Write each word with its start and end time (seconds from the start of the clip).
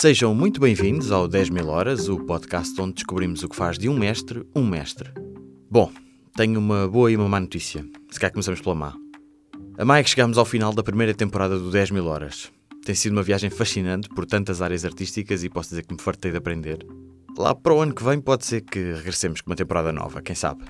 Sejam 0.00 0.32
muito 0.32 0.60
bem-vindos 0.60 1.10
ao 1.10 1.26
10 1.26 1.50
mil 1.50 1.66
horas, 1.66 2.08
o 2.08 2.20
podcast 2.20 2.80
onde 2.80 2.94
descobrimos 2.94 3.42
o 3.42 3.48
que 3.48 3.56
faz 3.56 3.76
de 3.76 3.88
um 3.88 3.98
mestre 3.98 4.46
um 4.54 4.64
mestre. 4.64 5.10
Bom, 5.68 5.90
tenho 6.36 6.60
uma 6.60 6.86
boa 6.86 7.10
e 7.10 7.16
uma 7.16 7.28
má 7.28 7.40
notícia. 7.40 7.84
Se 8.08 8.20
calhar 8.20 8.30
começamos 8.30 8.60
pela 8.60 8.76
má. 8.76 8.94
A 9.76 9.84
má 9.84 9.98
é 9.98 10.04
que 10.04 10.10
chegamos 10.10 10.38
ao 10.38 10.44
final 10.44 10.72
da 10.72 10.84
primeira 10.84 11.12
temporada 11.12 11.58
do 11.58 11.68
10 11.72 11.90
mil 11.90 12.06
horas. 12.06 12.48
Tem 12.84 12.94
sido 12.94 13.10
uma 13.10 13.24
viagem 13.24 13.50
fascinante 13.50 14.08
por 14.08 14.24
tantas 14.24 14.62
áreas 14.62 14.84
artísticas 14.84 15.42
e 15.42 15.48
posso 15.48 15.70
dizer 15.70 15.84
que 15.84 15.92
me 15.92 16.00
fartei 16.00 16.30
de 16.30 16.36
aprender. 16.36 16.78
Lá 17.36 17.52
para 17.52 17.74
o 17.74 17.80
ano 17.80 17.92
que 17.92 18.04
vem 18.04 18.20
pode 18.20 18.46
ser 18.46 18.60
que 18.60 18.78
regressemos 18.92 19.40
com 19.40 19.50
uma 19.50 19.56
temporada 19.56 19.92
nova, 19.92 20.22
quem 20.22 20.36
sabe. 20.36 20.62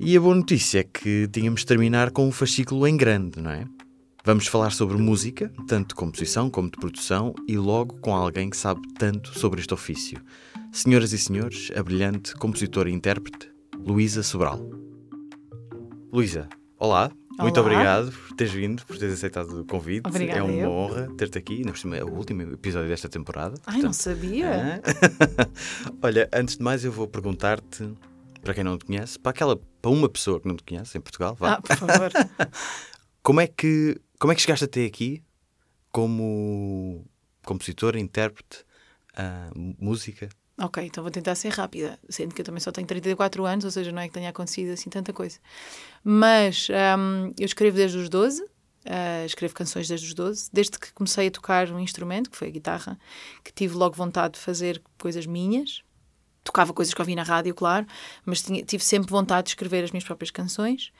E 0.00 0.16
a 0.16 0.20
boa 0.20 0.34
notícia 0.34 0.80
é 0.80 0.82
que 0.82 1.28
tínhamos 1.32 1.60
de 1.60 1.66
terminar 1.66 2.10
com 2.10 2.26
um 2.26 2.32
fascículo 2.32 2.88
em 2.88 2.96
grande, 2.96 3.40
não 3.40 3.52
é? 3.52 3.68
Vamos 4.26 4.46
falar 4.46 4.70
sobre 4.72 4.96
música, 4.96 5.52
tanto 5.68 5.88
de 5.88 5.94
composição 5.96 6.48
como 6.48 6.70
de 6.70 6.78
produção, 6.78 7.34
e 7.46 7.58
logo 7.58 7.96
com 8.00 8.14
alguém 8.14 8.48
que 8.48 8.56
sabe 8.56 8.80
tanto 8.94 9.38
sobre 9.38 9.60
este 9.60 9.74
ofício. 9.74 10.18
Senhoras 10.72 11.12
e 11.12 11.18
senhores, 11.18 11.70
a 11.76 11.82
brilhante 11.82 12.34
compositora 12.36 12.88
e 12.88 12.94
intérprete, 12.94 13.50
Luísa 13.76 14.22
Sobral. 14.22 14.58
Luísa, 16.10 16.48
olá. 16.78 17.10
Olá. 17.32 17.42
Muito 17.42 17.60
obrigado 17.60 18.12
por 18.12 18.36
teres 18.36 18.52
vindo, 18.54 18.86
por 18.86 18.96
teres 18.96 19.14
aceitado 19.14 19.60
o 19.60 19.64
convite. 19.66 20.08
Obrigada, 20.08 20.38
é 20.38 20.42
uma 20.42 20.52
eu. 20.52 20.70
honra 20.70 21.08
ter-te 21.18 21.36
aqui. 21.36 21.62
Cima, 21.74 21.96
é 21.96 22.02
o 22.04 22.10
último 22.10 22.42
episódio 22.42 22.88
desta 22.88 23.10
temporada. 23.10 23.56
Ai, 23.66 23.82
não 23.82 23.90
portanto, 23.90 24.02
sabia. 24.02 24.50
Hã? 24.50 24.80
Olha, 26.00 26.30
antes 26.32 26.56
de 26.56 26.62
mais 26.62 26.82
eu 26.82 26.92
vou 26.92 27.06
perguntar-te, 27.06 27.92
para 28.40 28.54
quem 28.54 28.64
não 28.64 28.78
te 28.78 28.86
conhece, 28.86 29.18
para 29.18 29.30
aquela, 29.30 29.56
para 29.82 29.90
uma 29.90 30.08
pessoa 30.08 30.40
que 30.40 30.48
não 30.48 30.56
te 30.56 30.62
conhece 30.62 30.96
em 30.96 31.00
Portugal, 31.00 31.34
vá, 31.38 31.54
Ah, 31.54 31.60
por 31.60 31.76
favor. 31.76 32.10
como 33.22 33.40
é 33.40 33.48
que 33.48 34.00
como 34.24 34.32
é 34.32 34.34
que 34.36 34.40
chegaste 34.40 34.64
até 34.64 34.86
aqui 34.86 35.22
como 35.92 37.04
compositor, 37.44 37.94
intérprete, 37.94 38.64
ah, 39.14 39.50
música? 39.54 40.30
ok, 40.58 40.82
então 40.82 41.04
vou 41.04 41.10
tentar 41.10 41.34
ser 41.34 41.50
rápida, 41.50 42.00
sendo 42.08 42.34
que 42.34 42.40
eu 42.40 42.44
também 42.46 42.58
só 42.58 42.72
tenho 42.72 42.86
34 42.86 43.44
anos, 43.44 43.66
ou 43.66 43.70
seja, 43.70 43.92
não 43.92 44.00
é 44.00 44.08
que 44.08 44.14
tenha 44.14 44.30
acontecido 44.30 44.72
assim 44.72 44.88
tanta 44.88 45.12
coisa. 45.12 45.38
Mas 46.02 46.68
hum, 46.70 47.34
eu 47.38 47.44
escrevo 47.44 47.76
desde 47.76 47.98
os 47.98 48.08
12, 48.08 48.42
ah, 48.86 49.26
escrevo 49.26 49.52
canções 49.52 49.88
desde 49.88 50.06
os 50.06 50.14
12, 50.14 50.48
desde 50.50 50.78
que 50.78 50.90
comecei 50.94 51.26
a 51.26 51.30
tocar 51.30 51.70
um 51.70 51.78
instrumento, 51.78 52.30
que 52.30 52.36
foi 52.38 52.48
a 52.48 52.50
guitarra, 52.50 52.98
que 53.44 53.52
tive 53.52 53.74
logo 53.74 53.94
vontade 53.94 54.34
de 54.34 54.40
fazer 54.40 54.82
coisas 54.98 55.26
minhas. 55.26 55.82
Tocava 56.42 56.72
coisas 56.72 56.94
que 56.94 57.00
ouvi 57.02 57.14
na 57.14 57.22
rádio, 57.22 57.54
claro, 57.54 57.86
mas 58.24 58.40
tinha- 58.40 58.64
tive 58.64 58.82
sempre 58.82 59.10
vontade 59.10 59.44
de 59.48 59.50
escrever 59.50 59.84
as 59.84 59.90
minhas 59.90 60.04
próprias 60.04 60.30
canções 60.30 60.92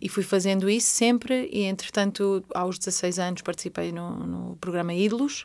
e 0.00 0.08
fui 0.08 0.22
fazendo 0.22 0.68
isso 0.68 0.88
sempre. 0.88 1.48
E 1.52 1.62
entretanto, 1.62 2.44
aos 2.54 2.78
16 2.78 3.18
anos, 3.18 3.42
participei 3.42 3.92
no, 3.92 4.26
no 4.26 4.56
programa 4.56 4.94
Ídolos, 4.94 5.44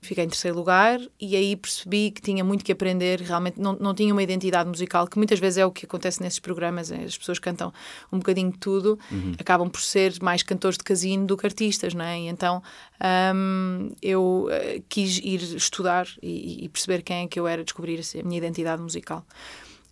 fiquei 0.00 0.24
em 0.24 0.28
terceiro 0.28 0.56
lugar 0.56 1.00
e 1.20 1.34
aí 1.34 1.56
percebi 1.56 2.10
que 2.10 2.20
tinha 2.20 2.44
muito 2.44 2.64
que 2.64 2.70
aprender. 2.70 3.20
Realmente 3.20 3.60
não, 3.60 3.72
não 3.74 3.94
tinha 3.94 4.12
uma 4.12 4.22
identidade 4.22 4.68
musical, 4.68 5.06
que 5.06 5.16
muitas 5.16 5.38
vezes 5.40 5.58
é 5.58 5.66
o 5.66 5.72
que 5.72 5.86
acontece 5.86 6.22
nesses 6.22 6.38
programas. 6.38 6.92
é, 6.92 7.02
As 7.04 7.16
pessoas 7.16 7.38
cantam 7.38 7.72
um 8.12 8.18
bocadinho 8.18 8.52
de 8.52 8.58
tudo, 8.58 8.98
acabam 9.38 9.68
por 9.68 9.80
ser 9.80 10.14
mais 10.22 10.42
cantores 10.42 10.78
de 10.78 10.84
casino 10.84 11.26
do 11.26 11.36
que 11.36 11.46
artistas, 11.46 11.94
não 11.94 12.04
é? 12.04 12.20
E 12.20 12.28
então 12.28 12.62
hum, 13.34 13.90
eu 14.00 14.48
eh, 14.50 14.82
quis 14.88 15.18
ir 15.18 15.42
estudar 15.56 16.06
e, 16.22 16.64
e 16.64 16.68
perceber 16.68 17.02
quem 17.02 17.24
é 17.24 17.26
que 17.26 17.40
eu 17.40 17.46
era, 17.46 17.64
descobrir 17.64 18.00
a 18.00 18.22
minha 18.22 18.38
identidade 18.38 18.82
musical. 18.82 19.24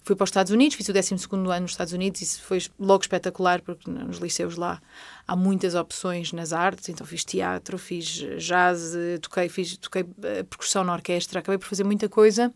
Fui 0.07 0.15
para 0.15 0.23
os 0.23 0.31
Estados 0.31 0.53
Unidos, 0.53 0.77
fiz 0.77 0.89
o 0.89 0.93
12 0.93 1.17
ano 1.35 1.63
nos 1.63 1.73
Estados 1.73 1.93
Unidos 1.93 2.21
e 2.21 2.25
isso 2.25 2.41
foi 2.41 2.63
logo 2.79 3.03
espetacular 3.03 3.61
porque 3.61 3.91
nos 3.91 4.19
liceus 4.19 4.55
lá 4.55 4.81
há 5.27 5.35
muitas 5.35 5.75
opções 5.75 6.33
nas 6.33 6.53
artes, 6.53 6.89
então 6.89 7.05
fiz 7.05 7.25
teatro, 7.25 7.77
fiz 7.77 8.25
jazz, 8.39 8.95
toquei, 9.21 9.49
fiz, 9.49 9.77
toquei 9.79 10.07
eh, 10.23 10.45
percussão 10.45 10.85
na 10.85 10.93
orquestra, 10.93 11.41
acabei 11.41 11.59
por 11.59 11.67
fazer 11.67 11.83
muita 11.83 12.09
coisa. 12.09 12.55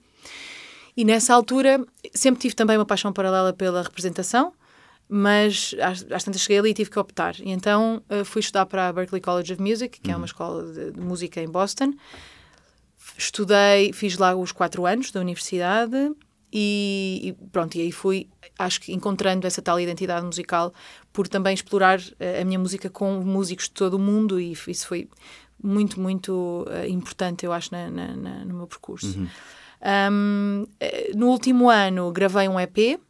E 0.97 1.05
nessa 1.05 1.35
altura 1.35 1.85
sempre 2.15 2.41
tive 2.41 2.55
também 2.55 2.79
uma 2.79 2.87
paixão 2.87 3.13
paralela 3.13 3.53
pela 3.53 3.83
representação, 3.83 4.53
mas 5.09 5.75
às, 5.83 6.07
às 6.09 6.23
tantas 6.23 6.43
cheguei 6.43 6.61
ali 6.61 6.71
e 6.71 6.75
tive 6.75 6.89
que 6.89 7.01
optar. 7.01 7.35
E 7.41 7.51
então 7.51 8.01
eh, 8.09 8.23
fui 8.23 8.39
estudar 8.39 8.67
para 8.67 8.87
a 8.87 8.93
Berklee 8.93 9.21
College 9.21 9.55
of 9.55 9.61
Music, 9.61 10.01
que 10.01 10.13
é 10.13 10.17
uma 10.17 10.27
escola 10.27 10.73
de, 10.73 10.93
de 10.93 11.01
música 11.01 11.43
em 11.43 11.49
Boston. 11.49 11.95
Estudei, 13.19 13.93
fiz 13.93 14.17
lá 14.19 14.37
os 14.37 14.53
quatro 14.53 14.87
anos 14.87 15.11
da 15.11 15.19
universidade 15.19 16.15
e, 16.53 17.21
e 17.25 17.33
pronto, 17.51 17.77
e 17.77 17.81
aí 17.83 17.93
fui, 17.93 18.29
acho 18.59 18.81
que 18.81 18.93
encontrando 18.93 19.47
essa 19.47 19.61
tal 19.63 19.79
identidade 19.81 20.25
musical 20.27 20.73
por 21.13 21.29
também 21.29 21.55
explorar 21.55 22.01
eh, 22.19 22.41
a 22.41 22.45
minha 22.45 22.59
música 22.59 22.89
com 22.91 23.21
músicos 23.21 23.65
de 23.67 23.73
todo 23.73 23.95
o 23.95 23.99
mundo 23.99 24.41
e 24.41 24.53
isso 24.53 24.87
foi 24.87 25.09
muito, 25.63 26.01
muito 26.01 26.67
eh, 26.71 26.89
importante, 26.89 27.45
eu 27.47 27.53
acho, 27.53 27.71
na, 27.73 27.91
na- 27.91 28.17
na- 28.17 28.45
no 28.45 28.55
meu 28.55 28.67
percurso. 28.67 29.19
Um, 29.83 30.67
eh, 30.79 31.13
no 31.17 31.29
último 31.29 31.71
ano 31.71 32.11
gravei 32.13 32.49
um 32.49 32.59
EP 32.61 33.01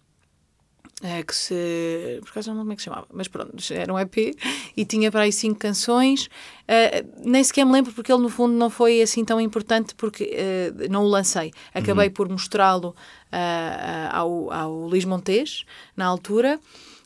eh, 1.02 1.22
que 1.22 1.34
se. 1.34 2.18
Por 2.20 2.30
acaso 2.30 2.50
não 2.50 2.56
lembro 2.56 2.64
como 2.64 2.72
é 2.72 2.76
que 2.76 2.82
se 2.82 2.84
chamava, 2.84 3.06
mas 3.10 3.26
pronto, 3.26 3.56
era 3.72 3.92
um 3.92 3.98
EP 3.98 4.36
e 4.76 4.84
tinha 4.84 5.10
para 5.10 5.22
aí 5.22 5.32
cinco 5.32 5.58
canções. 5.58 6.28
Eh, 6.68 7.04
nem 7.24 7.42
sequer 7.42 7.64
me 7.64 7.72
lembro 7.72 7.92
porque 7.92 8.12
ele, 8.12 8.22
no 8.22 8.28
fundo, 8.28 8.52
não 8.52 8.68
foi 8.68 9.00
assim 9.00 9.24
tão 9.24 9.40
importante 9.40 9.94
porque 9.94 10.30
eh, 10.32 10.72
não 10.90 11.04
o 11.04 11.08
lancei. 11.08 11.52
Acabei 11.72 12.10
por 12.10 12.28
mostrá-lo 12.28 12.94
ah, 13.32 14.10
ao, 14.12 14.52
ao 14.52 14.72
Luís 14.72 15.06
Montes, 15.06 15.64
na 15.96 16.04
altura, 16.04 16.60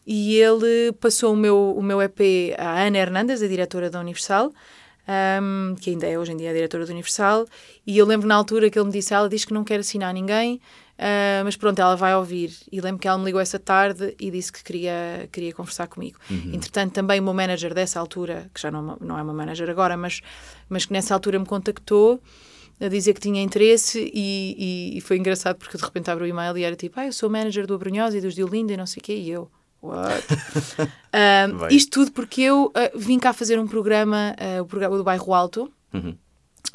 e 0.05 0.37
ele 0.37 0.93
passou 1.01 1.33
o 1.33 1.37
meu, 1.37 1.75
o 1.77 1.83
meu 1.83 2.03
EP 2.03 2.21
à 2.59 2.83
Ana 2.83 2.99
Hernandes, 2.99 3.43
a 3.43 3.47
diretora 3.47 3.89
da 3.89 4.01
Universal. 4.01 4.53
um, 5.41 5.77
que 5.77 5.91
ainda 5.91 6.07
é 6.07 6.19
hoje 6.19 6.33
em 6.33 6.37
dia 6.37 6.51
a 6.51 6.53
diretora 6.53 6.85
da 6.85 6.93
Universal, 6.93 7.47
e 7.87 7.97
eu 7.97 8.07
lembro 8.07 8.27
na 8.27 8.35
altura 8.35 8.69
que 8.71 8.79
ele 8.79 8.87
me 8.87 8.93
disse: 8.93 9.15
ela 9.15 9.29
diz 9.29 9.45
que 9.45 9.55
não 9.55 9.63
quer 9.63 9.79
assinar 9.79 10.13
ninguém, 10.13 10.61
ah, 10.99 11.43
mas 11.45 11.57
pronto, 11.57 11.79
ela 11.79 11.97
vai 11.97 12.15
ouvir. 12.15 12.53
E 12.71 12.81
lembro 12.81 13.01
que 13.01 13.09
ela 13.09 13.19
me 13.19 13.25
ligou 13.25 13.41
essa 13.41 13.59
tarde 13.59 14.15
e 14.21 14.31
disse 14.31 14.53
que 14.53 14.63
queria, 14.63 15.29
queria 15.33 15.53
conversar 15.53 15.87
comigo. 15.89 16.19
Entretanto, 16.53 16.93
também 16.93 17.21
o 17.21 17.23
meu 17.25 17.35
manager 17.35 17.75
dessa 17.75 17.99
altura, 18.01 18.51
que 18.55 18.61
já 18.61 18.71
não, 18.71 18.93
é 18.93 18.97
não 19.01 19.19
é 19.19 19.23
uma 19.23 19.33
manager 19.35 19.69
agora, 19.71 19.97
mas, 19.97 20.21
mas 20.69 20.85
que 20.87 20.93
nessa 20.93 21.13
altura 21.15 21.39
me 21.39 21.47
contactou 21.47 22.21
a 22.81 22.89
dizer 22.89 23.15
que 23.15 23.21
tinha 23.21 23.41
interesse 23.43 24.01
e, 24.13 24.93
e- 24.95 24.99
e 24.99 25.01
foi 25.01 25.17
engraçado 25.17 25.57
porque 25.57 25.77
de 25.79 25.83
repente 25.85 26.11
abre 26.11 26.25
o 26.25 26.27
e-mail 26.27 26.59
e 26.59 26.65
era 26.65 26.75
tipo, 26.75 26.99
ah, 26.99 27.07
eu 27.07 27.13
sou 27.13 27.31
manager 27.31 27.67
do 27.67 27.75
Abrunhosa 27.75 28.19
e 28.19 28.21
dos 28.21 28.35
Diolinda 28.35 28.73
e 28.73 28.77
não 28.77 28.87
sei 28.87 29.01
o 29.01 29.05
quê, 29.05 29.15
e 29.15 29.31
eu, 29.31 29.49
what? 29.81 30.25
Vai. 31.55 31.73
isto 31.73 31.91
tudo 31.93 32.11
porque 32.13 32.41
eu 32.43 32.73
ah, 32.75 32.91
vim 32.97 33.19
cá 33.19 33.33
fazer 33.33 33.59
um 33.61 33.67
programa, 33.69 34.35
o 34.61 34.67
programa 34.67 34.97
do 34.97 35.05
Bairro 35.05 35.33
Alto, 35.33 35.71
Uhum. 35.93 36.17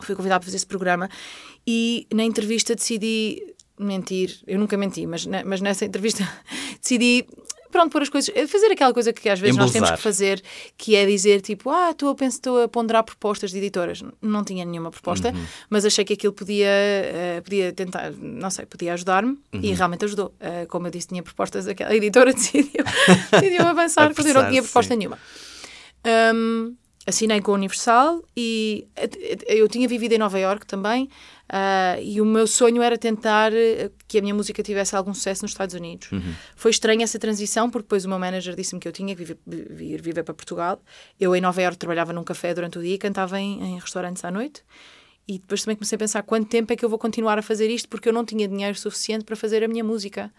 fui 0.01 0.15
convidada 0.15 0.39
para 0.39 0.45
fazer 0.45 0.55
esse 0.55 0.65
programa 0.65 1.09
e 1.67 2.07
na 2.13 2.23
entrevista 2.23 2.73
decidi 2.73 3.43
mentir, 3.79 4.39
eu 4.45 4.59
nunca 4.59 4.77
menti, 4.77 5.07
mas, 5.07 5.25
mas 5.25 5.61
nessa 5.61 5.85
entrevista 5.85 6.27
decidi 6.81 7.25
pronto, 7.71 7.91
pôr 7.91 8.01
as 8.01 8.09
coisas, 8.09 8.33
fazer 8.49 8.71
aquela 8.71 8.93
coisa 8.93 9.13
que 9.13 9.29
às 9.29 9.39
vezes 9.39 9.55
nós 9.55 9.71
temos 9.71 9.91
que 9.91 9.97
fazer, 9.97 10.41
que 10.77 10.95
é 10.95 11.05
dizer 11.05 11.41
tipo, 11.41 11.69
ah, 11.69 11.91
estou 11.91 12.09
a, 12.09 12.15
pensar, 12.15 12.37
estou 12.37 12.63
a 12.63 12.67
ponderar 12.67 13.03
propostas 13.03 13.51
de 13.51 13.57
editoras. 13.57 14.03
Não 14.21 14.43
tinha 14.43 14.65
nenhuma 14.65 14.91
proposta, 14.91 15.33
mas 15.69 15.85
achei 15.85 16.03
que 16.03 16.13
aquilo 16.13 16.33
podia, 16.33 16.67
eh, 16.67 17.41
podia 17.43 17.71
tentar, 17.71 18.11
não 18.11 18.49
sei, 18.49 18.65
podia 18.65 18.93
ajudar-me 18.93 19.37
e 19.53 19.73
realmente 19.73 20.05
ajudou. 20.05 20.33
Eh, 20.39 20.65
como 20.67 20.87
eu 20.87 20.91
disse, 20.91 21.07
tinha 21.07 21.23
propostas, 21.23 21.67
aquela 21.67 21.93
editora 21.95 22.33
decidiu, 22.33 22.83
decidiu 23.31 23.61
avançar 23.67 24.13
quando 24.13 24.27
eu 24.27 24.33
não 24.33 24.49
tinha 24.49 24.61
proposta 24.61 24.93
sim. 24.93 24.97
nenhuma. 24.97 25.19
Um, 26.33 26.75
assinei 27.09 27.41
com 27.41 27.51
a 27.51 27.55
Universal 27.55 28.23
e 28.35 28.87
eu 29.47 29.67
tinha 29.67 29.87
vivido 29.87 30.13
em 30.13 30.17
Nova 30.17 30.39
York 30.39 30.65
também 30.65 31.09
ah, 31.49 31.99
e 31.99 32.21
o 32.21 32.25
meu 32.25 32.45
sonho 32.45 32.81
era 32.81 32.97
tentar 32.97 33.51
eh, 33.51 33.89
que 34.07 34.19
a 34.19 34.21
minha 34.21 34.35
música 34.35 34.61
tivesse 34.61 34.95
algum 34.95 35.13
sucesso 35.15 35.43
nos 35.43 35.51
Estados 35.51 35.73
Unidos. 35.73 36.09
Foi 36.55 36.69
estranha 36.69 37.03
essa 37.03 37.17
transição 37.17 37.69
porque 37.69 37.85
depois 37.85 38.05
o 38.05 38.09
meu 38.09 38.19
manager 38.19 38.55
disse-me 38.55 38.79
que 38.79 38.87
eu 38.87 38.91
tinha 38.91 39.15
que 39.15 39.23
viver, 39.23 39.37
vir 39.47 40.01
viver 40.01 40.23
para 40.23 40.33
Portugal. 40.33 40.79
Eu 41.19 41.35
em 41.35 41.41
Nova 41.41 41.59
York 41.59 41.77
trabalhava 41.77 42.13
num 42.13 42.23
café 42.23 42.53
durante 42.53 42.77
o 42.77 42.81
dia 42.81 42.93
e 42.93 42.97
cantava 42.99 43.39
em, 43.39 43.61
em 43.63 43.79
restaurantes 43.79 44.23
à 44.23 44.29
noite. 44.29 44.63
E 45.27 45.39
depois 45.39 45.63
também 45.63 45.75
comecei 45.75 45.95
a 45.95 45.99
pensar 45.99 46.23
quanto 46.23 46.47
tempo 46.47 46.71
é 46.71 46.75
que 46.75 46.85
eu 46.85 46.89
vou 46.89 46.97
continuar 46.97 47.37
a 47.37 47.41
fazer 47.41 47.69
isto 47.69 47.87
porque 47.89 48.09
eu 48.09 48.13
não 48.13 48.25
tinha 48.25 48.47
dinheiro 48.47 48.77
suficiente 48.77 49.25
para 49.25 49.35
fazer 49.35 49.63
a 49.63 49.67
minha 49.67 49.83
música. 49.83 50.31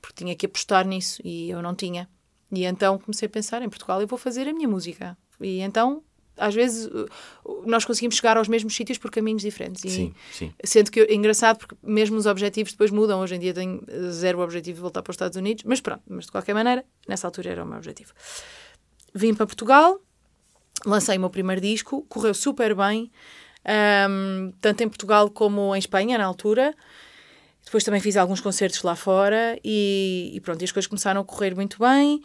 Porque 0.00 0.24
tinha 0.24 0.36
que 0.36 0.46
apostar 0.46 0.86
nisso 0.86 1.20
e 1.24 1.50
eu 1.50 1.62
não 1.62 1.74
tinha. 1.74 2.08
E 2.52 2.64
então 2.64 2.98
comecei 2.98 3.26
a 3.26 3.30
pensar, 3.30 3.62
em 3.62 3.68
Portugal 3.68 4.00
eu 4.00 4.06
vou 4.06 4.18
fazer 4.18 4.46
a 4.48 4.52
minha 4.52 4.68
música. 4.68 5.16
E 5.40 5.60
então, 5.60 6.02
às 6.40 6.54
vezes, 6.54 6.86
uh, 6.86 7.06
uh, 7.44 7.62
nós 7.66 7.84
conseguimos 7.84 8.16
chegar 8.16 8.36
aos 8.36 8.48
mesmos 8.48 8.74
sítios 8.74 8.98
por 8.98 9.10
caminhos 9.10 9.42
diferentes. 9.42 9.84
E 9.84 9.90
Sim, 9.90 10.14
sim. 10.32 10.52
Sendo 10.64 10.90
que 10.90 11.00
é 11.00 11.14
engraçado 11.14 11.58
porque 11.58 11.76
mesmo 11.82 12.16
os 12.16 12.26
objetivos 12.26 12.72
depois 12.72 12.90
mudam. 12.90 13.20
Hoje 13.20 13.34
em 13.34 13.38
dia 13.38 13.52
tenho 13.52 13.76
uh, 13.76 14.10
zero 14.10 14.40
objetivo 14.40 14.76
de 14.76 14.82
voltar 14.82 15.02
para 15.02 15.10
os 15.10 15.14
Estados 15.14 15.36
Unidos, 15.36 15.64
mas 15.64 15.80
pronto, 15.80 16.02
mas 16.08 16.24
de 16.24 16.32
qualquer 16.32 16.54
maneira, 16.54 16.84
nessa 17.06 17.26
altura 17.26 17.50
era 17.50 17.64
o 17.64 17.66
meu 17.66 17.76
objetivo. 17.76 18.12
Vim 19.14 19.34
para 19.34 19.46
Portugal, 19.46 20.00
lancei 20.86 21.16
o 21.16 21.20
meu 21.20 21.30
primeiro 21.30 21.60
disco, 21.60 22.04
correu 22.08 22.32
super 22.32 22.74
bem, 22.74 23.10
ahm, 23.64 24.52
tanto 24.60 24.82
em 24.82 24.88
Portugal 24.88 25.30
como 25.30 25.74
em 25.74 25.78
Espanha, 25.78 26.16
na 26.16 26.24
altura. 26.24 26.74
Depois 27.70 27.84
também 27.84 28.00
fiz 28.00 28.16
alguns 28.16 28.40
concertos 28.40 28.82
lá 28.82 28.96
fora 28.96 29.56
e, 29.64 30.32
e 30.34 30.40
pronto, 30.40 30.60
e 30.60 30.64
as 30.64 30.72
coisas 30.72 30.88
começaram 30.88 31.20
a 31.20 31.24
correr 31.24 31.54
muito 31.54 31.78
bem. 31.78 32.20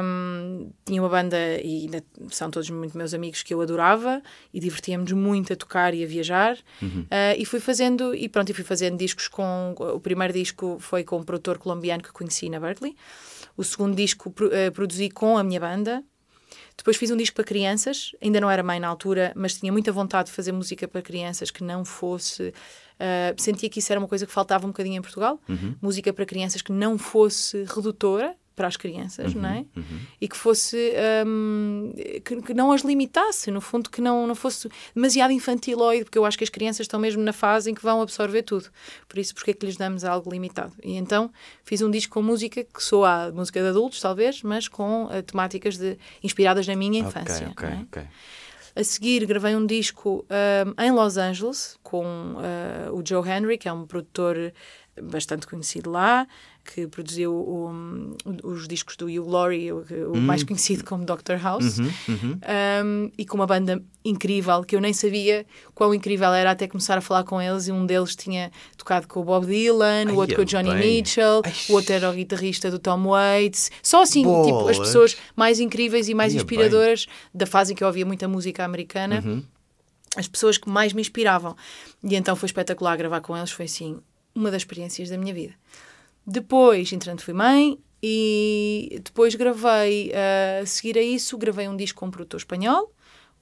Um, 0.00 0.70
tinha 0.86 1.02
uma 1.02 1.08
banda 1.08 1.36
e 1.60 1.86
ainda 1.86 2.04
são 2.28 2.52
todos 2.52 2.70
muito 2.70 2.96
meus 2.96 3.12
amigos 3.12 3.42
que 3.42 3.52
eu 3.52 3.60
adorava 3.60 4.22
e 4.54 4.60
divertíamos 4.60 5.10
muito 5.10 5.52
a 5.52 5.56
tocar 5.56 5.92
e 5.92 6.04
a 6.04 6.06
viajar. 6.06 6.56
Uhum. 6.80 7.00
Uh, 7.00 7.34
e 7.36 7.44
fui 7.44 7.58
fazendo, 7.58 8.14
e 8.14 8.28
pronto, 8.28 8.50
e 8.50 8.52
fui 8.54 8.62
fazendo 8.62 8.96
discos 8.96 9.26
com. 9.26 9.74
O 9.76 9.98
primeiro 9.98 10.32
disco 10.32 10.76
foi 10.78 11.02
com 11.02 11.18
um 11.18 11.24
produtor 11.24 11.58
colombiano 11.58 12.00
que 12.00 12.12
conheci 12.12 12.48
na 12.48 12.60
Berkeley. 12.60 12.94
O 13.56 13.64
segundo 13.64 13.96
disco 13.96 14.28
uh, 14.28 14.70
produzi 14.72 15.10
com 15.10 15.36
a 15.36 15.42
minha 15.42 15.58
banda. 15.58 16.04
Depois 16.76 16.96
fiz 16.96 17.10
um 17.10 17.16
disco 17.16 17.34
para 17.34 17.44
crianças, 17.44 18.12
ainda 18.22 18.40
não 18.40 18.48
era 18.48 18.62
mãe 18.62 18.78
na 18.78 18.86
altura, 18.86 19.32
mas 19.34 19.54
tinha 19.54 19.72
muita 19.72 19.90
vontade 19.90 20.28
de 20.28 20.34
fazer 20.34 20.52
música 20.52 20.86
para 20.86 21.02
crianças 21.02 21.50
que 21.50 21.62
não 21.62 21.84
fosse 21.84 22.54
Uh, 23.00 23.40
sentia 23.40 23.70
que 23.70 23.78
isso 23.78 23.90
era 23.90 23.98
uma 23.98 24.08
coisa 24.08 24.26
que 24.26 24.32
faltava 24.32 24.66
um 24.66 24.70
bocadinho 24.70 24.98
em 24.98 25.02
Portugal. 25.02 25.40
Uhum. 25.48 25.74
Música 25.80 26.12
para 26.12 26.26
crianças 26.26 26.60
que 26.60 26.70
não 26.70 26.98
fosse 26.98 27.64
redutora 27.64 28.36
para 28.60 28.68
as 28.68 28.76
crianças, 28.76 29.34
uhum, 29.34 29.40
não 29.40 29.48
é? 29.48 29.64
Uhum. 29.74 30.00
E 30.20 30.28
que 30.28 30.36
fosse 30.36 30.92
um, 31.26 31.94
que, 32.22 32.42
que, 32.42 32.52
não 32.52 32.70
as 32.72 32.82
limitasse, 32.82 33.50
no 33.50 33.58
fundo, 33.58 33.88
que 33.88 34.02
não, 34.02 34.26
não 34.26 34.34
fosse 34.34 34.68
demasiado 34.94 35.30
infantiloide, 35.30 36.04
porque 36.04 36.18
eu 36.18 36.26
acho 36.26 36.36
que 36.36 36.44
as 36.44 36.50
crianças 36.50 36.80
estão 36.80 37.00
mesmo 37.00 37.22
na 37.22 37.32
fase 37.32 37.70
em 37.70 37.74
que 37.74 37.82
vão 37.82 38.02
absorver 38.02 38.42
tudo. 38.42 38.68
Por 39.08 39.18
isso, 39.18 39.34
porque 39.34 39.52
é 39.52 39.54
que 39.54 39.64
lhes 39.64 39.78
damos 39.78 40.04
algo 40.04 40.30
limitado? 40.30 40.74
E 40.84 40.98
então 40.98 41.32
fiz 41.64 41.80
um 41.80 41.90
disco 41.90 42.12
com 42.12 42.22
música 42.22 42.62
que 42.62 42.82
soa 42.82 43.28
a 43.28 43.32
música 43.32 43.62
de 43.62 43.68
adultos, 43.68 43.98
talvez, 43.98 44.42
mas 44.42 44.68
com 44.68 45.04
uh, 45.04 45.22
temáticas 45.22 45.78
de, 45.78 45.96
inspiradas 46.22 46.66
na 46.66 46.76
minha 46.76 47.00
infância. 47.00 47.44
É? 48.04 48.06
A 48.74 48.84
seguir, 48.84 49.26
gravei 49.26 49.56
um 49.56 49.66
disco 49.66 50.24
um, 50.28 50.82
em 50.82 50.90
Los 50.92 51.16
Angeles 51.16 51.78
com 51.82 52.04
uh, 52.04 52.94
o 52.94 53.02
Joe 53.04 53.28
Henry, 53.28 53.58
que 53.58 53.68
é 53.68 53.72
um 53.72 53.86
produtor 53.86 54.52
bastante 55.02 55.46
conhecido 55.46 55.90
lá, 55.90 56.26
que 56.64 56.86
produziu 56.86 57.32
o, 57.34 58.16
os 58.44 58.68
discos 58.68 58.96
do 58.96 59.06
Hugh 59.06 59.28
Laurie, 59.28 59.72
o, 59.72 59.78
o 59.78 60.16
hum. 60.16 60.20
mais 60.20 60.44
conhecido 60.44 60.84
como 60.84 61.04
Dr. 61.04 61.36
House, 61.42 61.78
uhum, 61.78 61.90
uhum. 62.08 62.40
Um, 62.84 63.10
e 63.16 63.24
com 63.24 63.36
uma 63.36 63.46
banda 63.46 63.82
incrível, 64.04 64.62
que 64.62 64.76
eu 64.76 64.80
nem 64.80 64.92
sabia 64.92 65.44
quão 65.74 65.94
incrível 65.94 66.32
era 66.32 66.50
até 66.50 66.68
começar 66.68 66.96
a 66.96 67.00
falar 67.00 67.24
com 67.24 67.40
eles, 67.40 67.68
e 67.68 67.72
um 67.72 67.84
deles 67.84 68.14
tinha 68.14 68.50
tocado 68.76 69.08
com 69.08 69.20
o 69.20 69.24
Bob 69.24 69.46
Dylan, 69.46 70.04
Ai, 70.06 70.12
o 70.12 70.16
outro 70.16 70.36
com 70.36 70.42
o 70.42 70.44
Johnny 70.44 70.70
bem. 70.70 70.96
Mitchell, 70.96 71.42
Ai, 71.44 71.52
o 71.68 71.72
outro 71.72 71.92
era 71.92 72.10
o 72.10 72.12
guitarrista 72.12 72.70
do 72.70 72.78
Tom 72.78 73.04
Waits, 73.08 73.70
só 73.82 74.02
assim, 74.02 74.22
Bolas. 74.22 74.46
tipo, 74.46 74.68
as 74.68 74.78
pessoas 74.78 75.16
mais 75.34 75.60
incríveis 75.60 76.08
e 76.08 76.14
mais 76.14 76.32
Ai, 76.32 76.38
inspiradoras 76.38 77.06
bem. 77.06 77.14
da 77.34 77.46
fase 77.46 77.72
em 77.72 77.76
que 77.76 77.82
eu 77.82 77.88
ouvia 77.88 78.06
muita 78.06 78.28
música 78.28 78.64
americana. 78.64 79.22
Uhum. 79.24 79.42
As 80.16 80.26
pessoas 80.26 80.58
que 80.58 80.68
mais 80.68 80.92
me 80.92 81.00
inspiravam. 81.00 81.56
E 82.02 82.16
então 82.16 82.34
foi 82.34 82.46
espetacular 82.46 82.96
gravar 82.96 83.20
com 83.20 83.36
eles, 83.36 83.52
foi 83.52 83.66
assim, 83.66 84.00
uma 84.34 84.50
das 84.50 84.62
experiências 84.62 85.08
da 85.08 85.16
minha 85.16 85.32
vida. 85.32 85.54
Depois, 86.26 86.92
entretanto, 86.92 87.22
fui 87.22 87.34
mãe 87.34 87.78
e 88.02 89.00
depois 89.04 89.34
gravei, 89.34 90.10
uh, 90.10 90.62
a 90.62 90.66
seguir 90.66 90.96
a 90.96 91.02
isso, 91.02 91.36
gravei 91.36 91.68
um 91.68 91.76
disco 91.76 92.00
com 92.00 92.06
um 92.06 92.10
produtor 92.10 92.38
espanhol, 92.38 92.92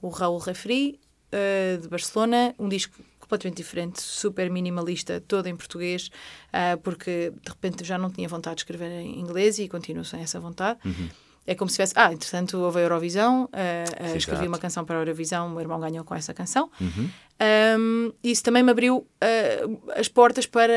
o 0.01 0.09
Raul 0.09 0.39
Refri, 0.39 0.99
uh, 1.33 1.81
de 1.81 1.87
Barcelona, 1.87 2.53
um 2.59 2.67
disco 2.67 2.95
completamente 3.19 3.57
diferente, 3.57 4.01
super 4.01 4.49
minimalista, 4.49 5.21
todo 5.21 5.47
em 5.47 5.55
português, 5.55 6.09
uh, 6.47 6.77
porque 6.81 7.31
de 7.41 7.49
repente 7.49 7.83
já 7.85 7.97
não 7.97 8.09
tinha 8.09 8.27
vontade 8.27 8.57
de 8.57 8.61
escrever 8.61 8.91
em 8.91 9.19
inglês 9.19 9.59
e 9.59 9.67
continuo 9.67 10.03
sem 10.03 10.21
essa 10.21 10.39
vontade. 10.39 10.79
Uhum 10.83 11.09
é 11.49 11.55
como 11.55 11.67
se 11.67 11.77
tivesse. 11.77 11.93
Ah, 11.95 12.13
entretanto, 12.13 12.59
houve 12.59 12.77
a 12.77 12.83
Eurovisão, 12.83 13.45
uh, 13.45 14.13
uh, 14.13 14.15
escrevi 14.15 14.47
uma 14.47 14.59
canção 14.59 14.85
para 14.85 14.97
a 14.97 15.01
Eurovisão, 15.01 15.47
o 15.47 15.49
meu 15.49 15.61
irmão 15.61 15.79
ganhou 15.79 16.05
com 16.05 16.13
essa 16.13 16.31
canção. 16.31 16.69
Uhum. 16.79 17.09
Um, 17.41 18.11
isso 18.21 18.43
também 18.43 18.61
me 18.61 18.69
abriu 18.69 18.97
uh, 18.97 19.91
as 19.95 20.09
portas 20.09 20.45
para, 20.45 20.73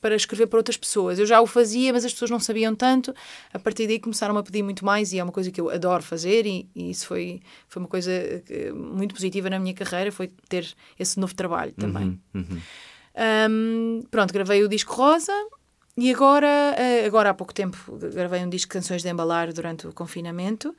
para 0.00 0.14
escrever 0.16 0.46
para 0.46 0.58
outras 0.58 0.76
pessoas. 0.76 1.18
Eu 1.18 1.26
já 1.26 1.40
o 1.40 1.46
fazia, 1.46 1.92
mas 1.92 2.04
as 2.04 2.12
pessoas 2.12 2.30
não 2.30 2.40
sabiam 2.40 2.74
tanto. 2.74 3.14
A 3.52 3.58
partir 3.58 3.86
daí 3.86 3.98
começaram 3.98 4.36
a 4.38 4.42
pedir 4.42 4.62
muito 4.62 4.84
mais, 4.84 5.12
e 5.12 5.18
é 5.18 5.22
uma 5.22 5.32
coisa 5.32 5.50
que 5.50 5.60
eu 5.60 5.68
adoro 5.68 6.02
fazer, 6.02 6.46
e, 6.46 6.68
e 6.74 6.90
isso 6.90 7.06
foi, 7.06 7.40
foi 7.68 7.82
uma 7.82 7.88
coisa 7.88 8.10
muito 8.74 9.14
positiva 9.14 9.50
na 9.50 9.58
minha 9.58 9.74
carreira, 9.74 10.10
foi 10.10 10.30
ter 10.48 10.66
esse 10.98 11.20
novo 11.20 11.34
trabalho 11.34 11.72
também. 11.72 12.18
Uhum. 12.34 12.46
Uhum. 12.50 12.60
Um, 13.50 14.02
pronto, 14.10 14.32
gravei 14.32 14.64
o 14.64 14.68
disco 14.68 14.94
Rosa. 14.94 15.32
E 15.94 16.10
agora, 16.10 16.74
eh, 16.78 17.04
agora 17.04 17.28
há 17.28 17.34
pouco 17.34 17.52
tempo, 17.52 17.76
gravei 18.14 18.42
um 18.42 18.48
disco 18.48 18.70
de 18.70 18.78
canções 18.78 19.02
de 19.02 19.10
embalar 19.10 19.52
durante 19.52 19.86
o 19.86 19.92
confinamento, 19.92 20.74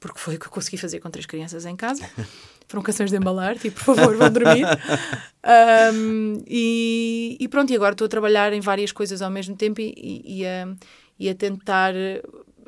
porque 0.00 0.18
foi 0.18 0.36
o 0.36 0.38
que 0.38 0.46
eu 0.46 0.50
consegui 0.50 0.78
fazer 0.78 1.00
com 1.00 1.10
três 1.10 1.26
crianças 1.26 1.66
em 1.66 1.76
casa. 1.76 2.02
Foram 2.68 2.82
canções 2.82 3.10
de 3.10 3.16
embalar, 3.16 3.58
tipo, 3.58 3.84
por 3.84 3.94
favor, 3.96 4.16
vão 4.16 4.30
dormir. 4.30 4.64
Um, 5.44 6.42
e, 6.46 7.36
e, 7.38 7.48
pronto, 7.48 7.70
e 7.70 7.76
agora 7.76 7.92
estou 7.92 8.06
a 8.06 8.08
trabalhar 8.08 8.50
em 8.54 8.60
várias 8.60 8.90
coisas 8.92 9.20
ao 9.20 9.30
mesmo 9.30 9.54
tempo 9.54 9.78
e, 9.78 9.92
e, 9.94 10.40
e, 10.40 10.46
a, 10.46 10.68
e 11.18 11.28
a 11.28 11.34
tentar. 11.34 11.92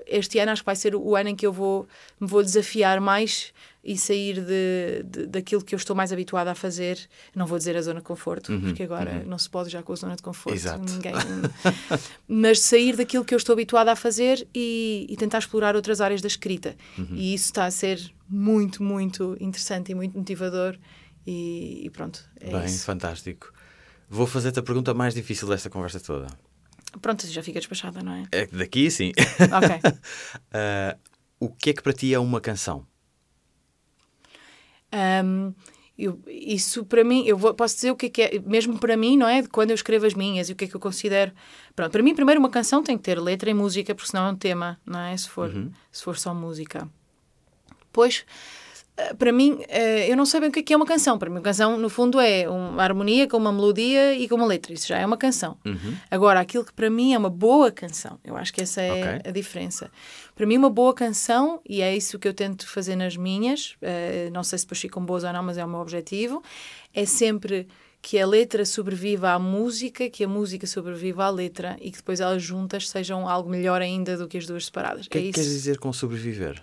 Este 0.07 0.39
ano 0.39 0.53
acho 0.53 0.61
que 0.61 0.67
vai 0.67 0.77
ser 0.77 0.95
o 0.95 1.17
ano 1.17 1.31
em 1.31 1.35
que 1.35 1.47
eu 1.47 1.53
vou, 1.53 1.89
me 2.21 2.29
vou 2.29 2.43
desafiar 2.43 3.01
mais 3.01 3.51
e 3.87 3.97
sair 3.97 4.45
de, 4.45 5.05
de, 5.05 5.27
daquilo 5.29 5.63
que 5.63 5.73
eu 5.73 5.77
estou 5.77 5.95
mais 5.95 6.13
habituada 6.13 6.51
a 6.51 6.55
fazer. 6.57 6.99
Não 7.35 7.47
vou 7.47 7.57
dizer 7.57 7.77
a 7.77 7.83
zona 7.83 8.01
de 8.01 8.05
conforto, 8.05 8.53
uhum, 8.53 8.61
porque 8.61 8.83
agora 8.83 9.21
uhum. 9.21 9.29
não 9.29 9.39
se 9.39 9.49
pode 9.49 9.71
já 9.71 9.81
com 9.81 9.93
a 9.93 9.97
zona 9.97 10.17
de 10.17 10.23
conforto. 10.23 10.57
Exato. 10.57 10.93
Ninguém, 10.93 11.15
mas 12.27 12.59
sair 12.61 12.97
daquilo 12.97 13.25
que 13.25 13.33
eu 13.33 13.37
estou 13.39 13.53
habituada 13.53 13.93
a 13.93 13.97
fazer 13.97 14.47
e, 14.53 15.07
e 15.09 15.17
tentar 15.17 15.39
explorar 15.39 15.77
outras 15.77 16.01
áreas 16.01 16.21
da 16.21 16.27
escrita. 16.27 16.75
Uhum. 16.99 17.15
E 17.15 17.33
isso 17.33 17.45
está 17.45 17.65
a 17.65 17.71
ser 17.71 18.01
muito, 18.29 18.83
muito 18.83 19.37
interessante 19.41 19.93
e 19.93 19.95
muito 19.95 20.19
motivador. 20.19 20.77
E, 21.25 21.83
e 21.85 21.91
pronto, 21.91 22.29
é 22.41 22.51
Bem, 22.51 22.65
isso. 22.67 22.85
fantástico. 22.85 23.53
Vou 24.09 24.27
fazer-te 24.27 24.59
a 24.59 24.63
pergunta 24.63 24.93
mais 24.95 25.15
difícil 25.15 25.49
desta 25.49 25.71
conversa 25.71 26.01
toda. 26.01 26.27
Pronto, 27.01 27.25
já 27.27 27.43
fica 27.43 27.61
despachada, 27.61 28.03
não 28.03 28.13
é? 28.13 28.25
é 28.33 28.47
daqui 28.47 28.91
sim. 28.91 29.13
Ok. 29.41 29.77
uh, 29.77 30.99
o 31.39 31.51
que 31.51 31.71
é 31.71 31.73
que 31.73 31.83
para 31.83 31.93
ti 31.93 32.13
é 32.13 32.19
uma 32.19 32.41
canção? 32.41 32.85
Um, 34.93 35.53
eu, 35.99 36.21
isso 36.27 36.85
para 36.85 37.03
mim, 37.03 37.25
eu 37.27 37.39
vou, 37.39 37.55
posso 37.55 37.75
dizer 37.77 37.91
o 37.91 37.97
que 37.97 38.07
é, 38.07 38.09
que 38.11 38.23
é, 38.23 38.39
mesmo 38.41 38.79
para 38.79 38.97
mim, 38.97 39.17
não 39.17 39.27
é? 39.27 39.43
Quando 39.47 39.71
eu 39.71 39.75
escrevo 39.75 40.05
as 40.05 40.13
minhas 40.15 40.49
e 40.49 40.53
o 40.53 40.57
que 40.57 40.67
é 40.67 40.69
que 40.69 40.77
eu 40.77 40.81
considero. 40.81 41.33
Pronto, 41.75 41.91
para 41.91 42.03
mim, 42.03 42.15
primeiro, 42.15 42.39
uma 42.39 42.51
canção 42.51 42.83
tem 42.83 42.97
que 42.99 43.03
ter 43.03 43.19
letra 43.19 43.49
e 43.49 43.55
música, 43.55 43.95
porque 43.95 44.11
senão 44.11 44.27
é 44.27 44.31
um 44.31 44.37
tema, 44.37 44.79
não 44.85 45.01
é? 45.01 45.17
Se 45.17 45.29
for, 45.29 45.49
uhum. 45.49 45.71
se 45.91 46.03
for 46.03 46.19
só 46.19 46.35
música. 46.35 46.87
Depois 47.81 48.27
eh, 48.97 49.15
para 49.15 49.31
mim, 49.31 49.59
eh, 49.69 50.11
eu 50.11 50.17
não 50.17 50.25
sei 50.25 50.41
bem 50.41 50.49
o 50.49 50.53
que 50.53 50.73
é, 50.73 50.75
é 50.75 50.77
uma 50.77 50.87
canção. 50.87 51.19
Para 51.19 51.29
mim, 51.29 51.37
uma 51.37 51.43
canção, 51.43 51.77
no 51.77 51.89
fundo, 51.89 52.19
é 52.19 52.49
uma 52.49 52.83
harmonia 52.83 53.29
com 53.29 53.37
uma 53.37 53.53
melodia 53.53 54.15
e 54.15 54.29
com 54.29 54.37
uma 54.37 54.47
letra. 54.47 54.73
Isso 54.73 54.89
já 54.89 54.99
é 54.99 55.05
uma 55.05 55.17
canção. 55.17 55.59
Uhum. 55.65 55.97
Agora, 56.11 56.41
aquilo 56.41 56.65
que 56.65 56.73
para 56.73 56.89
mim 56.89 57.13
é 57.13 57.19
uma 57.19 57.31
boa 57.31 57.71
canção, 57.71 58.19
eu 58.25 58.37
acho 58.37 58.53
que 58.53 58.63
essa 58.63 58.81
é 58.81 58.93
okay. 58.93 59.31
a 59.31 59.33
diferença. 59.33 59.91
Para 60.37 60.47
mim, 60.47 60.57
uma 60.57 60.71
boa 60.71 60.95
canção, 60.95 61.61
e 61.69 61.83
é 61.83 61.97
isso 61.97 62.19
que 62.19 62.29
eu 62.29 62.35
tento 62.35 62.69
fazer 62.69 62.95
nas 62.95 63.17
minhas, 63.17 63.75
eh, 63.83 64.31
não 64.33 64.45
sei 64.45 64.59
se 64.59 64.67
depois 64.67 64.81
ficam 64.81 65.05
boas 65.05 65.25
ou 65.25 65.33
não, 65.33 65.43
mas 65.43 65.59
é 65.59 65.65
o 65.65 65.69
meu 65.69 65.81
objetivo, 65.81 66.43
é 66.95 67.05
sempre 67.05 67.67
que 68.03 68.19
a 68.19 68.27
letra 68.27 68.65
sobreviva 68.65 69.31
à 69.31 69.39
música, 69.39 70.09
que 70.09 70.23
a 70.23 70.29
música 70.29 70.67
sobreviva 70.67 71.25
à 71.25 71.31
letra 71.31 71.77
e 71.81 71.91
que 71.91 71.97
depois 71.97 72.21
elas 72.21 72.43
juntas 72.43 72.89
sejam 72.89 73.29
algo 73.29 73.49
melhor 73.49 73.81
ainda 73.81 74.17
do 74.17 74.29
que 74.29 74.37
as 74.37 74.47
duas 74.47 74.67
separadas. 74.67 75.07
O 75.07 75.11
que 75.11 75.19
é, 75.19 75.23
que 75.23 75.33
queres 75.33 75.49
dizer 75.49 75.79
com 75.79 75.93
sobreviver? 75.93 76.63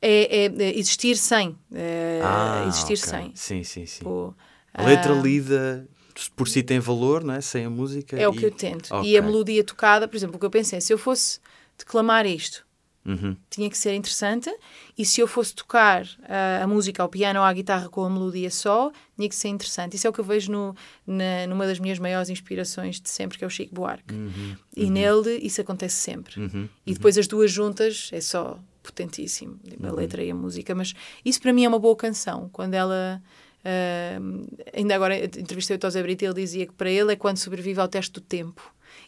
é, 0.00 0.46
é, 0.46 0.78
existir 0.78 1.16
sem. 1.16 1.56
É, 1.74 2.20
ah, 2.22 2.64
existir 2.68 2.94
okay. 2.94 2.96
sem. 2.96 3.32
Sim, 3.34 3.64
sim, 3.64 3.86
sim. 3.86 4.04
Pô, 4.04 4.32
a 4.72 4.82
letra 4.84 5.14
uh, 5.14 5.20
lida 5.20 5.88
por 6.36 6.48
si 6.48 6.62
tem 6.62 6.78
valor, 6.78 7.24
não 7.24 7.34
é? 7.34 7.40
Sem 7.40 7.64
a 7.64 7.70
música. 7.70 8.16
É 8.16 8.22
e... 8.22 8.26
o 8.26 8.32
que 8.32 8.44
eu 8.44 8.50
tento. 8.50 8.94
Okay. 8.94 9.10
E 9.10 9.18
a 9.18 9.22
melodia 9.22 9.62
tocada, 9.64 10.06
por 10.06 10.16
exemplo, 10.16 10.36
o 10.36 10.38
que 10.38 10.46
eu 10.46 10.50
pensei, 10.50 10.80
se 10.80 10.92
eu 10.92 10.98
fosse 10.98 11.40
declamar 11.76 12.26
isto, 12.26 12.66
uhum. 13.08 13.36
tinha 13.48 13.68
que 13.70 13.78
ser 13.78 13.94
interessante, 13.94 14.54
e 14.96 15.04
se 15.04 15.20
eu 15.20 15.26
fosse 15.26 15.54
tocar 15.54 16.04
uh, 16.04 16.62
a 16.62 16.66
música 16.66 17.02
ao 17.02 17.08
piano 17.08 17.40
ou 17.40 17.44
à 17.44 17.52
guitarra 17.52 17.88
com 17.88 18.04
a 18.04 18.10
melodia 18.10 18.50
só, 18.50 18.92
tinha 19.16 19.28
que 19.28 19.34
ser 19.34 19.48
interessante. 19.48 19.96
Isso 19.96 20.06
é 20.06 20.10
o 20.10 20.12
que 20.12 20.20
eu 20.20 20.24
vejo 20.24 20.52
no, 20.52 20.76
na, 21.06 21.46
numa 21.48 21.66
das 21.66 21.78
minhas 21.78 21.98
maiores 21.98 22.28
inspirações 22.28 23.00
de 23.00 23.08
sempre, 23.08 23.38
que 23.38 23.44
é 23.44 23.46
o 23.46 23.50
Chico 23.50 23.74
Buarque. 23.74 24.14
Uhum. 24.14 24.56
E 24.76 24.84
uhum. 24.84 24.90
nele 24.90 25.38
isso 25.42 25.60
acontece 25.60 25.96
sempre. 25.96 26.40
Uhum. 26.40 26.68
E 26.86 26.94
depois 26.94 27.16
as 27.16 27.26
duas 27.26 27.50
juntas 27.50 28.10
é 28.12 28.20
só 28.20 28.58
potentíssimo, 28.82 29.58
tipo, 29.68 29.86
a 29.86 29.90
uhum. 29.90 29.96
letra 29.96 30.22
e 30.22 30.30
a 30.30 30.34
música, 30.34 30.74
mas 30.74 30.94
isso 31.24 31.40
para 31.40 31.52
mim 31.52 31.64
é 31.64 31.68
uma 31.68 31.78
boa 31.78 31.96
canção, 31.96 32.48
quando 32.52 32.74
ela... 32.74 33.22
Uh, 33.58 34.46
ainda 34.72 34.94
agora 34.94 35.24
entrevistei 35.24 35.76
o 35.76 35.78
Tosé 35.78 36.00
Brito 36.00 36.22
e 36.22 36.26
ele 36.26 36.34
dizia 36.34 36.64
que 36.64 36.72
para 36.72 36.88
ele 36.88 37.12
é 37.12 37.16
quando 37.16 37.38
sobrevive 37.38 37.80
ao 37.80 37.88
teste 37.88 38.12
do 38.12 38.20
tempo. 38.20 38.62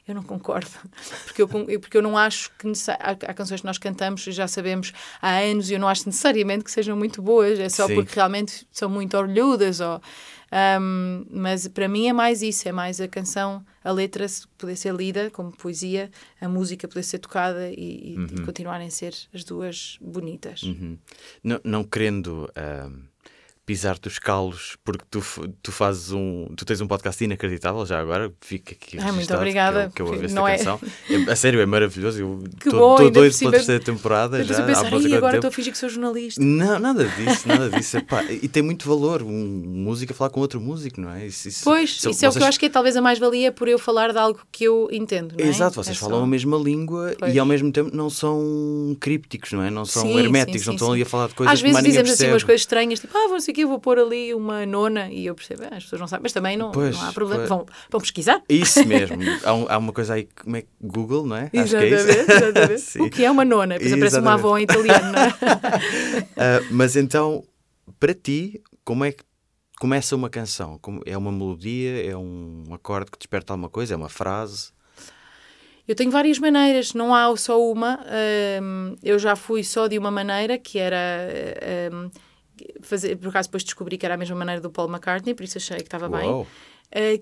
Eu 0.06 0.14
não 0.14 0.22
concordo, 0.22 0.70
porque 1.24 1.42
eu, 1.42 1.48
porque 1.48 1.96
eu 1.96 2.02
não 2.02 2.16
acho 2.16 2.50
que 2.58 2.66
há, 2.88 3.10
há, 3.10 3.34
canções 3.34 3.60
que 3.60 3.66
nós 3.66 3.78
cantamos 3.78 4.26
e 4.26 4.32
já 4.32 4.48
sabemos 4.48 4.92
há 5.20 5.38
anos 5.38 5.70
e 5.70 5.74
eu 5.74 5.80
não 5.80 5.88
acho 5.88 6.06
necessariamente 6.06 6.64
que 6.64 6.70
sejam 6.70 6.96
muito 6.96 7.22
boas, 7.22 7.58
é 7.58 7.68
só 7.68 7.86
Sim. 7.86 7.94
porque 7.94 8.14
realmente 8.14 8.66
são 8.72 8.88
muito 8.88 9.16
orlhudas 9.16 9.80
ou 9.80 10.00
um, 10.52 11.24
mas 11.30 11.68
para 11.68 11.86
mim 11.86 12.08
é 12.08 12.12
mais 12.12 12.42
isso, 12.42 12.68
é 12.68 12.72
mais 12.72 13.00
a 13.00 13.06
canção, 13.06 13.64
a 13.84 13.92
letra 13.92 14.26
poder 14.58 14.74
ser 14.74 14.92
lida 14.92 15.30
como 15.30 15.52
poesia, 15.52 16.10
a 16.40 16.48
música 16.48 16.88
poder 16.88 17.04
ser 17.04 17.20
tocada 17.20 17.70
e, 17.70 18.16
uhum. 18.18 18.26
e 18.26 18.44
continuarem 18.44 18.88
a 18.88 18.90
ser 18.90 19.14
as 19.32 19.44
duas 19.44 19.96
bonitas. 20.00 20.62
Uhum. 20.64 20.98
Não, 21.44 21.60
não, 21.62 21.84
querendo 21.84 22.50
uh, 22.50 23.09
pisar-te 23.66 24.08
os 24.08 24.18
calos 24.18 24.76
porque 24.84 25.04
tu, 25.10 25.22
tu 25.62 25.70
fazes 25.70 26.10
um. 26.12 26.46
Tu 26.56 26.64
tens 26.64 26.80
um 26.80 26.86
podcast 26.88 27.22
inacreditável 27.22 27.84
já 27.86 28.00
agora. 28.00 28.32
Fica 28.40 28.72
aqui. 28.72 28.98
Ai, 28.98 29.12
muito 29.12 29.32
obrigada, 29.34 29.92
Que 29.94 30.02
eu, 30.02 30.06
que 30.06 30.12
eu 30.12 30.16
ouvi 30.22 30.34
não 30.34 30.46
é- 30.48 30.54
esta 30.54 30.72
canção. 30.76 30.88
É, 31.08 31.30
a 31.30 31.36
sério, 31.36 31.60
é 31.60 31.66
maravilhoso. 31.66 32.20
Eu 32.20 32.42
estou 32.58 32.96
doido 32.98 33.12
pela 33.12 33.30
cima- 33.32 33.50
terceira 33.52 33.82
temporada. 33.82 34.38
Eu 34.38 34.44
já, 34.44 34.58
a 34.58 34.62
pensar, 34.66 34.90
não 34.90 35.00
sei 35.00 35.12
"Ai, 35.12 35.12
quanto 35.12 35.14
agora 35.16 35.32
tempo." 35.32 35.36
estou 35.46 35.48
a 35.48 35.52
fingir 35.52 35.72
que 35.72 35.78
sou 35.78 35.88
jornalista. 35.88 36.42
Não, 36.42 36.78
nada 36.78 37.04
disso, 37.06 37.46
nada 37.46 37.70
disso. 37.70 37.96
Epá, 37.98 38.24
e 38.24 38.48
tem 38.48 38.62
muito 38.62 38.88
valor 38.88 39.22
um 39.22 39.32
músico 39.66 40.12
a 40.12 40.16
falar 40.16 40.30
com 40.30 40.40
outro 40.40 40.60
músico, 40.60 41.00
não 41.00 41.10
é? 41.12 41.26
Isso, 41.26 41.48
isso- 41.48 41.62
Pois, 41.64 41.90
isso 41.90 42.24
é 42.24 42.28
o 42.28 42.32
que 42.32 42.38
eu 42.38 42.46
acho 42.46 42.58
que 42.58 42.66
é 42.66 42.68
talvez 42.68 42.96
a 42.96 43.00
mais-valia 43.02 43.52
por 43.52 43.68
eu 43.68 43.78
falar 43.78 44.10
de 44.12 44.18
algo 44.18 44.40
que 44.50 44.64
eu 44.64 44.88
entendo, 44.90 45.34
não 45.38 45.44
é? 45.44 45.48
Exato, 45.48 45.76
vocês 45.76 45.96
É 45.96 46.00
falam 46.00 46.18
só- 46.18 46.24
a 46.24 46.26
mesma 46.26 46.56
língua 46.56 47.14
Pois. 47.18 47.34
e 47.34 47.38
ao 47.38 47.46
mesmo 47.46 47.70
tempo 47.70 47.94
não 47.94 48.10
são 48.10 48.96
crípticos, 49.00 49.52
não 49.52 49.62
é? 49.62 49.70
Não 49.70 49.84
são 49.84 50.02
Sim, 50.02 50.18
herméticos, 50.18 50.62
sim, 50.62 50.66
não 50.66 50.72
sim, 50.72 50.76
estão 50.76 50.88
sim. 50.88 50.92
ali 50.94 51.02
a 51.02 51.06
falar 51.06 51.28
de 51.28 51.34
coisas 51.34 51.52
Às 51.54 51.60
que 51.62 51.68
vezes 51.68 51.82
dizemos 51.84 52.10
assim 52.10 52.28
umas 52.28 52.42
coisas 52.44 52.62
estranhas, 52.62 53.00
tipo, 53.00 53.16
ah, 53.16 53.28
não 53.28 53.40
sei 53.40 53.54
eu 53.62 53.68
vou 53.68 53.78
pôr 53.78 53.98
ali 53.98 54.32
uma 54.34 54.64
nona, 54.66 55.08
e 55.10 55.26
eu 55.26 55.34
percebo, 55.34 55.62
ah, 55.64 55.76
as 55.76 55.84
pessoas 55.84 56.00
não 56.00 56.08
sabem, 56.08 56.22
mas 56.24 56.32
também 56.32 56.56
não, 56.56 56.70
Pois, 56.72 56.96
não 56.96 57.02
há 57.08 57.12
problema, 57.12 57.40
pois. 57.42 57.48
vão, 57.48 57.66
vão 57.90 58.00
pesquisar. 58.00 58.42
Isso 58.48 58.84
mesmo. 58.88 59.16
há, 59.44 59.54
um- 59.54 59.66
há 59.68 59.78
uma 59.78 59.92
coisa 59.92 60.14
aí, 60.14 60.28
como 60.42 60.56
é 60.56 60.62
que 60.62 60.68
Google, 60.80 61.26
não 61.26 61.36
é? 61.36 61.44
Acho 61.44 61.52
que 61.52 61.60
é 61.76 61.88
isso. 61.88 62.08
Exatamente, 62.08 62.32
exatamente. 62.32 62.98
O 63.02 63.10
que 63.10 63.24
é 63.24 63.30
uma 63.30 63.44
nona? 63.44 63.74
Depois 63.78 63.92
aparece 63.92 64.18
uma 64.18 64.34
Exatamente. 64.34 64.46
avó 64.46 64.58
em 64.58 64.62
italiano, 64.64 65.12
não 65.12 65.20
é? 65.20 65.30
Ah, 66.36 66.60
mas 66.70 66.96
então, 66.96 67.42
para 67.98 68.14
ti, 68.14 68.62
como 68.84 69.04
é 69.04 69.12
que 69.12 69.22
começa 69.78 70.14
uma 70.16 70.28
canção? 70.30 70.78
É 71.06 71.16
uma 71.16 71.32
melodia? 71.32 72.04
É 72.10 72.16
um 72.16 72.64
acorde 72.72 73.10
que 73.10 73.18
desperta 73.18 73.52
alguma 73.52 73.68
coisa? 73.68 73.94
É 73.94 73.96
uma 73.96 74.08
frase? 74.08 74.70
Eu 75.88 75.94
tenho 75.96 76.10
várias 76.10 76.38
maneiras, 76.38 76.94
não 76.94 77.12
há 77.14 77.34
só 77.36 77.60
uma. 77.60 77.98
Eu 79.02 79.18
já 79.18 79.34
fui 79.34 79.64
só 79.64 79.88
de 79.88 79.98
uma 79.98 80.10
maneira, 80.10 80.56
que 80.58 80.78
era 80.78 80.98
fazer. 82.82 83.16
Por 83.16 83.28
acaso 83.28 83.48
depois 83.48 83.64
descobri 83.64 83.96
que 83.98 84.04
era 84.06 84.14
a 84.14 84.18
mesma 84.18 84.36
maneira 84.36 84.60
do 84.60 84.70
Paul 84.70 84.88
McCartney, 84.88 85.34
por 85.34 85.44
isso 85.44 85.58
achei 85.58 85.76
que 85.78 85.82
estava 85.84 86.08
bem. 86.08 86.28
Uh, 86.30 86.46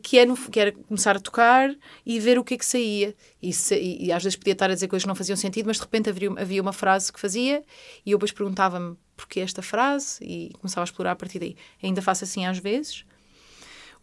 que, 0.02 0.18
é 0.18 0.24
no- 0.24 0.34
que 0.34 0.58
era 0.58 0.72
começar 0.72 1.14
a 1.14 1.20
tocar 1.20 1.74
e 2.06 2.18
ver 2.18 2.38
o 2.38 2.44
que 2.44 2.54
é 2.54 2.56
que 2.56 2.64
saía. 2.64 3.14
E, 3.42 3.52
sa- 3.52 3.76
e- 3.76 4.10
às 4.10 4.22
vezes 4.22 4.34
podia 4.36 4.52
estar 4.54 4.70
a 4.70 4.74
dizer 4.74 4.88
coisas 4.88 5.04
que 5.04 5.08
não 5.08 5.14
faziam 5.14 5.36
sentido, 5.36 5.66
mas 5.66 5.76
de 5.76 5.82
repente 5.82 6.08
havia, 6.08 6.30
havia 6.38 6.62
uma 6.62 6.72
frase 6.72 7.12
que 7.12 7.20
fazia 7.20 7.62
e 8.06 8.12
eu 8.12 8.16
depois 8.18 8.32
perguntava-me 8.32 8.96
porquê 9.14 9.40
esta 9.40 9.60
frase 9.60 10.18
e 10.24 10.52
começava 10.58 10.84
a 10.84 10.86
explorar 10.86 11.10
a 11.12 11.16
partir 11.16 11.38
daí. 11.38 11.54
Ainda 11.82 12.00
faço 12.00 12.24
assim 12.24 12.46
às 12.46 12.58
vezes. 12.58 13.04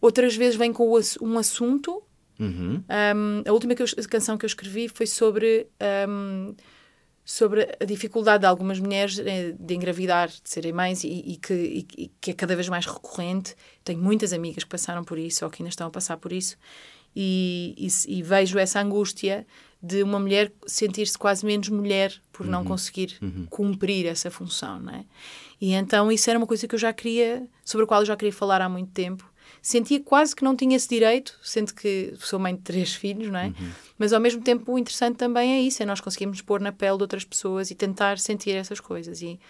Outras 0.00 0.36
vezes 0.36 0.54
vem 0.56 0.72
com 0.72 0.88
um 1.20 1.38
assunto. 1.38 2.02
Uhum. 2.38 2.84
Um, 3.16 3.42
a 3.48 3.52
última 3.52 3.74
que 3.74 3.82
eu- 3.82 3.86
canção 4.08 4.36
que 4.36 4.44
eu 4.44 4.48
escrevi 4.48 4.88
foi 4.88 5.06
sobre, 5.06 5.66
um, 6.08 6.54
sobre 7.28 7.68
a 7.80 7.84
dificuldade 7.84 8.42
de 8.42 8.46
algumas 8.46 8.78
mulheres 8.78 9.18
eh, 9.18 9.52
de 9.58 9.74
engravidar, 9.74 10.28
de 10.28 10.40
serem 10.44 10.72
mães 10.72 11.02
e, 11.02 11.08
e 11.08 11.36
que, 11.36 11.52
e- 11.98 12.10
que 12.20 12.30
é 12.30 12.34
cada 12.34 12.54
vez 12.54 12.68
mais 12.68 12.86
recorrente. 12.86 13.56
Tenho 13.82 13.98
muitas 14.00 14.32
amigas 14.32 14.62
que 14.62 14.70
passaram 14.70 15.02
por 15.02 15.18
isso 15.18 15.44
ou 15.44 15.50
que 15.50 15.60
ainda 15.60 15.70
estão 15.70 15.88
a 15.88 15.90
passar 15.90 16.16
por 16.18 16.32
isso. 16.32 16.56
E, 17.14 17.74
e 18.08 18.22
vejo 18.22 18.58
essa 18.58 18.80
angústia 18.80 19.44
de 19.82 20.02
uma 20.02 20.20
mulher 20.20 20.52
sentir-se 20.66 21.18
quase 21.18 21.44
menos 21.44 21.68
mulher 21.68 22.14
por 22.32 22.46
não 22.46 22.62
conseguir 22.64 23.16
cumprir 23.50 24.06
essa 24.06 24.30
função, 24.30 24.78
não 24.78 24.92
é? 24.94 25.04
E 25.60 25.72
então 25.72 26.12
isso 26.12 26.28
era 26.30 26.38
uma 26.38 26.46
coisa 26.46 26.68
que 26.68 26.74
eu 26.74 26.78
já 26.78 26.92
queria, 26.92 27.46
sobre 27.64 27.84
a 27.84 27.86
qual 27.86 28.02
eu 28.02 28.06
já 28.06 28.16
queria 28.16 28.32
falar 28.32 28.60
há 28.60 28.68
muito 28.68 28.92
tempo. 28.92 29.28
Sentia 29.68 29.98
quase 29.98 30.36
que 30.36 30.44
não 30.44 30.54
tinha 30.54 30.76
esse 30.76 30.88
direito, 30.88 31.36
sendo 31.42 31.74
que 31.74 32.14
sou 32.20 32.38
mãe 32.38 32.54
de 32.54 32.62
três 32.62 32.94
filhos, 32.94 33.26
não 33.32 33.40
é? 33.40 33.52
Mas 33.98 34.12
ao 34.12 34.20
mesmo 34.20 34.40
tempo 34.40 34.72
o 34.72 34.78
interessante 34.78 35.16
também 35.16 35.54
é 35.54 35.60
isso, 35.60 35.82
é 35.82 35.86
nós 35.86 36.00
conseguirmos 36.00 36.40
pôr 36.40 36.60
na 36.60 36.70
pele 36.70 36.96
de 36.98 37.02
outras 37.02 37.24
pessoas 37.24 37.68
e 37.72 37.74
tentar 37.74 38.16
sentir 38.20 38.52
essas 38.52 38.78
coisas. 38.78 39.22
E, 39.22 39.40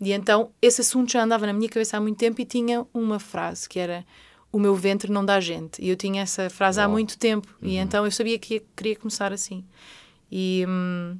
e 0.00 0.10
então 0.12 0.50
esse 0.62 0.80
assunto 0.80 1.12
já 1.12 1.22
andava 1.22 1.44
na 1.46 1.52
minha 1.52 1.68
cabeça 1.68 1.98
há 1.98 2.00
muito 2.00 2.16
tempo 2.16 2.40
e 2.40 2.46
tinha 2.46 2.86
uma 2.94 3.18
frase 3.18 3.68
que 3.68 3.78
era 3.78 4.06
o 4.50 4.58
meu 4.58 4.74
ventre 4.74 5.12
não 5.12 5.22
dá 5.22 5.38
gente. 5.38 5.82
E 5.84 5.90
eu 5.90 5.96
tinha 5.96 6.22
essa 6.22 6.48
frase 6.48 6.80
há 6.80 6.84
Uau. 6.84 6.92
muito 6.92 7.18
tempo 7.18 7.46
e 7.60 7.76
então 7.76 8.06
eu 8.06 8.10
sabia 8.10 8.38
que 8.38 8.54
ia- 8.54 8.62
queria 8.74 8.96
começar 8.96 9.34
assim. 9.34 9.62
E, 10.32 10.64
hum, 10.66 11.18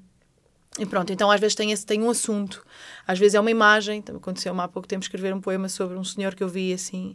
e 0.78 0.87
pronto, 0.87 1.12
então 1.12 1.31
às 1.31 1.38
vezes 1.38 1.55
tem, 1.55 1.71
esse, 1.71 1.85
tem 1.85 2.02
um 2.02 2.09
assunto, 2.09 2.64
às 3.07 3.19
vezes 3.19 3.35
é 3.35 3.40
uma 3.40 3.50
imagem. 3.50 4.02
Aconteceu-me 4.09 4.61
há 4.62 4.69
pouco 4.69 4.88
tempo 4.88 5.02
escrever 5.02 5.35
um 5.35 5.40
poema 5.40 5.69
sobre 5.69 5.99
um 5.99 6.05
senhor 6.05 6.35
que 6.35 6.43
eu 6.43 6.49
vi 6.49 6.73
assim, 6.73 7.14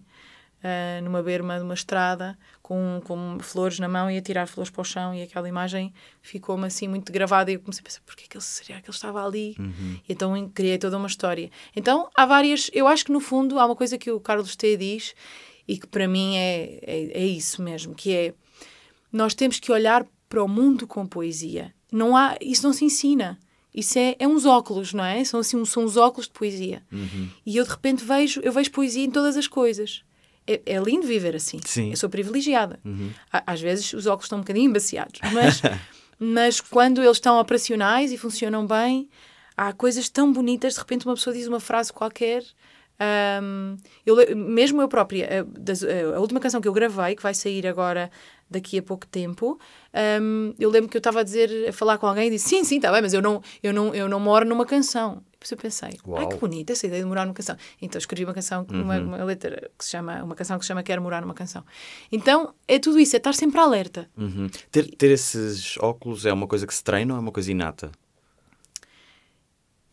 ah, 0.63 1.01
numa 1.01 1.21
berma 1.21 1.57
de 1.57 1.63
uma 1.63 1.73
estrada, 1.73 2.37
com, 2.61 3.01
com 3.03 3.37
flores 3.41 3.79
na 3.79 3.89
mão 3.89 4.09
e 4.09 4.17
a 4.17 4.21
tirar 4.21 4.47
flores 4.47 4.71
para 4.71 4.81
o 4.81 4.85
chão, 4.85 5.13
e 5.13 5.21
aquela 5.21 5.49
imagem 5.49 5.93
ficou-me 6.21 6.65
assim 6.65 6.87
muito 6.87 7.11
gravada. 7.11 7.51
E 7.51 7.55
eu 7.55 7.59
comecei 7.59 7.81
a 7.81 7.83
pensar, 7.83 8.01
porquê 8.05 8.25
que 8.29 8.37
ele, 8.37 8.43
será 8.43 8.79
que 8.79 8.89
ele 8.89 8.95
estava 8.95 9.25
ali? 9.25 9.55
E 10.07 10.13
então 10.13 10.49
criei 10.49 10.77
toda 10.77 10.97
uma 10.97 11.07
história. 11.07 11.51
Então 11.75 12.09
há 12.15 12.25
várias, 12.25 12.69
eu 12.73 12.87
acho 12.87 13.05
que 13.05 13.11
no 13.11 13.19
fundo 13.19 13.59
há 13.59 13.65
uma 13.65 13.75
coisa 13.75 13.97
que 13.97 14.09
o 14.09 14.19
Carlos 14.19 14.55
T 14.55 14.77
diz, 14.77 15.13
e 15.67 15.77
que 15.77 15.87
para 15.87 16.07
mim 16.07 16.37
é, 16.37 16.79
é, 16.81 17.23
é 17.23 17.25
isso 17.25 17.61
mesmo, 17.61 17.93
que 17.93 18.13
é 18.13 18.33
nós 19.11 19.33
temos 19.33 19.59
que 19.59 19.71
olhar 19.71 20.05
para 20.27 20.43
o 20.43 20.47
mundo 20.47 20.87
com 20.87 21.05
poesia. 21.05 21.73
Não 21.91 22.17
há, 22.17 22.35
isso 22.41 22.65
não 22.65 22.73
se 22.73 22.85
ensina. 22.85 23.37
Isso 23.75 23.97
é, 23.99 24.15
é 24.17 24.27
uns 24.27 24.45
óculos, 24.45 24.93
não 24.93 25.03
é? 25.03 25.23
São 25.23 25.39
assim, 25.39 25.63
são 25.65 25.83
os 25.83 25.97
óculos 25.97 26.27
de 26.27 26.33
poesia. 26.33 26.83
E 27.45 27.57
eu 27.57 27.63
de 27.63 27.69
repente 27.69 28.03
vejo, 28.03 28.39
eu 28.41 28.51
vejo 28.51 28.71
poesia 28.71 29.03
em 29.03 29.11
todas 29.11 29.35
as 29.35 29.47
coisas. 29.47 30.03
É, 30.47 30.61
é 30.65 30.79
lindo 30.79 31.05
viver 31.07 31.35
assim. 31.35 31.59
Sim. 31.65 31.91
Eu 31.91 31.97
sou 31.97 32.09
privilegiada. 32.09 32.79
Á- 33.31 33.43
Às 33.47 33.61
vezes 33.61 33.93
os 33.93 34.05
óculos 34.05 34.25
estão 34.25 34.37
um 34.39 34.41
bocadinho 34.41 34.69
embaciados, 34.69 35.19
mas, 35.31 35.61
mas 36.19 36.61
quando 36.61 37.01
eles 37.01 37.17
estão 37.17 37.39
operacionais 37.39 38.11
e 38.11 38.17
funcionam 38.17 38.65
bem, 38.67 39.09
há 39.55 39.71
coisas 39.73 40.09
tão 40.09 40.31
bonitas. 40.33 40.73
De 40.73 40.79
repente 40.79 41.05
uma 41.05 41.15
pessoa 41.15 41.33
diz 41.35 41.47
uma 41.47 41.59
frase 41.59 41.91
qualquer. 41.93 42.43
Ahm, 42.99 43.75
eu, 44.05 44.15
mesmo 44.37 44.81
eu 44.81 44.87
própria, 44.87 45.41
a, 45.41 45.59
das- 45.59 45.83
a 45.83 46.19
última 46.19 46.39
canção 46.39 46.61
que 46.61 46.67
eu 46.67 46.73
gravei, 46.73 47.15
que 47.15 47.23
vai 47.23 47.33
sair 47.33 47.65
agora 47.67 48.09
daqui 48.49 48.77
a 48.77 48.83
pouco 48.83 49.07
tempo, 49.07 49.59
ahm, 49.93 50.53
eu 50.59 50.69
lembro 50.69 50.87
que 50.89 50.95
eu 50.95 50.99
estava 50.99 51.21
a 51.21 51.23
dizer, 51.23 51.69
a 51.69 51.73
falar 51.73 51.97
com 51.97 52.05
alguém 52.05 52.27
e 52.27 52.31
disse: 52.31 52.49
Sim, 52.49 52.63
sim, 52.63 52.75
está 52.77 52.91
bem, 52.91 53.01
mas 53.01 53.13
eu 53.13 53.21
não, 53.21 53.41
eu, 53.63 53.73
não, 53.73 53.93
eu 53.95 54.07
não 54.07 54.19
moro 54.19 54.45
numa 54.45 54.65
canção. 54.65 55.23
Depois 55.43 55.51
eu 55.51 55.57
pensei: 55.57 55.89
Ai 55.89 56.23
Uau. 56.23 56.29
que 56.29 56.37
bonita 56.37 56.73
essa 56.73 56.87
ideia 56.87 57.01
de 57.01 57.07
morar 57.07 57.25
numa 57.25 57.33
canção. 57.33 57.57
Então 57.81 57.99
escrevi 57.99 58.23
uma 58.23 58.33
canção, 58.33 58.65
uma, 58.69 58.97
uma 58.97 59.23
letra 59.23 59.69
que 59.77 59.83
se 59.83 59.91
chama, 59.91 60.23
uma 60.23 60.35
canção 60.35 60.57
que 60.57 60.63
se 60.63 60.69
chama 60.69 60.81
Quero 60.81 61.01
Morar 61.01 61.21
numa 61.21 61.33
Canção. 61.33 61.63
Então 62.11 62.53
é 62.67 62.79
tudo 62.79 62.99
isso, 62.99 63.15
é 63.15 63.17
estar 63.17 63.33
sempre 63.33 63.59
alerta. 63.59 64.09
Uhum. 64.17 64.49
Ter, 64.71 64.95
ter 64.95 65.11
esses 65.11 65.77
óculos 65.79 66.25
é 66.25 66.31
uma 66.31 66.47
coisa 66.47 66.65
que 66.65 66.73
se 66.73 66.83
treina 66.83 67.13
ou 67.13 67.17
é 67.17 67.21
uma 67.21 67.31
coisa 67.31 67.51
inata? 67.51 67.91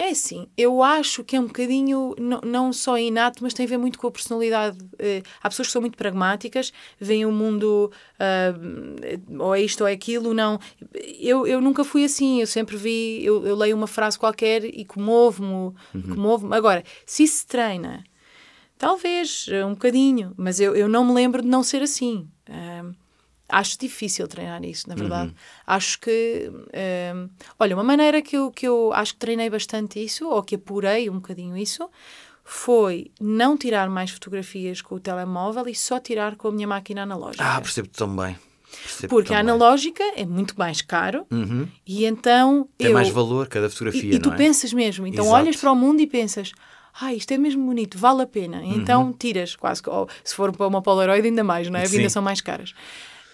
É 0.00 0.08
assim, 0.08 0.46
eu 0.56 0.82
acho 0.82 1.22
que 1.22 1.36
é 1.36 1.40
um 1.40 1.44
bocadinho, 1.46 2.14
não, 2.42 2.72
só 2.72 2.96
inato, 2.96 3.42
mas 3.42 3.52
tem 3.52 3.66
a 3.66 3.68
ver 3.68 3.76
muito 3.76 3.98
com 3.98 4.06
a 4.06 4.10
personalidade. 4.10 4.78
Eh, 4.98 5.22
há 5.42 5.48
pessoas 5.50 5.68
que 5.68 5.72
são 5.72 5.82
muito 5.82 5.98
pragmáticas, 5.98 6.72
veem 6.98 7.26
o 7.26 7.30
mundo 7.30 7.92
ah, 8.18 8.54
ou 9.38 9.54
é 9.54 9.60
isto 9.60 9.82
ou 9.82 9.86
é 9.86 9.92
aquilo, 9.92 10.32
não. 10.32 10.58
Eu, 11.18 11.46
eu 11.46 11.60
nunca 11.60 11.84
fui 11.84 12.02
assim, 12.02 12.40
eu 12.40 12.46
sempre 12.46 12.78
vi, 12.78 13.22
eu, 13.22 13.46
eu 13.46 13.54
leio 13.54 13.76
uma 13.76 13.86
frase 13.86 14.18
qualquer 14.18 14.64
e 14.64 14.86
comovo-me, 14.86 15.74
comovo-me. 16.08 16.56
Agora, 16.56 16.82
se 17.04 17.24
isso 17.24 17.40
se 17.40 17.46
treina, 17.46 18.02
talvez, 18.78 19.48
eh, 19.50 19.66
um 19.66 19.72
bocadinho, 19.72 20.32
mas 20.34 20.60
eu, 20.60 20.74
eu 20.74 20.88
não 20.88 21.04
me 21.04 21.12
lembro 21.12 21.42
de 21.42 21.48
não 21.48 21.62
ser 21.62 21.82
assim. 21.82 22.26
Ah, 22.48 22.90
acho 23.50 23.78
difícil 23.78 24.26
treinar 24.28 24.64
isso, 24.64 24.88
na 24.88 24.94
verdade. 24.94 25.34
Acho 25.66 25.98
que. 26.00 26.50
hum, 27.14 27.28
olha, 27.58 27.74
uma 27.76 27.84
maneira 27.84 28.22
que 28.22 28.36
eu, 28.36 28.50
que 28.50 28.66
eu 28.66 28.92
acho 28.92 29.14
que 29.14 29.18
treinei 29.20 29.50
bastante 29.50 30.02
isso, 30.02 30.28
ou 30.28 30.42
que 30.42 30.54
apurei 30.54 31.08
um 31.10 31.14
bocadinho 31.14 31.56
isso, 31.56 31.88
foi 32.44 33.10
não 33.20 33.56
tirar 33.56 33.88
mais 33.88 34.10
fotografias 34.10 34.80
com 34.80 34.94
o 34.96 35.00
telemóvel 35.00 35.68
e 35.68 35.74
só 35.74 35.98
tirar 36.00 36.36
com 36.36 36.48
a 36.48 36.52
minha 36.52 36.66
máquina 36.66 37.02
analógica. 37.02 37.44
Ah, 37.44 37.60
percebo-te 37.60 37.92
tão 37.96 38.14
bem. 38.16 38.36
Percebo-te 38.82 39.08
Porque 39.08 39.32
a 39.34 39.36
tão 39.36 39.44
bem. 39.44 39.54
analógica 39.54 40.02
é 40.16 40.24
muito 40.24 40.54
mais 40.58 40.80
caro 40.82 41.26
Uhum. 41.30 41.68
e 41.86 42.04
então. 42.04 42.68
Tem 42.78 42.88
eu, 42.88 42.94
mais 42.94 43.08
valor 43.10 43.46
cada 43.48 43.68
fotografia, 43.70 44.12
e, 44.12 44.16
e 44.16 44.18
tu 44.18 44.30
é? 44.30 44.36
pensas 44.36 44.72
mesmo, 44.72 45.06
então 45.06 45.24
Exato. 45.26 45.42
olhas 45.42 45.56
para 45.56 45.72
o 45.72 45.76
mundo 45.76 46.00
e 46.00 46.06
pensas, 46.06 46.52
ah, 47.00 47.14
isto 47.14 47.30
é 47.32 47.38
mesmo 47.38 47.64
bonito, 47.64 47.96
vale 47.98 48.22
a 48.22 48.26
pena. 48.26 48.58
Uhum. 48.58 48.74
Então 48.74 49.12
tiras, 49.12 49.54
quase 49.54 49.82
que, 49.82 49.88
ou 49.90 50.08
se 50.24 50.34
for 50.34 50.50
para 50.52 50.66
uma 50.66 50.82
Polaroid, 50.82 51.26
ainda 51.26 51.44
mais, 51.44 51.68
não 51.68 51.78
é? 51.78 51.84
Ainda 51.86 52.08
são 52.10 52.22
mais 52.22 52.40
caras. 52.40 52.74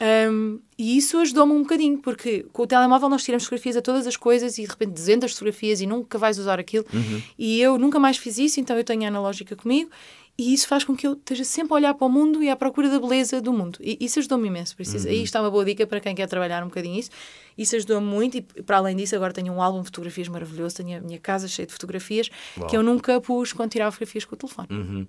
Um, 0.01 0.61
e 0.79 0.97
isso 0.99 1.19
ajudou-me 1.19 1.53
um 1.53 1.63
bocadinho, 1.63 1.99
porque 1.99 2.45
com 2.53 2.63
o 2.63 2.67
telemóvel 2.67 3.09
nós 3.09 3.25
tiramos 3.25 3.45
fotografias 3.45 3.77
a 3.77 3.83
todas 3.83 4.07
as 4.07 4.17
coisas 4.17 4.59
e 4.59 4.63
de 4.63 4.69
repente 4.69 4.93
200 4.93 5.33
fotografias 5.33 5.81
e 5.81 5.87
nunca 5.87 6.19
vais 6.19 6.39
usar 6.39 6.59
aquilo. 6.61 6.85
Uhum. 6.93 7.23
E 7.39 7.61
eu 7.61 7.79
nunca 7.79 7.99
mais 7.99 8.19
fiz 8.19 8.39
isso, 8.39 8.61
então 8.61 8.77
eu 8.77 8.85
tenho 8.85 9.05
a 9.05 9.09
analógica 9.09 9.57
comigo. 9.57 9.91
E 10.39 10.53
isso 10.53 10.69
faz 10.69 10.85
com 10.85 10.95
que 10.95 11.07
eu 11.07 11.15
esteja 11.15 11.45
sempre 11.45 11.73
a 11.73 11.77
olhar 11.77 11.95
para 11.95 12.07
o 12.07 12.11
mundo 12.11 12.43
e 12.43 12.51
à 12.51 12.55
procura 12.55 12.91
da 12.91 13.01
beleza 13.01 13.41
do 13.41 13.55
mundo. 13.55 13.79
E 13.81 13.97
isso 13.99 14.19
ajudou-me 14.19 14.49
imenso. 14.49 14.77
Por 14.77 14.83
isso, 14.83 14.99
Uhum. 14.99 15.05
Aí 15.07 15.23
está 15.23 15.41
uma 15.41 15.51
boa 15.51 15.65
dica 15.65 15.87
para 15.87 15.99
quem 15.99 16.15
quer 16.15 16.29
trabalhar 16.29 16.63
um 16.63 16.67
bocadinho 16.67 16.99
isso. 16.99 17.11
Isso 17.57 17.75
ajudou-me 17.77 18.07
muito. 18.07 18.37
E 18.37 18.43
para 18.43 18.77
além 18.77 18.95
disso, 18.95 19.17
agora 19.17 19.33
tenho 19.33 19.51
um 19.51 19.63
álbum 19.63 19.81
de 19.81 19.87
fotografias 19.87 20.29
maravilhoso. 20.29 20.77
Tenho 20.77 20.99
a 20.99 21.01
minha 21.01 21.19
casa 21.19 21.49
cheia 21.49 21.65
de 21.65 21.73
fotografias 21.73 22.29
Uau. 22.59 22.69
que 22.69 22.77
eu 22.77 22.83
nunca 22.83 23.19
pus 23.19 23.55
quando 23.55 23.71
tirava 23.71 23.91
fotografias 23.91 24.27
com 24.27 24.35
o 24.35 24.39
telefone. 24.39 24.69
Uhum. 24.71 25.07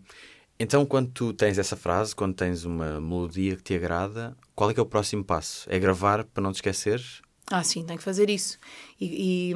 Então, 0.60 0.86
quando 0.86 1.12
tu 1.12 1.34
tens 1.34 1.58
essa 1.58 1.76
frase, 1.76 2.16
quando 2.16 2.34
tens 2.34 2.66
uma 2.66 3.00
melodia 3.00 3.56
que 3.56 3.64
te 3.64 3.76
agrada, 3.76 4.36
qual 4.56 4.72
é 4.72 4.74
que 4.74 4.80
é 4.80 4.84
o 4.84 4.88
próximo 4.88 5.24
passo? 5.24 5.68
É 5.70 5.78
gravar 5.78 6.24
para 6.24 6.42
não 6.42 6.52
te 6.52 6.56
esqueceres? 6.56 7.22
Ah, 7.50 7.64
sim, 7.64 7.86
tem 7.86 7.96
que 7.96 8.04
fazer 8.04 8.30
isso. 8.30 8.58
E, 9.00 9.52
e, 9.52 9.56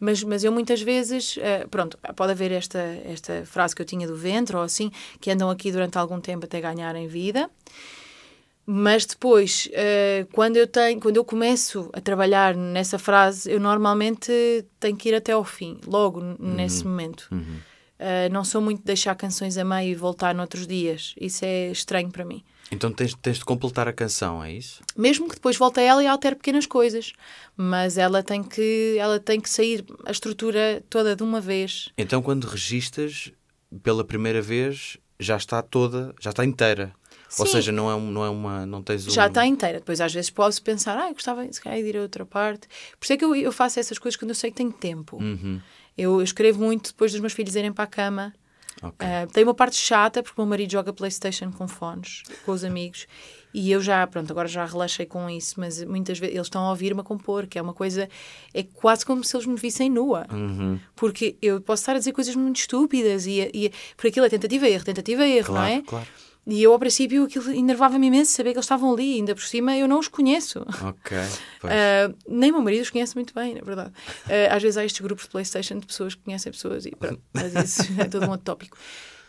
mas, 0.00 0.22
mas 0.24 0.42
eu 0.42 0.50
muitas 0.50 0.82
vezes, 0.82 1.36
uh, 1.36 1.68
pronto, 1.70 1.96
pode 2.16 2.32
haver 2.32 2.50
esta, 2.50 2.78
esta 3.04 3.44
frase 3.44 3.74
que 3.74 3.82
eu 3.82 3.86
tinha 3.86 4.06
do 4.06 4.16
ventre 4.16 4.56
ou 4.56 4.62
assim, 4.62 4.90
que 5.20 5.30
andam 5.30 5.48
aqui 5.48 5.70
durante 5.70 5.96
algum 5.96 6.20
tempo 6.20 6.46
até 6.46 6.60
ganharem 6.60 7.06
vida. 7.06 7.48
Mas 8.66 9.04
depois, 9.04 9.68
uh, 9.72 10.26
quando, 10.32 10.56
eu 10.56 10.66
tenho, 10.66 11.00
quando 11.00 11.18
eu 11.18 11.24
começo 11.24 11.88
a 11.92 12.00
trabalhar 12.00 12.56
nessa 12.56 12.98
frase, 12.98 13.50
eu 13.50 13.60
normalmente 13.60 14.64
tenho 14.80 14.96
que 14.96 15.10
ir 15.10 15.14
até 15.14 15.32
ao 15.32 15.44
fim, 15.44 15.78
logo 15.86 16.20
uhum. 16.20 16.36
nesse 16.38 16.84
momento. 16.84 17.28
Uhum. 17.30 17.58
Uh, 18.00 18.32
não 18.32 18.42
sou 18.42 18.62
muito 18.62 18.78
de 18.78 18.86
deixar 18.86 19.14
canções 19.14 19.58
a 19.58 19.64
meio 19.64 19.90
e 19.90 19.94
voltar 19.94 20.34
noutros 20.34 20.66
dias. 20.66 21.14
Isso 21.20 21.44
é 21.44 21.70
estranho 21.70 22.10
para 22.10 22.24
mim. 22.24 22.42
Então 22.72 22.90
tens, 22.90 23.14
tens 23.14 23.38
de 23.38 23.44
completar 23.44 23.86
a 23.88 23.92
canção, 23.92 24.42
é 24.42 24.52
isso? 24.52 24.80
Mesmo 24.96 25.28
que 25.28 25.34
depois 25.34 25.56
volte 25.58 25.80
a 25.80 25.82
ela 25.82 26.02
e 26.02 26.06
altere 26.06 26.36
pequenas 26.36 26.64
coisas. 26.64 27.12
Mas 27.54 27.98
ela 27.98 28.22
tem 28.22 28.42
que, 28.42 28.96
ela 28.98 29.20
tem 29.20 29.38
que 29.38 29.50
sair 29.50 29.84
a 30.06 30.10
estrutura 30.10 30.82
toda 30.88 31.14
de 31.14 31.22
uma 31.22 31.42
vez. 31.42 31.90
Então 31.98 32.22
quando 32.22 32.44
registas 32.44 33.30
pela 33.82 34.02
primeira 34.02 34.40
vez, 34.40 34.96
já 35.18 35.36
está 35.36 35.60
toda, 35.60 36.14
já 36.18 36.30
está 36.30 36.44
inteira. 36.44 36.94
Sim. 37.28 37.42
Ou 37.42 37.46
seja, 37.46 37.70
não 37.70 37.90
é, 37.90 38.00
não 38.00 38.24
é 38.24 38.28
uma. 38.28 38.66
Não 38.66 38.82
tens 38.82 39.06
um... 39.06 39.10
Já 39.10 39.28
está 39.28 39.46
inteira. 39.46 39.78
Depois, 39.78 40.00
às 40.00 40.12
vezes, 40.12 40.30
posso 40.30 40.60
pensar, 40.62 40.98
ah, 40.98 41.12
gostava 41.12 41.46
se 41.52 41.60
calhar, 41.60 41.80
de 41.80 41.88
ir 41.88 41.96
a 41.96 42.02
outra 42.02 42.26
parte. 42.26 42.66
Por 42.98 43.04
isso 43.04 43.12
é 43.12 43.16
que 43.16 43.24
eu, 43.24 43.36
eu 43.36 43.52
faço 43.52 43.78
essas 43.78 43.98
coisas 43.98 44.18
quando 44.18 44.30
eu 44.30 44.34
sei 44.34 44.50
que 44.50 44.56
tenho 44.56 44.72
tempo. 44.72 45.16
Uhum. 45.16 45.60
Eu, 46.00 46.18
eu, 46.18 46.22
escrevo 46.22 46.62
muito 46.62 46.90
depois 46.90 47.12
dos 47.12 47.20
meus 47.20 47.32
filhos 47.32 47.54
irem 47.54 47.72
para 47.72 47.84
a 47.84 47.86
cama. 47.86 48.32
Okay. 48.82 49.06
Uh, 49.06 49.32
tem 49.32 49.44
uma 49.44 49.54
parte 49.54 49.76
chata, 49.76 50.22
porque 50.22 50.40
o 50.40 50.44
meu 50.44 50.48
marido 50.48 50.72
joga 50.72 50.92
PlayStation 50.92 51.52
com 51.52 51.68
fones, 51.68 52.22
com 52.46 52.52
os 52.52 52.64
amigos. 52.64 53.06
E 53.52 53.70
eu 53.70 53.80
já, 53.80 54.06
pronto, 54.06 54.30
agora 54.30 54.48
já 54.48 54.64
relaxei 54.64 55.04
com 55.04 55.28
isso, 55.28 55.58
mas 55.58 55.82
muitas 55.84 56.18
vezes 56.18 56.34
eles 56.34 56.46
estão 56.46 56.62
a 56.62 56.70
ouvir-me 56.70 57.00
a 57.00 57.02
compor, 57.02 57.46
que 57.46 57.58
é 57.58 57.62
uma 57.62 57.74
coisa, 57.74 58.08
é 58.54 58.62
quase 58.62 59.04
como 59.04 59.24
se 59.24 59.36
eles 59.36 59.46
me 59.46 59.56
vissem 59.56 59.90
nua. 59.90 60.26
Uhum. 60.32 60.78
Porque 60.94 61.36
eu 61.42 61.60
posso 61.60 61.82
estar 61.82 61.96
a 61.96 61.98
dizer 61.98 62.12
coisas 62.12 62.34
muito 62.36 62.60
estúpidas 62.60 63.26
e, 63.26 63.50
e 63.52 63.72
por 63.96 64.06
aquilo 64.06 64.24
é 64.24 64.30
tentativa 64.30 64.68
e 64.68 64.72
erro, 64.72 64.84
tentativa 64.84 65.26
e 65.26 65.36
erro, 65.38 65.46
claro, 65.48 65.68
não 65.68 65.78
é? 65.78 65.82
Claro. 65.82 66.06
E 66.46 66.62
eu, 66.62 66.72
ao 66.72 66.78
princípio, 66.78 67.24
aquilo 67.24 67.50
enervava-me 67.52 68.06
imenso 68.06 68.32
saber 68.32 68.50
que 68.50 68.56
eles 68.56 68.64
estavam 68.64 68.92
ali, 68.92 69.16
ainda 69.16 69.34
por 69.34 69.44
cima 69.44 69.76
eu 69.76 69.86
não 69.86 69.98
os 69.98 70.08
conheço. 70.08 70.64
Ok. 70.82 71.16
Uh, 71.60 72.16
nem 72.26 72.50
meu 72.50 72.62
marido 72.62 72.80
os 72.80 72.88
conhece 72.88 73.14
muito 73.14 73.34
bem, 73.34 73.54
na 73.54 73.60
verdade. 73.60 73.90
Uh, 74.24 74.50
às 74.50 74.62
vezes 74.62 74.78
há 74.78 74.84
estes 74.84 75.02
grupos 75.02 75.26
de 75.26 75.30
PlayStation 75.30 75.78
de 75.78 75.86
pessoas 75.86 76.14
que 76.14 76.22
conhecem 76.22 76.50
pessoas 76.50 76.86
e 76.86 76.90
pronto, 76.92 77.20
mas 77.34 77.54
isso 77.54 77.82
é 78.00 78.04
todo 78.06 78.24
um 78.24 78.30
outro 78.30 78.46
tópico. 78.46 78.78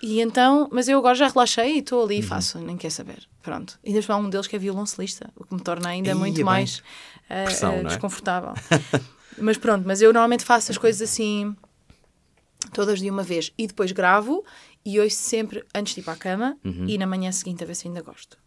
E 0.02 0.22
então, 0.22 0.68
mas 0.72 0.88
eu 0.88 0.98
agora 0.98 1.14
já 1.14 1.28
relaxei 1.28 1.76
e 1.76 1.80
estou 1.80 2.04
ali 2.04 2.16
e 2.16 2.22
uhum. 2.22 2.28
faço, 2.28 2.58
nem 2.60 2.78
quer 2.78 2.90
saber. 2.90 3.28
Pronto. 3.44 3.78
E 3.84 3.94
ainda 3.94 4.14
há 4.14 4.16
um 4.16 4.30
deles 4.30 4.48
que 4.48 4.56
é 4.56 4.60
violoncelista, 4.60 5.30
o 5.36 5.44
que 5.44 5.54
me 5.54 5.60
torna 5.60 5.90
ainda 5.90 6.16
muito 6.16 6.36
bem. 6.36 6.44
mais 6.46 6.78
uh, 6.78 7.44
Pressão, 7.44 7.74
é? 7.74 7.84
desconfortável. 7.84 8.54
mas 9.38 9.58
pronto, 9.58 9.84
mas 9.86 10.02
eu 10.02 10.12
normalmente 10.12 10.44
faço 10.44 10.72
as 10.72 10.78
coisas 10.78 11.02
assim 11.02 11.56
todas 12.74 13.00
de 13.00 13.10
uma 13.10 13.24
vez 13.24 13.52
e 13.58 13.68
depois 13.68 13.92
gravo 13.92 14.44
e 14.86 15.00
ouço 15.00 15.18
sempre 15.18 15.64
antes 15.74 15.94
de 15.94 16.02
ir 16.02 16.04
para 16.04 16.14
a 16.14 16.18
cama 16.18 16.58
uhum. 16.64 16.88
e 16.88 16.98
na 16.98 17.06
manhã 17.06 17.32
seguinte 17.32 17.64
a 17.64 17.68
ver 17.68 17.76
se 17.76 17.88
ainda 17.88 18.02
gosto. 18.02 18.38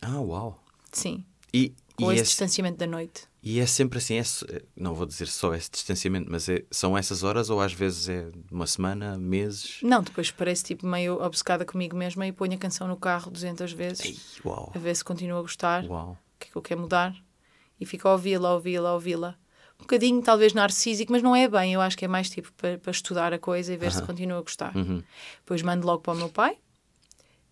Ah, 0.00 0.20
uau! 0.20 0.62
Sim. 0.92 1.24
E, 1.52 1.74
Com 1.96 2.12
e 2.12 2.16
esse, 2.16 2.24
distanciamento 2.24 2.78
da 2.78 2.86
noite. 2.86 3.26
E 3.42 3.60
é 3.60 3.66
sempre 3.66 3.98
assim, 3.98 4.18
é, 4.18 4.22
não 4.76 4.94
vou 4.94 5.06
dizer 5.06 5.26
só 5.28 5.54
esse 5.54 5.70
distanciamento, 5.70 6.30
mas 6.30 6.48
é, 6.48 6.64
são 6.70 6.98
essas 6.98 7.22
horas 7.22 7.50
ou 7.50 7.60
às 7.60 7.72
vezes 7.72 8.08
é 8.08 8.30
uma 8.50 8.66
semana, 8.66 9.16
meses? 9.16 9.78
Não, 9.82 10.02
depois 10.02 10.30
parece 10.30 10.64
tipo 10.64 10.86
meio 10.86 11.22
obcecada 11.22 11.64
comigo 11.64 11.96
mesma 11.96 12.26
e 12.26 12.32
ponho 12.32 12.54
a 12.54 12.58
canção 12.58 12.86
no 12.86 12.96
carro 12.96 13.30
200 13.30 13.72
vezes 13.72 14.04
Ei, 14.04 14.18
uau. 14.44 14.72
a 14.74 14.78
ver 14.78 14.94
se 14.94 15.04
continua 15.04 15.38
a 15.38 15.42
gostar, 15.42 15.84
uau. 15.84 16.12
o 16.12 16.38
que 16.38 16.48
é 16.48 16.50
que 16.50 16.56
eu 16.56 16.62
quero 16.62 16.80
mudar 16.80 17.16
e 17.80 17.86
fico 17.86 18.08
a 18.08 18.12
ouvi-la, 18.12 18.54
ouvi-la, 18.54 18.92
ouvi-la 18.92 19.38
um 19.80 19.84
bocadinho 19.84 20.20
talvez 20.22 20.52
narcísico, 20.52 21.12
mas 21.12 21.22
não 21.22 21.34
é 21.34 21.48
bem. 21.48 21.72
Eu 21.72 21.80
acho 21.80 21.96
que 21.96 22.04
é 22.04 22.08
mais 22.08 22.28
tipo 22.28 22.52
para, 22.54 22.78
para 22.78 22.90
estudar 22.90 23.32
a 23.32 23.38
coisa 23.38 23.72
e 23.72 23.76
ver 23.76 23.92
se 23.92 24.02
continua 24.02 24.38
a 24.38 24.42
gostar. 24.42 24.74
Uh 24.76 24.80
uhum. 24.80 25.02
Depois 25.38 25.62
mando 25.62 25.86
logo 25.86 26.02
para 26.02 26.12
o 26.12 26.16
meu 26.16 26.28
pai, 26.28 26.58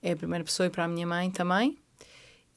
é 0.02 0.12
a 0.12 0.16
primeira 0.16 0.44
pessoa, 0.44 0.66
e 0.66 0.70
para 0.70 0.84
a 0.84 0.88
minha 0.88 1.06
mãe 1.06 1.30
também. 1.30 1.78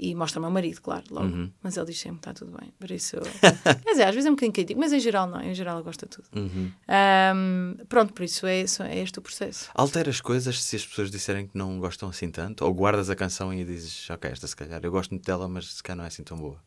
E 0.02 0.16
mostra 0.16 0.40
ao 0.40 0.42
meu 0.42 0.50
marido, 0.52 0.80
claro, 0.82 1.04
logo. 1.12 1.28
Uh 1.28 1.32
uhum. 1.32 1.52
Mas 1.62 1.76
ele 1.76 1.88
diz 1.88 2.00
sempre 2.00 2.22
que 2.22 2.30
está 2.30 2.34
tudo 2.34 2.58
bem. 2.58 2.72
Por 2.80 2.90
isso. 2.90 3.18
quer 3.84 3.92
dizer, 3.92 4.04
às 4.04 4.16
vezes 4.16 4.26
é 4.26 4.30
um 4.30 4.34
bocadinho 4.34 4.54
crítico, 4.54 4.80
mas 4.80 4.94
em 4.94 5.00
geral 5.00 5.28
não. 5.28 5.42
Em 5.42 5.54
geral 5.54 5.76
ele 5.76 5.84
gosta 5.84 6.06
de 6.06 6.16
tudo. 6.16 6.30
Um, 6.34 6.42
uhum. 6.42 7.86
pronto, 7.90 8.14
por 8.14 8.24
isso 8.24 8.48
é, 8.48 8.62
é 8.62 9.00
este 9.00 9.20
o 9.20 9.22
processo. 9.22 9.70
Alteras 9.76 10.22
coisas 10.22 10.64
se 10.64 10.78
as 10.78 10.86
pessoas 10.86 11.12
disserem 11.12 11.48
que 11.48 11.58
não 11.58 11.78
gostam 11.80 12.08
assim 12.08 12.32
tanto? 12.32 12.64
Ou 12.64 12.74
guardas 12.74 13.10
a 13.10 13.16
canção 13.16 13.54
e 13.54 13.65
dizes, 13.65 14.10
ok, 14.10 14.32
esta 14.32 14.48
se 14.48 14.56
calhar 14.56 14.80
eu 14.82 14.89
gosto 14.89 15.12
muito 15.12 15.26
dela, 15.26 15.50
mas 15.50 15.74
se 15.74 15.84
calhar 15.84 15.98
não 15.98 16.06
é 16.06 16.08
assim 16.08 16.24
tão 16.24 16.38
boa? 16.38 16.58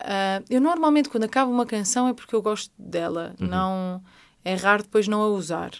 Uh, 0.00 0.44
eu 0.50 0.60
normalmente, 0.60 1.08
quando 1.08 1.24
acabo 1.24 1.50
uma 1.50 1.66
canção, 1.66 2.08
é 2.08 2.14
porque 2.14 2.34
eu 2.34 2.42
gosto 2.42 2.72
dela. 2.78 3.34
Uhum. 3.40 3.46
Não, 3.46 4.04
é 4.44 4.54
raro 4.54 4.82
depois 4.82 5.08
não 5.08 5.22
a 5.22 5.28
usar. 5.28 5.70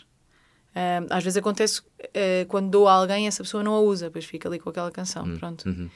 Uh, 0.75 1.07
às 1.11 1.23
vezes 1.23 1.37
acontece 1.37 1.81
uh, 1.81 2.47
quando 2.49 2.71
dou 2.71 2.89
a 2.89 2.95
alguém, 2.95 3.27
essa 3.27 3.43
pessoa 3.43 3.63
não 3.63 3.75
a 3.75 3.81
usa, 3.81 4.07
depois 4.07 4.25
fica 4.25 4.49
ali 4.49 4.59
com 4.59 4.71
aquela 4.71 4.91
canção. 4.91 5.25
Uhum. 5.25 5.39
Pronto. 5.39 5.69
Uhum. 5.69 5.91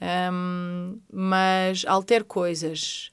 Um, 0.00 0.98
mas 1.12 1.84
altero 1.86 2.24
coisas. 2.24 3.12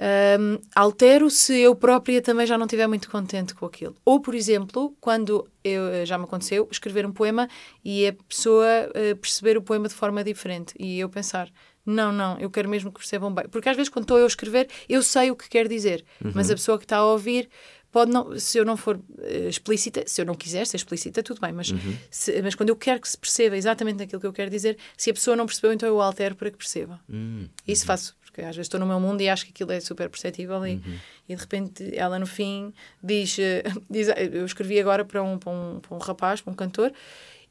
Um, 0.00 0.58
altero 0.74 1.28
se 1.28 1.60
eu 1.60 1.76
própria 1.76 2.22
também 2.22 2.46
já 2.46 2.56
não 2.56 2.64
estiver 2.64 2.86
muito 2.86 3.10
contente 3.10 3.54
com 3.54 3.66
aquilo. 3.66 3.94
Ou, 4.04 4.18
por 4.18 4.34
exemplo, 4.34 4.96
quando 4.98 5.46
eu, 5.62 6.06
já 6.06 6.16
me 6.16 6.24
aconteceu 6.24 6.66
escrever 6.70 7.04
um 7.04 7.12
poema 7.12 7.48
e 7.84 8.06
a 8.06 8.12
pessoa 8.26 8.64
uh, 8.88 9.16
perceber 9.16 9.58
o 9.58 9.62
poema 9.62 9.88
de 9.88 9.94
forma 9.94 10.24
diferente 10.24 10.74
e 10.78 10.98
eu 10.98 11.08
pensar, 11.08 11.50
não, 11.90 12.12
não, 12.12 12.38
eu 12.38 12.50
quero 12.50 12.68
mesmo 12.68 12.90
que 12.90 12.98
percebam 12.98 13.32
bem. 13.32 13.46
Porque 13.48 13.68
às 13.68 13.76
vezes, 13.76 13.88
quando 13.88 14.04
estou 14.04 14.18
eu 14.18 14.24
a 14.24 14.28
escrever, 14.28 14.68
eu 14.88 15.02
sei 15.02 15.30
o 15.30 15.36
que 15.36 15.48
quer 15.48 15.68
dizer, 15.68 16.04
uhum. 16.24 16.32
mas 16.34 16.50
a 16.50 16.54
pessoa 16.54 16.78
que 16.78 16.84
está 16.84 16.98
a 16.98 17.04
ouvir 17.04 17.48
pode 17.90 18.10
não, 18.10 18.38
se 18.38 18.58
eu 18.58 18.64
não 18.64 18.76
for 18.76 18.96
uh, 18.96 19.48
explícita, 19.48 20.04
se 20.06 20.20
eu 20.20 20.24
não 20.24 20.34
quiser 20.34 20.66
ser 20.66 20.76
explícita, 20.76 21.22
tudo 21.22 21.40
bem, 21.40 21.52
mas, 21.52 21.70
uhum. 21.70 21.96
se, 22.10 22.40
mas 22.42 22.54
quando 22.54 22.68
eu 22.68 22.76
quero 22.76 23.00
que 23.00 23.08
se 23.08 23.18
perceba 23.18 23.56
exatamente 23.56 24.02
aquilo 24.02 24.20
que 24.20 24.26
eu 24.26 24.32
quero 24.32 24.50
dizer, 24.50 24.78
se 24.96 25.10
a 25.10 25.14
pessoa 25.14 25.36
não 25.36 25.46
percebeu, 25.46 25.72
então 25.72 25.88
eu 25.88 26.00
altero 26.00 26.34
para 26.34 26.50
que 26.50 26.56
perceba. 26.56 27.00
Uhum. 27.08 27.48
Isso 27.66 27.84
faço, 27.84 28.16
porque 28.22 28.40
às 28.42 28.54
vezes 28.54 28.66
estou 28.66 28.78
no 28.78 28.86
meu 28.86 29.00
mundo 29.00 29.20
e 29.20 29.28
acho 29.28 29.44
que 29.44 29.50
aquilo 29.50 29.72
é 29.72 29.80
super 29.80 30.08
perceptível 30.08 30.64
e, 30.66 30.74
uhum. 30.74 30.98
e 31.28 31.34
de 31.34 31.40
repente 31.40 31.96
ela 31.96 32.18
no 32.18 32.26
fim 32.26 32.72
diz, 33.02 33.36
uh, 33.38 33.82
diz 33.90 34.08
eu 34.32 34.44
escrevi 34.44 34.78
agora 34.78 35.04
para 35.04 35.22
um, 35.22 35.38
para 35.38 35.50
um, 35.50 35.80
para 35.80 35.96
um 35.96 35.98
rapaz, 35.98 36.40
para 36.40 36.52
um 36.52 36.56
cantor, 36.56 36.92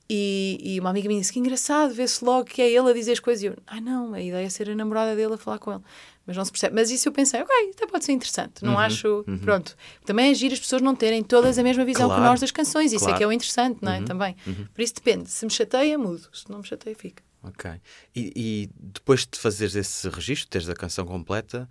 e, 0.10 0.60
e, 0.64 0.80
uma 0.80 0.90
amiga 0.90 1.08
minha 1.08 1.22
disse 1.22 1.32
que 1.32 1.40
engraçado, 1.40 1.94
vê-se 1.94 2.26
logo 2.26 2.46
que 2.46 2.62
é 2.62 2.72
ele 2.72 2.90
a 2.90 2.94
dizer 2.94 3.12
as 3.12 3.20
coisas. 3.20 3.44
E 3.44 3.46
eu, 3.46 3.56
ai 3.68 3.78
ah, 3.78 3.82
não, 3.82 4.14
a 4.14 4.20
ideia 4.20 4.44
é 4.44 4.50
ser 4.50 4.68
a 4.68 4.76
namorada 4.76 5.16
dele 5.16 5.36
a 5.36 5.38
falar 5.38 5.60
com 5.60 5.72
ele. 5.72 5.84
Mas 6.26 6.36
não 6.36 6.44
se 6.44 6.52
percebe. 6.52 6.74
Mas 6.74 6.90
isso 6.90 7.08
eu 7.08 7.12
pensei, 7.12 7.40
ok, 7.42 7.72
até 7.76 7.86
pode 7.86 8.06
ser 8.06 8.14
interessante. 8.14 8.64
Não 8.64 8.74
uhum, 8.74 8.80
acho. 8.80 9.24
Uhum. 9.28 9.38
Pronto. 9.38 9.78
Também 10.06 10.32
é 10.32 10.34
giro 10.34 10.54
as 10.54 10.60
pessoas 10.60 10.82
não 10.82 10.96
terem 10.96 11.24
todas 11.24 11.60
a 11.60 11.64
mesma 11.64 11.86
visão 11.86 12.08
claro, 12.08 12.24
que 12.24 12.28
nós 12.28 12.40
das 12.40 12.50
canções. 12.50 12.92
Isso 12.92 13.06
claro. 13.06 13.16
é 13.16 13.18
que 13.18 13.24
é 13.24 13.28
o 13.28 13.32
interessante, 13.32 13.80
não 13.84 13.92
é? 13.92 14.00
Uhum, 14.00 14.06
Também. 14.06 14.36
Uhum. 14.48 14.68
Por 14.74 14.82
isso 14.82 14.96
depende. 14.96 15.30
Se 15.30 15.46
me 15.46 15.52
chateia, 15.52 15.98
mudo. 15.98 16.28
Se 16.34 16.50
não 16.50 16.60
me 16.60 16.66
chateia, 16.66 16.96
fica. 16.96 17.24
Ok. 17.44 17.70
E, 18.16 18.34
e 18.36 18.70
depois 18.80 19.28
de 19.32 19.40
fazeres 19.40 19.76
esse 19.76 20.10
registro, 20.10 20.50
teres 20.50 20.70
a 20.70 20.74
canção 20.74 21.06
completa, 21.06 21.70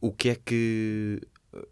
o 0.00 0.12
que 0.12 0.30
é 0.30 0.34
que 0.34 1.20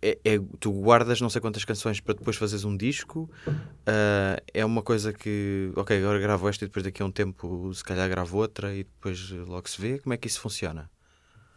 é, 0.02 0.18
é, 0.24 0.40
tu 0.60 0.72
guardas 0.72 1.20
não 1.20 1.30
sei 1.30 1.40
quantas 1.40 1.64
canções 1.64 2.00
para 2.00 2.14
depois 2.14 2.36
fazeres 2.36 2.64
um 2.64 2.76
disco. 2.76 3.30
Uh, 3.46 4.40
é 4.52 4.64
uma 4.64 4.82
coisa 4.82 5.12
que, 5.12 5.72
ok, 5.76 5.98
agora 5.98 6.18
gravo 6.18 6.48
esta 6.48 6.64
e 6.64 6.68
depois 6.68 6.84
daqui 6.84 7.02
a 7.02 7.06
um 7.06 7.10
tempo 7.10 7.72
se 7.74 7.82
calhar 7.82 8.08
gravo 8.08 8.38
outra 8.38 8.74
e 8.74 8.84
depois 8.84 9.30
logo 9.30 9.68
se 9.68 9.80
vê. 9.80 9.98
Como 9.98 10.12
é 10.12 10.16
que 10.16 10.28
isso 10.28 10.40
funciona? 10.40 10.90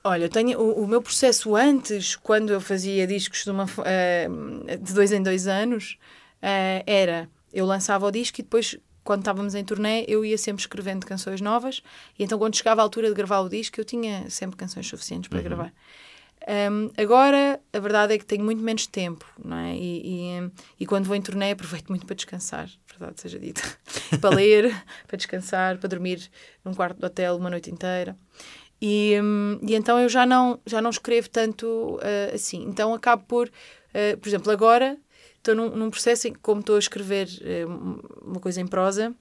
Olha, 0.04 0.30
tenho, 0.30 0.60
o, 0.60 0.84
o 0.84 0.88
meu 0.88 1.02
processo 1.02 1.56
antes, 1.56 2.16
quando 2.16 2.54
eu 2.54 2.62
fazia 2.62 3.06
discos 3.06 3.44
de, 3.44 3.52
uma, 3.52 3.66
uh, 3.66 4.78
de 4.78 4.94
dois 4.94 5.12
em 5.12 5.22
dois 5.22 5.48
anos, 5.48 5.98
uh, 6.38 6.84
era 6.86 7.30
eu 7.52 7.66
lançava 7.66 8.06
o 8.06 8.12
disco 8.12 8.40
e 8.40 8.44
depois, 8.44 8.78
quando 9.04 9.22
estávamos 9.22 9.56
em 9.56 9.64
turnê, 9.64 10.06
eu 10.08 10.24
ia 10.24 10.38
sempre 10.38 10.62
escrevendo 10.62 11.06
canções 11.06 11.42
novas. 11.42 11.82
E 12.18 12.24
então, 12.24 12.38
quando 12.38 12.56
chegava 12.56 12.82
a 12.82 12.84
altura 12.84 13.08
de 13.08 13.16
gravar 13.16 13.40
o 13.40 13.50
disco, 13.50 13.80
eu 13.80 13.86
tinha 13.86 14.30
sempre 14.30 14.56
canções 14.58 14.88
suficientes 14.88 15.28
para 15.28 15.40
uhum. 15.40 15.44
gravar. 15.44 15.74
Um, 16.48 16.90
agora, 16.98 17.60
a 17.74 17.80
verdade 17.80 18.14
é 18.14 18.18
que 18.18 18.26
tenho 18.26 18.44
muito 18.44 18.62
menos 18.62 18.88
tempo, 18.88 19.26
não 19.44 19.58
é? 19.58 19.76
E, 19.76 20.02
e, 20.06 20.52
e, 20.80 20.86
quando 20.86 21.06
vou 21.06 21.16
em 21.16 21.22
turnê, 21.22 21.52
aproveito 21.52 21.90
muito 21.90 22.06
para 22.06 22.16
descansar, 22.16 22.70
verdade 22.90 23.20
seja 23.20 23.38
dita. 23.38 23.62
para 24.22 24.34
ler, 24.34 24.74
para 25.06 25.18
descansar, 25.18 25.78
para 25.78 25.90
dormir 25.90 26.30
num 26.64 26.74
quarto 26.74 27.00
de 27.00 27.06
hotel 27.06 27.36
uma 27.36 27.50
noite 27.50 27.70
inteira. 27.70 28.18
E, 28.82 29.20
um, 29.22 29.60
e 29.62 29.76
então 29.76 30.00
eu 30.00 30.08
já 30.08 30.26
não, 30.26 30.58
já 30.66 30.82
não 30.82 30.90
escrevo 30.90 31.30
tanto 31.30 31.96
uh, 31.96 32.34
assim. 32.34 32.64
Então 32.64 32.94
acabo 32.94 33.24
por, 33.28 33.48
uh, 33.48 34.18
por 34.18 34.30
exemplo, 34.30 34.50
agora 34.50 34.98
estou 35.36 35.54
num, 35.54 35.76
num 35.76 35.90
processo 35.90 36.30
em 36.30 36.34
que, 36.34 36.40
como 36.40 36.62
estou 36.62 36.78
a 36.78 36.80
escrever 36.80 37.28
uh, 37.28 38.02
uma 38.24 38.40
coisa 38.40 38.62
em 38.62 38.68
prosa, 38.68 39.14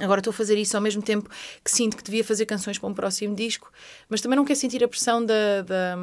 Agora 0.00 0.20
estou 0.20 0.30
a 0.30 0.34
fazer 0.34 0.56
isso 0.56 0.76
ao 0.76 0.82
mesmo 0.82 1.02
tempo 1.02 1.28
que 1.64 1.70
sinto 1.70 1.96
que 1.96 2.02
devia 2.02 2.24
fazer 2.24 2.46
canções 2.46 2.78
para 2.78 2.88
um 2.88 2.94
próximo 2.94 3.34
disco, 3.34 3.72
mas 4.08 4.20
também 4.20 4.36
não 4.36 4.44
quero 4.44 4.58
sentir 4.58 4.82
a 4.82 4.88
pressão 4.88 5.24
da, 5.24 5.62
da 5.62 5.96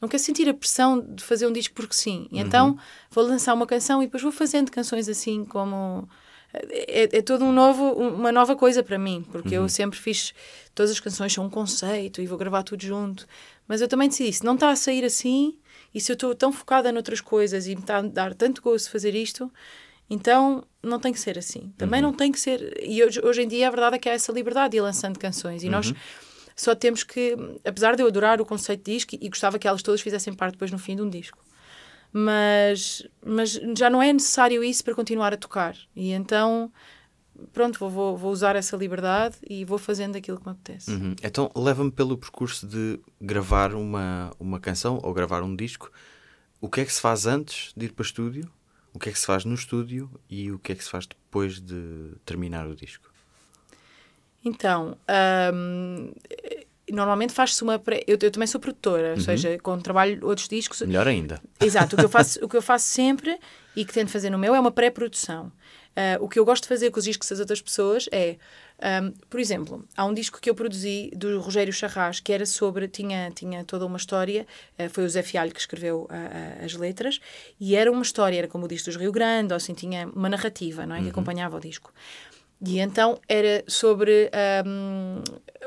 não 0.00 0.08
quero 0.08 0.22
sentir 0.22 0.48
a 0.48 0.54
pressão 0.54 1.00
de 1.00 1.22
fazer 1.22 1.46
um 1.46 1.52
disco 1.52 1.74
porque 1.74 1.94
sim. 1.94 2.28
E 2.30 2.38
então 2.38 2.70
uhum. 2.70 2.78
vou 3.10 3.24
lançar 3.24 3.54
uma 3.54 3.66
canção 3.66 4.02
e 4.02 4.06
depois 4.06 4.22
vou 4.22 4.32
fazendo 4.32 4.70
canções 4.70 5.08
assim 5.08 5.44
como 5.44 6.08
é, 6.52 7.18
é 7.18 7.22
todo 7.22 7.44
um 7.44 7.52
novo, 7.52 7.92
uma 7.92 8.32
nova 8.32 8.56
coisa 8.56 8.82
para 8.82 8.98
mim, 8.98 9.24
porque 9.30 9.56
uhum. 9.56 9.64
eu 9.64 9.68
sempre 9.68 9.98
fiz 9.98 10.32
todas 10.74 10.90
as 10.90 11.00
canções 11.00 11.32
são 11.32 11.44
um 11.44 11.50
conceito 11.50 12.22
e 12.22 12.26
vou 12.26 12.38
gravar 12.38 12.62
tudo 12.62 12.82
junto, 12.82 13.26
Mas 13.66 13.80
eu 13.80 13.88
também 13.88 14.08
decidi, 14.08 14.32
se 14.32 14.44
não 14.44 14.54
está 14.54 14.70
a 14.70 14.76
sair 14.76 15.04
assim, 15.04 15.56
e 15.94 16.00
se 16.00 16.10
eu 16.10 16.14
estou 16.14 16.34
tão 16.34 16.52
focada 16.52 16.90
noutras 16.90 17.20
coisas 17.20 17.66
e 17.66 17.74
me 17.74 17.82
está 17.82 17.98
a 17.98 18.02
dar 18.02 18.34
tanto 18.34 18.62
gosto 18.62 18.90
fazer 18.90 19.14
isto, 19.14 19.52
então 20.08 20.64
não 20.82 20.98
tem 20.98 21.12
que 21.12 21.20
ser 21.20 21.38
assim. 21.38 21.72
Também 21.76 22.00
uhum. 22.00 22.08
não 22.08 22.16
tem 22.16 22.32
que 22.32 22.40
ser. 22.40 22.78
E 22.82 23.02
hoje, 23.02 23.20
hoje 23.22 23.42
em 23.42 23.48
dia 23.48 23.68
a 23.68 23.70
verdade 23.70 23.96
é 23.96 23.98
que 23.98 24.08
há 24.08 24.12
essa 24.12 24.32
liberdade 24.32 24.72
de 24.72 24.76
ir 24.78 24.80
lançando 24.80 25.18
canções. 25.18 25.62
E 25.62 25.66
uhum. 25.66 25.72
nós 25.72 25.92
só 26.56 26.74
temos 26.74 27.02
que, 27.02 27.36
apesar 27.64 27.94
de 27.94 28.02
eu 28.02 28.06
adorar 28.06 28.40
o 28.40 28.46
conceito 28.46 28.84
de 28.84 28.94
disco 28.94 29.14
e 29.20 29.28
gostava 29.28 29.58
que 29.58 29.68
elas 29.68 29.82
todas 29.82 30.00
fizessem 30.00 30.32
parte 30.32 30.52
depois 30.52 30.70
no 30.70 30.78
fim 30.78 30.96
de 30.96 31.02
um 31.02 31.08
disco. 31.08 31.38
Mas, 32.12 33.06
mas 33.24 33.60
já 33.76 33.90
não 33.90 34.02
é 34.02 34.12
necessário 34.12 34.64
isso 34.64 34.82
para 34.82 34.94
continuar 34.94 35.32
a 35.34 35.36
tocar. 35.36 35.76
E 35.94 36.12
então 36.12 36.72
pronto, 37.52 37.78
vou, 37.78 37.90
vou, 37.90 38.16
vou, 38.16 38.32
usar 38.32 38.56
essa 38.56 38.76
liberdade 38.76 39.36
e 39.48 39.64
vou 39.64 39.78
fazendo 39.78 40.16
aquilo 40.16 40.38
que 40.38 40.46
me 40.46 40.52
apetece. 40.52 40.90
Uhum. 40.90 41.14
Então, 41.22 41.50
leva-me 41.54 41.90
pelo 41.90 42.16
percurso 42.16 42.66
de 42.66 42.98
gravar 43.20 43.74
uma, 43.74 44.32
uma 44.38 44.58
canção 44.58 44.98
ou 45.02 45.12
gravar 45.14 45.42
um 45.42 45.54
disco. 45.54 45.90
O 46.60 46.68
que 46.68 46.80
é 46.80 46.84
que 46.84 46.92
se 46.92 47.00
faz 47.00 47.26
antes 47.26 47.72
de 47.76 47.86
ir 47.86 47.92
para 47.92 48.02
o 48.02 48.06
estúdio? 48.06 48.50
O 48.92 48.98
que 48.98 49.10
é 49.10 49.12
que 49.12 49.18
se 49.18 49.26
faz 49.26 49.44
no 49.44 49.54
estúdio? 49.54 50.10
E 50.28 50.50
o 50.50 50.58
que 50.58 50.72
é 50.72 50.74
que 50.74 50.82
se 50.82 50.90
faz 50.90 51.06
depois 51.06 51.60
de 51.60 52.12
terminar 52.24 52.66
o 52.66 52.74
disco? 52.74 53.10
Então, 54.44 54.96
hum, 55.54 56.12
normalmente 56.90 57.32
faz-se 57.32 57.62
uma 57.62 57.78
pré... 57.78 58.02
eu, 58.06 58.18
eu, 58.20 58.30
também 58.30 58.46
sou 58.46 58.60
produtora, 58.60 59.08
uhum. 59.08 59.14
ou 59.14 59.20
seja, 59.20 59.58
quando 59.62 59.82
trabalho 59.82 60.18
outros 60.26 60.48
discos. 60.48 60.80
Melhor 60.82 61.06
ainda. 61.06 61.40
Exato, 61.60 61.96
o 61.96 61.98
que 61.98 62.04
eu 62.04 62.08
faço, 62.08 62.44
o 62.44 62.48
que 62.48 62.56
eu 62.56 62.62
faço 62.62 62.86
sempre 62.86 63.38
e 63.76 63.84
que 63.84 63.92
tento 63.92 64.10
fazer 64.10 64.30
no 64.30 64.38
meu 64.38 64.54
é 64.54 64.60
uma 64.60 64.70
pré-produção. 64.70 65.52
Uh, 65.96 66.22
o 66.24 66.28
que 66.28 66.38
eu 66.38 66.44
gosto 66.44 66.62
de 66.62 66.68
fazer 66.68 66.90
com 66.90 66.98
os 66.98 67.04
discos 67.04 67.28
das 67.28 67.40
outras 67.40 67.60
pessoas 67.60 68.08
é, 68.12 68.36
um, 69.02 69.10
por 69.28 69.40
exemplo, 69.40 69.84
há 69.96 70.04
um 70.04 70.14
disco 70.14 70.40
que 70.40 70.48
eu 70.48 70.54
produzi 70.54 71.10
do 71.16 71.40
Rogério 71.40 71.72
Charras 71.72 72.20
que 72.20 72.32
era 72.32 72.46
sobre, 72.46 72.86
tinha, 72.86 73.30
tinha 73.32 73.64
toda 73.64 73.84
uma 73.84 73.96
história, 73.96 74.46
uh, 74.78 74.88
foi 74.88 75.04
o 75.04 75.08
Zé 75.08 75.22
Fialho 75.22 75.52
que 75.52 75.58
escreveu 75.58 76.02
uh, 76.02 76.64
as 76.64 76.74
letras, 76.74 77.20
e 77.58 77.74
era 77.74 77.90
uma 77.90 78.02
história, 78.02 78.38
era 78.38 78.46
como 78.46 78.66
o 78.66 78.68
disco 78.68 78.90
dos 78.90 78.96
Rio 78.96 79.10
Grande, 79.10 79.52
ou 79.52 79.56
assim, 79.56 79.74
tinha 79.74 80.06
uma 80.08 80.28
narrativa 80.28 80.86
não 80.86 80.94
é, 80.94 80.98
uhum. 80.98 81.04
que 81.04 81.10
acompanhava 81.10 81.56
o 81.56 81.60
disco. 81.60 81.92
E 82.64 82.78
então 82.78 83.20
era 83.28 83.64
sobre 83.66 84.30
um, 84.66 85.22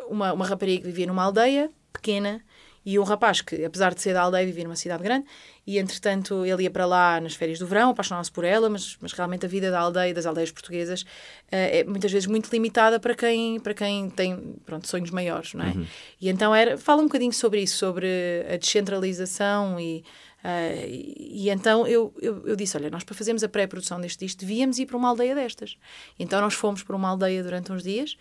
uma, 0.10 0.34
uma 0.34 0.46
rapariga 0.46 0.82
que 0.82 0.88
vivia 0.88 1.08
numa 1.08 1.24
aldeia 1.24 1.70
pequena 1.92 2.42
e 2.84 2.98
um 2.98 3.04
rapaz 3.04 3.42
que, 3.42 3.64
apesar 3.64 3.94
de 3.94 4.02
ser 4.02 4.14
da 4.14 4.22
aldeia, 4.22 4.46
vivia 4.46 4.64
numa 4.64 4.76
cidade 4.76 5.04
grande, 5.04 5.26
e 5.66 5.78
entretanto 5.78 6.44
ele 6.46 6.64
ia 6.64 6.72
para 6.72 6.86
lá 6.86 7.22
nas 7.22 7.36
férias 7.36 7.60
do 7.60 7.68
verão, 7.68 7.92
apaixonava-se 7.92 8.32
por 8.32 8.44
ela, 8.44 8.70
mas, 8.70 8.98
mas 9.00 9.14
realmente 9.14 9.46
a 9.46 9.50
vida 9.50 9.70
da 9.70 9.80
aldeia, 9.80 10.14
das 10.14 10.26
aldeias 10.26 10.52
portuguesas, 10.52 11.04
uh, 11.04 11.06
é 11.52 11.84
muitas 11.84 12.12
vezes 12.12 12.28
muito 12.28 12.50
limitada 12.52 13.00
para 13.00 13.14
quem, 13.14 13.60
para 13.60 13.74
quem 13.74 14.10
tem 14.10 14.56
pronto, 14.66 14.88
sonhos 14.88 15.12
maiores, 15.12 15.54
não 15.54 15.64
é? 15.64 15.70
Uhum. 15.70 15.86
E 16.20 16.30
então 16.30 16.56
era, 16.56 16.78
fala 16.78 17.02
um 17.02 17.06
bocadinho 17.06 17.34
sobre 17.34 17.62
isso, 17.62 17.78
sobre 17.78 18.08
a 18.52 18.58
descentralização 18.58 19.80
e. 19.80 20.04
Uh, 20.44 20.88
e, 20.88 21.46
e, 21.46 21.50
então 21.52 21.86
eu, 21.86 22.12
eu, 22.20 22.48
eu, 22.48 22.56
disse: 22.56 22.76
Olha, 22.76 22.90
nós 22.90 23.04
para 23.04 23.14
fazermos 23.14 23.44
a 23.44 23.48
pré-produção 23.48 24.02
deste 24.02 24.26
disco 24.26 24.42
devíamos 24.42 24.80
ir 24.80 24.88
para 24.88 24.98
uma 24.98 25.10
aldeia 25.10 25.36
destas. 25.36 25.78
Então 26.18 26.42
nós 26.42 26.56
fomos 26.56 26.82
para 26.82 26.96
uma 26.96 27.10
aldeia 27.10 27.44
durante 27.44 27.72
uns 27.72 27.84
dias 27.84 28.18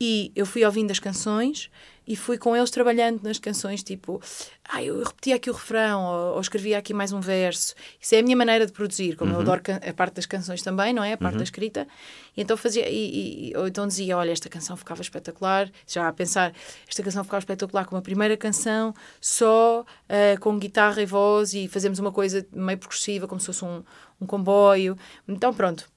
e 0.00 0.32
eu 0.34 0.46
fui 0.46 0.64
ouvindo 0.64 0.90
as 0.90 0.98
canções 0.98 1.70
e 2.10 2.16
fui 2.16 2.38
com 2.38 2.56
eles 2.56 2.70
trabalhando 2.70 3.22
nas 3.22 3.38
canções, 3.38 3.84
tipo, 3.84 4.20
ah, 4.68 4.82
eu 4.82 5.00
repetia 5.04 5.36
aqui 5.36 5.48
o 5.48 5.52
refrão, 5.52 6.02
ou, 6.02 6.34
ou, 6.34 6.40
escrevia 6.40 6.76
aqui 6.78 6.92
mais 6.92 7.12
um 7.12 7.20
verso. 7.20 7.74
Isso 8.00 8.16
é 8.16 8.18
a 8.18 8.22
minha 8.22 8.36
maneira 8.36 8.66
de 8.66 8.72
produzir, 8.72 9.14
como 9.14 9.30
uhum. 9.30 9.36
eu 9.36 9.42
adoro 9.42 9.62
a 9.88 9.92
parte 9.92 10.14
das 10.14 10.26
canções 10.26 10.60
também, 10.60 10.92
não 10.92 11.04
é? 11.04 11.12
A 11.12 11.16
parte 11.16 11.34
uhum. 11.34 11.38
da 11.38 11.44
escrita. 11.44 11.86
E 12.36 12.40
então 12.40 12.56
fazia, 12.56 12.88
e, 12.88 13.50
e, 13.50 13.56
ou 13.56 13.68
então 13.68 13.86
dizia, 13.86 14.16
olha, 14.16 14.32
esta 14.32 14.48
canção 14.48 14.76
ficava 14.76 15.02
espetacular, 15.02 15.70
já 15.86 16.08
a 16.08 16.12
pensar, 16.12 16.52
esta 16.88 17.02
canção 17.02 17.22
ficava 17.22 17.40
espetacular 17.40 17.84
como 17.84 17.98
a 17.98 18.02
primeira 18.02 18.36
canção, 18.36 18.92
só 19.20 19.82
uh, 19.82 20.40
com 20.40 20.58
guitarra 20.58 21.02
e 21.02 21.06
voz, 21.06 21.54
e 21.54 21.68
fazemos 21.68 22.00
uma 22.00 22.10
coisa 22.10 22.44
meio 22.52 22.78
progressiva, 22.78 23.28
como 23.28 23.40
se 23.40 23.46
fosse 23.46 23.64
um, 23.64 23.84
um 24.20 24.26
comboio. 24.26 24.98
Então, 25.28 25.54
pronto 25.54 25.88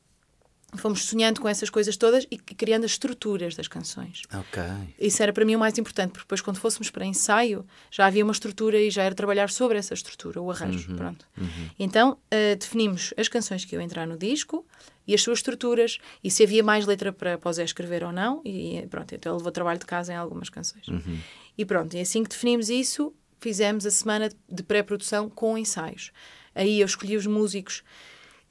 fomos 0.78 1.04
sonhando 1.06 1.42
com 1.42 1.48
essas 1.48 1.70
coisas 1.70 1.98
todas 1.98 2.26
e 2.30 2.38
criando 2.38 2.86
as 2.86 2.92
estruturas 2.92 3.56
das 3.56 3.68
canções. 3.68 4.24
Ok. 4.34 4.62
Isso 5.00 5.22
era 5.22 5.32
para 5.32 5.46
mim 5.46 5.56
o 5.56 5.60
mais 5.60 5.78
importante, 5.78 6.12
porque 6.12 6.26
depois 6.26 6.42
quando 6.42 6.58
fôssemos 6.58 6.90
para 6.90 7.06
ensaio 7.06 7.66
já 7.92 8.06
havia 8.06 8.24
uma 8.24 8.32
estrutura 8.32 8.80
e 8.80 8.90
já 8.90 9.04
era 9.04 9.16
trabalhar 9.16 9.50
sobre 9.50 9.78
essa 9.78 9.94
estrutura, 9.94 10.42
o 10.42 10.52
arranjo, 10.52 10.92
uhum, 10.92 10.98
pronto. 10.98 11.28
Uhum. 11.38 11.70
Então 11.80 12.12
uh, 12.12 12.56
definimos 12.58 13.14
as 13.18 13.28
canções 13.28 13.66
que 13.66 13.76
iam 13.76 13.82
entrar 13.82 14.08
no 14.08 14.18
disco 14.18 14.66
e 15.08 15.14
as 15.14 15.22
suas 15.22 15.40
estruturas 15.40 16.00
e 16.24 16.32
se 16.32 16.44
havia 16.44 16.64
mais 16.64 16.86
letra 16.86 17.12
para, 17.12 17.38
Zé 17.52 17.64
escrever 17.64 18.04
ou 18.04 18.12
não 18.12 18.42
e 18.46 18.86
pronto, 18.90 19.14
então 19.14 19.32
ele 19.32 19.38
levou 19.38 19.52
trabalho 19.52 19.80
de 19.80 19.86
casa 19.86 20.14
em 20.14 20.16
algumas 20.16 20.50
canções. 20.50 20.88
Uhum. 20.88 21.20
E 21.58 21.66
pronto, 21.66 21.96
e 21.96 22.00
assim 22.00 22.24
que 22.24 22.30
definimos 22.30 22.70
isso, 22.70 23.14
fizemos 23.40 23.86
a 23.86 23.92
semana 23.92 24.30
de 24.50 24.64
pré-produção 24.64 25.30
com 25.30 25.58
ensaios. 25.58 26.12
Aí 26.56 26.80
eu 26.80 26.86
escolhi 26.86 27.16
os 27.18 27.26
músicos 27.26 27.84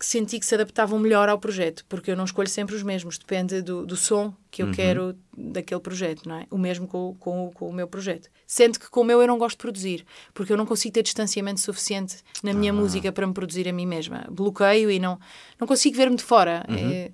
que 0.02 0.06
senti 0.06 0.40
que 0.40 0.44
se 0.44 0.56
adaptavam 0.56 0.98
melhor 0.98 1.28
ao 1.28 1.38
projeto, 1.38 1.84
porque 1.88 2.10
eu 2.10 2.16
não 2.16 2.24
escolho 2.24 2.48
sempre 2.48 2.74
os 2.74 2.82
mesmos, 2.82 3.16
depende 3.18 3.62
do, 3.62 3.86
do 3.86 3.94
som 3.94 4.34
que 4.50 4.60
eu 4.60 4.66
uhum. 4.66 4.72
quero 4.72 5.16
daquele 5.32 5.80
projeto, 5.80 6.28
não 6.28 6.34
é? 6.34 6.46
O 6.50 6.58
mesmo 6.58 6.88
com, 6.88 7.14
com, 7.20 7.52
com, 7.54 7.68
o 7.68 7.72
meu 7.72 7.86
projeto. 7.86 8.28
Sendo 8.44 8.80
que 8.80 8.90
com 8.90 9.02
o 9.02 9.04
meu 9.04 9.20
eu 9.20 9.28
não 9.28 9.38
gosto 9.38 9.52
de 9.52 9.58
produzir, 9.58 10.04
porque 10.34 10.52
eu 10.52 10.56
não 10.56 10.66
consigo 10.66 10.92
ter 10.92 11.04
distanciamento 11.04 11.60
suficiente 11.60 12.16
na 12.42 12.52
minha 12.52 12.72
ah. 12.72 12.74
música 12.74 13.12
para 13.12 13.24
me 13.24 13.32
produzir 13.32 13.68
a 13.68 13.72
mim 13.72 13.86
mesma. 13.86 14.26
Bloqueio 14.28 14.90
e 14.90 14.98
não, 14.98 15.20
não 15.56 15.68
consigo 15.68 15.96
ver-me 15.96 16.16
de 16.16 16.24
fora. 16.24 16.66
Uhum. 16.68 16.76
É, 16.76 17.12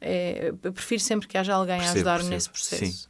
é, 0.00 0.54
eu 0.62 0.72
prefiro 0.72 1.02
sempre 1.02 1.28
que 1.28 1.36
haja 1.36 1.52
alguém 1.52 1.76
percebo, 1.76 2.08
a 2.08 2.14
ajudar-me 2.14 2.30
nesse 2.30 2.48
processo. 2.48 3.06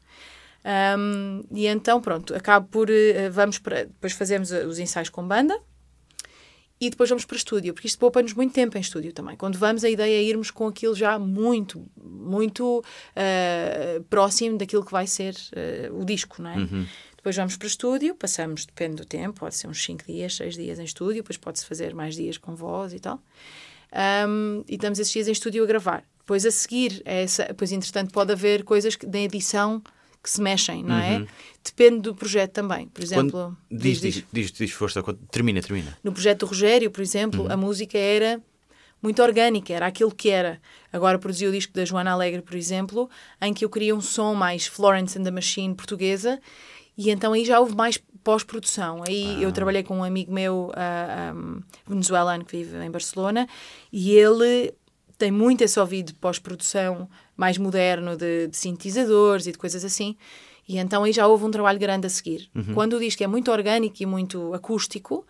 Um, 0.99 1.45
e 1.53 1.69
então, 1.69 2.01
pronto, 2.01 2.35
acabo 2.35 2.67
por. 2.67 2.91
Uh, 2.91 3.31
vamos 3.31 3.61
para. 3.61 3.85
Depois 3.85 4.13
fazemos 4.13 4.51
os 4.51 4.81
ensaios 4.81 5.09
com 5.09 5.25
banda 5.25 5.57
e 6.87 6.91
depois 6.91 7.09
vamos 7.09 7.25
para 7.25 7.35
o 7.35 7.37
estúdio, 7.37 7.73
porque 7.73 7.87
isto 7.87 7.99
poupa-nos 7.99 8.35
muito 8.35 8.53
tempo 8.53 8.77
em 8.77 8.81
estúdio 8.81 9.13
também. 9.13 9.37
Quando 9.37 9.59
vamos, 9.59 9.85
a 9.85 9.89
ideia 9.89 10.17
é 10.17 10.23
irmos 10.23 10.51
com 10.51 10.67
aquilo 10.67 10.95
já 10.95 11.19
muito, 11.19 11.83
muito 11.97 12.79
uh, 12.81 14.03
próximo 14.05 14.59
daquilo 14.59 14.85
que 14.85 14.93
vai 14.93 15.07
ser 15.07 15.35
uh, 15.35 16.01
o 16.01 16.05
disco, 16.05 16.43
não 16.43 16.51
é? 16.51 16.57
Uhum. 16.57 16.87
Depois 17.17 17.37
vamos 17.37 17.57
para 17.57 17.65
o 17.65 17.69
estúdio, 17.69 18.15
passamos, 18.15 18.67
depende 18.67 18.97
do 18.97 19.05
tempo, 19.07 19.41
pode 19.41 19.55
ser 19.55 19.67
uns 19.67 19.83
5 19.83 20.05
dias, 20.05 20.37
6 20.37 20.57
dias 20.57 20.79
em 20.79 20.85
estúdio, 20.85 21.23
depois 21.23 21.39
pode-se 21.39 21.65
fazer 21.65 21.95
mais 21.95 22.15
dias 22.17 22.37
com 22.37 22.55
voz 22.55 22.93
e 22.93 23.01
tal. 23.01 23.19
Um, 24.29 24.63
e 24.69 24.75
estamos 24.75 24.99
esses 24.99 25.13
dias 25.13 25.29
em 25.29 25.33
estúdio 25.33 25.65
a 25.65 25.67
gravar. 25.67 26.05
Depois 26.19 26.45
a 26.45 26.51
seguir, 26.51 27.01
essa, 27.05 27.45
depois 27.45 27.73
entretanto 27.73 28.13
pode 28.13 28.33
haver 28.33 28.63
coisas 28.65 28.95
que, 28.95 29.07
da 29.07 29.19
edição 29.19 29.83
que 30.25 30.31
se 30.31 30.41
mexem, 30.41 30.83
não 30.83 30.97
é? 30.97 31.19
Uhum. 31.19 31.27
Depende 31.63 32.01
do 32.01 32.15
projeto 32.15 32.53
também. 32.53 32.89
Por 32.89 33.05
exemplo. 33.05 33.31
Quando, 33.31 33.57
diz, 33.71 34.01
diz, 34.01 34.25
diz, 34.33 34.51
diz, 34.51 34.71
força, 34.73 35.03
termina, 35.31 35.61
termina. 35.61 35.97
No 36.03 36.13
projeto 36.13 36.41
do 36.41 36.47
Rogério, 36.47 36.91
por 36.91 37.03
exemplo, 37.03 37.45
uhum. 37.45 37.53
a 37.53 37.57
música 37.57 37.99
era 37.99 38.43
muito 39.03 39.23
orgânica, 39.23 39.75
era 39.75 39.87
aquilo 39.87 40.11
que 40.11 40.31
era. 40.31 40.59
Agora 40.91 41.19
produzi 41.19 41.47
o 41.47 41.53
disco 41.53 41.75
da 41.75 41.85
Joana 41.85 42.13
Alegre, 42.13 42.41
por 42.41 42.57
exemplo, 42.57 43.11
em 43.39 43.53
que 43.53 43.63
eu 43.63 43.69
queria 43.69 43.95
um 43.95 44.01
som 44.01 44.35
mais 44.35 44.67
Florence 44.67 45.19
and 45.19 45.25
the 45.25 45.31
Machine 45.31 45.75
portuguesa, 45.75 46.41
e 46.97 47.11
então 47.11 47.35
aí 47.35 47.45
já 47.45 47.61
houve 47.61 47.77
mais 47.77 47.99
pós-produção. 48.23 49.03
Aí 49.07 49.37
ah. 49.37 49.43
eu 49.43 49.53
trabalhei 49.53 49.83
com 49.83 49.99
um 49.99 50.05
amigo 50.05 50.33
meu, 50.33 50.71
uh, 50.71 51.37
um, 51.37 51.61
venezuelano, 51.87 52.47
que 52.47 52.57
vive 52.57 52.83
em 52.83 52.91
Barcelona, 52.91 53.47
e 53.93 54.13
ele 54.13 54.73
tem 55.19 55.31
muito 55.31 55.63
esse 55.63 55.79
ouvido 55.79 56.15
pós-produção 56.15 57.07
mais 57.37 57.59
moderno 57.59 58.17
de, 58.17 58.49
de, 58.49 58.57
sintetizadores 58.57 59.47
e 59.47 59.53
de 59.53 59.59
coisas 59.59 59.85
assim. 59.85 60.17
E 60.69 60.79
então 60.79 61.05
aí 61.05 61.13
já 61.13 61.27
houve 61.27 61.45
um 61.45 61.51
trabalho 61.51 61.79
grande 61.79 62.07
a 62.07 62.11
seguir. 62.11 62.49
Uhum. 62.55 62.75
Quando 62.75 62.99
diz 62.99 63.15
que 63.15 63.25
é 63.25 63.27
muito 63.27 63.51
orgânico 63.51 63.97
e 64.01 64.07
muito 64.07 64.55
acústico, 64.55 65.27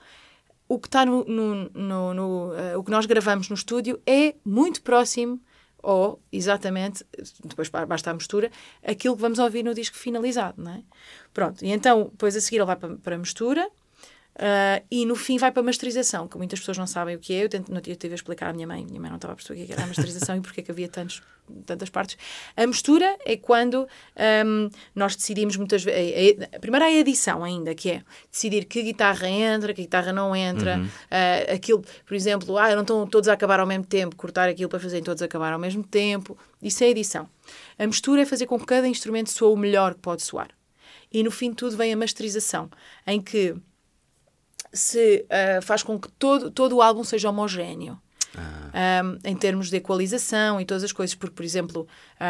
o 0.68 0.78
que 0.78 0.88
está 0.88 1.04
no, 1.04 1.24
no, 1.24 1.70
no, 1.70 2.14
no 2.14 2.52
uh, 2.52 2.78
o 2.78 2.84
que 2.84 2.90
nós 2.90 3.06
gravamos 3.06 3.48
no 3.48 3.54
estúdio 3.54 4.00
é 4.06 4.34
muito 4.44 4.82
próximo 4.82 5.40
ou 5.82 6.18
exatamente 6.32 7.04
depois 7.44 7.68
basta 7.68 8.10
a 8.10 8.14
mistura 8.14 8.50
aquilo 8.82 9.14
que 9.14 9.20
vamos 9.20 9.38
ouvir 9.38 9.62
no 9.62 9.74
disco 9.74 9.96
finalizado, 9.96 10.62
não 10.62 10.72
é? 10.72 10.82
Pronto. 11.32 11.62
E 11.64 11.70
então 11.70 12.04
depois 12.10 12.34
a 12.34 12.40
seguir 12.40 12.56
ele 12.56 12.64
vai 12.64 12.76
para, 12.76 12.96
para 12.96 13.16
a 13.16 13.18
mistura 13.18 13.68
Uh, 14.36 14.84
e 14.90 15.06
no 15.06 15.14
fim 15.14 15.38
vai 15.38 15.52
para 15.52 15.60
a 15.60 15.64
masterização, 15.64 16.26
que 16.26 16.36
muitas 16.36 16.58
pessoas 16.58 16.76
não 16.76 16.88
sabem 16.88 17.14
o 17.14 17.20
que 17.20 17.32
é. 17.32 17.44
Eu, 17.44 17.48
tento, 17.48 17.72
dia 17.80 17.94
tive 17.94 18.14
a 18.14 18.16
explicar 18.16 18.50
à 18.50 18.52
minha 18.52 18.66
mãe, 18.66 18.84
minha 18.84 19.00
mãe 19.00 19.08
não 19.08 19.16
estava 19.16 19.32
a 19.32 19.36
perceber 19.36 19.62
o 19.62 19.66
que 19.66 19.72
era 19.72 19.84
a 19.84 19.86
masterização 19.86 20.34
e 20.36 20.40
porque 20.40 20.60
é 20.60 20.64
que 20.64 20.72
havia 20.72 20.88
tantos, 20.88 21.22
tantas 21.64 21.88
partes. 21.88 22.18
A 22.56 22.66
mistura 22.66 23.16
é 23.24 23.36
quando 23.36 23.86
um, 24.44 24.68
nós 24.92 25.14
decidimos 25.14 25.56
muitas 25.56 25.84
vezes. 25.84 26.48
Primeiro 26.60 26.84
há 26.84 26.88
a 26.88 26.92
edição 26.92 27.44
ainda, 27.44 27.76
que 27.76 27.90
é 27.90 28.02
decidir 28.30 28.64
que 28.64 28.82
guitarra 28.82 29.28
entra, 29.28 29.72
que 29.72 29.82
guitarra 29.82 30.12
não 30.12 30.34
entra. 30.34 30.78
Uhum. 30.78 30.84
Uh, 30.84 31.54
aquilo, 31.54 31.84
por 32.04 32.14
exemplo, 32.14 32.58
ah, 32.58 32.74
não 32.74 32.82
estão 32.82 33.06
todos 33.06 33.28
a 33.28 33.34
acabar 33.34 33.60
ao 33.60 33.66
mesmo 33.66 33.84
tempo, 33.84 34.16
cortar 34.16 34.48
aquilo 34.48 34.68
para 34.68 34.80
fazerem 34.80 35.04
todos 35.04 35.22
acabar 35.22 35.52
ao 35.52 35.60
mesmo 35.60 35.84
tempo. 35.84 36.36
Isso 36.60 36.82
é 36.82 36.88
edição. 36.88 37.28
A 37.78 37.86
mistura 37.86 38.22
é 38.22 38.26
fazer 38.26 38.46
com 38.46 38.58
que 38.58 38.66
cada 38.66 38.88
instrumento 38.88 39.30
soe 39.30 39.52
o 39.52 39.56
melhor 39.56 39.94
que 39.94 40.00
pode 40.00 40.22
soar. 40.22 40.48
E 41.12 41.22
no 41.22 41.30
fim 41.30 41.50
de 41.50 41.56
tudo 41.56 41.76
vem 41.76 41.92
a 41.92 41.96
masterização, 41.96 42.68
em 43.06 43.22
que 43.22 43.54
se 44.72 45.26
uh, 45.26 45.62
faz 45.62 45.82
com 45.82 45.98
que 45.98 46.10
todo, 46.12 46.50
todo 46.50 46.76
o 46.76 46.82
álbum 46.82 47.04
seja 47.04 47.28
homogéneo. 47.28 47.98
um, 49.04 49.18
em 49.30 49.36
termos 49.36 49.70
de 49.70 49.76
equalização 49.76 50.60
e 50.60 50.64
todas 50.64 50.82
as 50.82 50.90
coisas, 50.90 51.14
porque, 51.14 51.34
por 51.36 51.44
exemplo, 51.44 51.86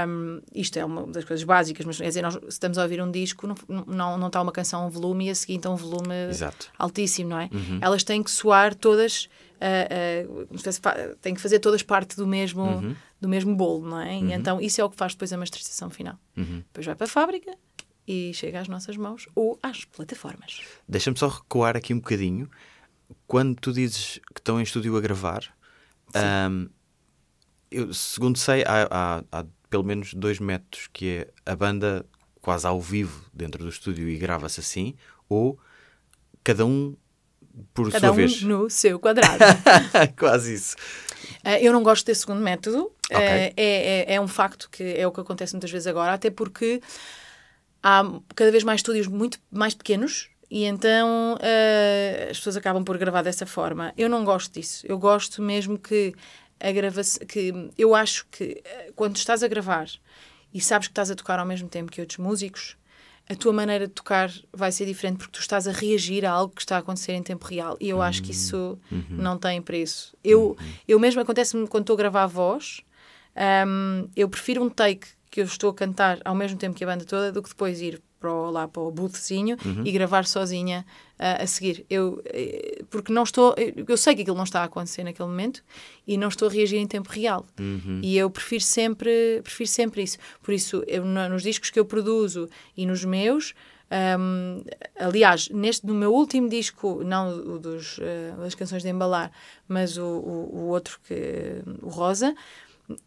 um, 0.07 0.39
isto 0.55 0.79
é 0.79 0.85
uma 0.85 1.07
das 1.07 1.25
coisas 1.25 1.43
básicas, 1.45 1.87
mas 1.87 1.97
quer 1.97 2.09
dizer, 2.09 2.21
nós, 2.21 2.35
se 2.35 2.41
estamos 2.49 2.77
a 2.77 2.83
ouvir 2.83 3.03
um 3.03 3.11
disco, 3.11 3.47
não, 3.47 3.55
não, 3.87 4.19
não 4.19 4.27
está 4.27 4.43
uma 4.43 4.53
canção 4.53 4.83
a 4.83 4.87
um 4.87 4.91
volume 4.91 5.29
e 5.29 5.31
a 5.31 5.35
seguinte 5.35 5.67
a 5.67 5.71
um 5.71 5.77
volume 5.77 6.15
Exato. 6.29 6.71
altíssimo, 6.79 7.31
não 7.31 7.39
é? 7.39 7.49
Elas 7.81 8.05
têm 8.05 8.23
que 8.23 8.31
soar 8.31 8.75
todas, 8.75 9.31
uh, 9.55 10.45
uh, 10.45 11.17
têm 11.23 11.35
que 11.35 11.41
fazer 11.41 11.59
todas 11.59 11.83
parte 11.83 12.17
do 12.17 12.27
mesmo, 12.27 12.95
do 13.19 13.29
mesmo 13.29 13.57
bolo, 13.57 13.89
não 13.89 14.01
é? 14.01 14.15
E 14.15 14.33
então 14.35 14.61
isso 14.61 14.83
é 14.83 14.85
o 14.85 14.91
que 14.91 14.97
faz 14.97 15.15
depois 15.15 15.33
a 15.33 15.39
masterização 15.39 15.89
final. 15.89 16.19
Depois 16.37 16.85
vai 16.85 16.95
para 16.95 17.07
a 17.07 17.09
fábrica 17.09 17.51
e 18.07 18.33
chega 18.35 18.61
às 18.61 18.69
nossas 18.69 18.97
mãos 18.97 19.27
ou 19.35 19.59
às 19.63 19.85
plataformas. 19.85 20.61
Deixa-me 20.89 21.19
só 21.19 21.29
recuar 21.29 21.77
aqui 21.77 21.95
um 21.95 21.99
bocadinho. 21.99 22.51
Quando 23.27 23.57
tu 23.57 23.73
dizes 23.73 24.21
que 24.35 24.41
estão 24.41 24.61
em 24.61 24.63
estúdio 24.63 24.97
a 24.97 25.01
gravar, 25.01 25.55
um, 26.51 26.69
eu, 27.71 27.93
segundo 27.93 28.39
sei, 28.39 28.63
há, 28.63 28.89
há, 28.91 29.25
há, 29.33 29.45
pelo 29.69 29.85
menos 29.85 30.15
dois 30.15 30.39
métodos, 30.39 30.89
que 30.93 31.09
é 31.47 31.51
a 31.51 31.57
banda 31.57 32.07
quase 32.41 32.67
ao 32.67 32.81
vivo 32.81 33.25
dentro 33.33 33.63
do 33.63 33.71
estúdio 33.71 34.09
e 34.09 34.17
grava-se 34.17 34.61
assim, 34.61 34.95
ou 35.29 35.59
cada 36.43 36.67
um 36.67 36.95
por 37.73 37.91
cada 37.91 38.09
sua 38.09 38.13
um 38.13 38.17
vez. 38.17 38.43
no 38.43 38.69
seu 38.69 38.99
quadrado. 38.99 39.45
quase 40.19 40.55
isso. 40.55 40.77
Uh, 41.45 41.59
eu 41.61 41.73
não 41.73 41.83
gosto 41.83 42.05
desse 42.05 42.21
segundo 42.21 42.41
método. 42.41 42.93
Ok. 43.11 43.17
Uh, 43.17 43.21
é, 43.21 43.53
é, 43.57 44.15
é 44.15 44.21
um 44.21 44.29
facto 44.29 44.69
que 44.71 44.83
é 44.83 45.07
o 45.07 45.13
que 45.13 45.21
acontece 45.21 45.55
muitas 45.55 45.71
vezes 45.71 45.87
agora, 45.87 46.13
até 46.13 46.31
porque 46.31 46.81
há 47.85 48.03
cada 48.35 48.51
vez 48.51 48.65
mais 48.65 48.79
estúdios 48.79 49.07
muito 49.07 49.39
mais 49.53 49.75
pequenos 49.75 50.31
e 50.51 50.65
então 50.65 51.35
uh, 51.35 52.31
as 52.31 52.39
pessoas 52.39 52.57
acabam 52.57 52.83
por 52.83 52.97
gravar 52.97 53.23
dessa 53.23 53.45
forma. 53.45 53.93
Eu 53.97 54.09
não 54.09 54.25
gosto 54.25 54.55
disso. 54.55 54.87
Eu 54.89 54.99
gosto 54.99 55.43
mesmo 55.43 55.79
que 55.79 56.15
a 56.59 56.73
gravação. 56.73 57.27
que 57.27 57.53
Eu 57.77 57.95
acho 57.95 58.27
que 58.31 58.63
uh, 58.89 58.93
quando 58.95 59.17
estás 59.17 59.43
a 59.43 59.49
gravar 59.49 59.87
e 60.53 60.61
sabes 60.61 60.89
que 60.89 60.93
estás 60.93 61.11
a 61.11 61.15
tocar 61.15 61.39
ao 61.39 61.45
mesmo 61.45 61.69
tempo 61.69 61.93
que 61.93 62.01
outros 62.01 62.19
músicos, 62.19 62.77
a 63.29 63.35
tua 63.35 63.53
maneira 63.53 63.87
de 63.87 63.93
tocar 63.93 64.31
vai 64.53 64.71
ser 64.73 64.87
diferente 64.87 65.19
porque 65.19 65.33
tu 65.33 65.41
estás 65.41 65.67
a 65.69 65.73
reagir 65.73 66.25
a 66.25 66.31
algo 66.31 66.55
que 66.55 66.63
está 66.63 66.77
a 66.77 66.79
acontecer 66.79 67.13
em 67.13 67.23
tempo 67.23 67.47
real. 67.47 67.77
E 67.81 67.89
eu 67.89 68.01
acho 68.01 68.23
que 68.23 68.31
isso 68.31 68.79
não 69.11 69.37
tem 69.37 69.61
preço. 69.61 70.17
Eu, 70.23 70.57
eu 70.87 70.99
mesmo 70.99 71.21
acontece-me 71.21 71.67
quando 71.67 71.83
estou 71.83 71.95
a 71.95 71.99
gravar 71.99 72.23
a 72.23 72.27
voz, 72.27 72.83
um, 73.67 74.09
eu 74.15 74.29
prefiro 74.29 74.63
um 74.63 74.69
take 74.69 75.09
que 75.35 75.41
eu 75.41 75.47
estou 75.47 75.71
a 75.71 75.75
cantar 75.75 76.21
ao 76.25 76.33
mesmo 76.33 76.57
tempo 76.57 76.77
que 76.77 76.85
a 76.85 76.87
banda 76.87 77.05
toda 77.05 77.33
do 77.33 77.43
que 77.43 77.49
depois 77.49 77.81
ir 77.81 78.01
para 78.21 78.33
o, 78.33 78.51
lá 78.53 78.69
para 78.69 78.81
o 78.83 78.91
boothzinho 78.93 79.57
e 79.85 79.91
gravar 79.91 80.25
sozinha 80.27 80.87
uh, 81.19 81.43
a 81.43 81.47
seguir. 81.49 81.85
Eu, 81.91 82.23
eh, 82.27 82.83
porque 82.89 83.13
não 83.13 83.25
estou, 83.25 83.53
eu 83.89 83.97
sei 83.97 84.15
que 84.15 84.23
aquilo 84.23 84.37
não 84.37 84.45
está 84.45 84.61
a 84.61 84.65
acontecer 84.65 85.03
naquele 85.03 85.29
momento 85.29 85.61
e 86.07 86.17
não 86.17 86.29
estou 86.29 86.47
a 86.49 86.53
reagir 86.53 86.79
em 86.79 86.87
tempo 86.87 87.11
real. 87.11 87.45
E 88.01 88.17
eu 88.17 88.31
prefiro 88.31 88.63
sempre, 88.63 89.41
prefiro 89.43 89.69
sempre 89.69 90.03
isso. 90.05 90.19
Por 90.41 90.55
isso, 90.55 90.85
eu, 90.87 91.05
no- 91.05 91.29
nos 91.29 91.43
discos 91.43 91.69
que 91.69 91.81
eu 91.81 91.85
produzo 91.85 92.49
e 92.77 92.87
nos 92.87 93.05
meus, 93.05 93.55
um, 94.19 94.63
aliás, 94.99 95.49
neste 95.51 95.85
no 95.87 95.95
meu 95.95 96.13
último 96.15 96.49
disco, 96.49 97.03
não 97.05 97.29
o 97.29 97.59
dos, 97.59 97.99
uh, 97.99 98.39
das 98.39 98.55
canções 98.55 98.83
de 98.83 98.89
embalar, 98.89 99.31
mas 99.69 99.99
o, 99.99 100.05
o, 100.07 100.57
o 100.61 100.69
outro 100.69 100.99
que 101.07 101.61
o 101.83 101.89
Rosa, 101.89 102.35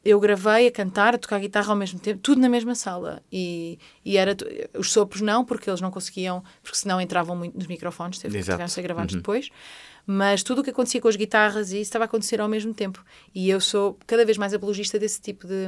eu 0.04 0.20
gravei 0.20 0.68
a 0.68 0.72
cantar, 0.72 1.14
a 1.14 1.18
tocar 1.18 1.40
guitarra 1.40 1.70
ao 1.70 1.76
mesmo 1.76 2.00
tempo, 2.00 2.20
tudo 2.22 2.42
na 2.42 2.50
mesma 2.50 2.74
sala. 2.74 3.22
E, 3.32 3.78
e 4.04 4.18
era 4.18 4.36
os 4.78 4.92
sopros 4.92 5.22
não, 5.22 5.46
porque 5.46 5.70
eles 5.70 5.82
não 5.82 5.92
conseguiam, 5.92 6.44
porque 6.64 6.78
senão 6.78 7.00
entravam 7.00 7.36
muito 7.36 7.56
nos 7.56 7.68
microfones, 7.68 8.20
teve 8.20 8.38
Exato. 8.38 8.64
que 8.64 8.70
ser 8.70 8.82
gravados 8.82 9.16
depois. 9.16 9.50
Mas 10.10 10.42
tudo 10.42 10.62
o 10.62 10.64
que 10.64 10.70
acontecia 10.70 11.02
com 11.02 11.10
as 11.10 11.18
guitarras 11.18 11.72
e 11.72 11.76
isso 11.76 11.90
estava 11.90 12.06
a 12.06 12.08
acontecer 12.08 12.40
ao 12.40 12.48
mesmo 12.48 12.74
tempo. 12.74 13.04
E 13.36 13.50
eu 13.50 13.60
sou 13.60 14.00
cada 14.08 14.26
vez 14.26 14.38
mais 14.38 14.54
apologista 14.54 14.98
desse 14.98 15.20
tipo 15.20 15.46
de, 15.46 15.68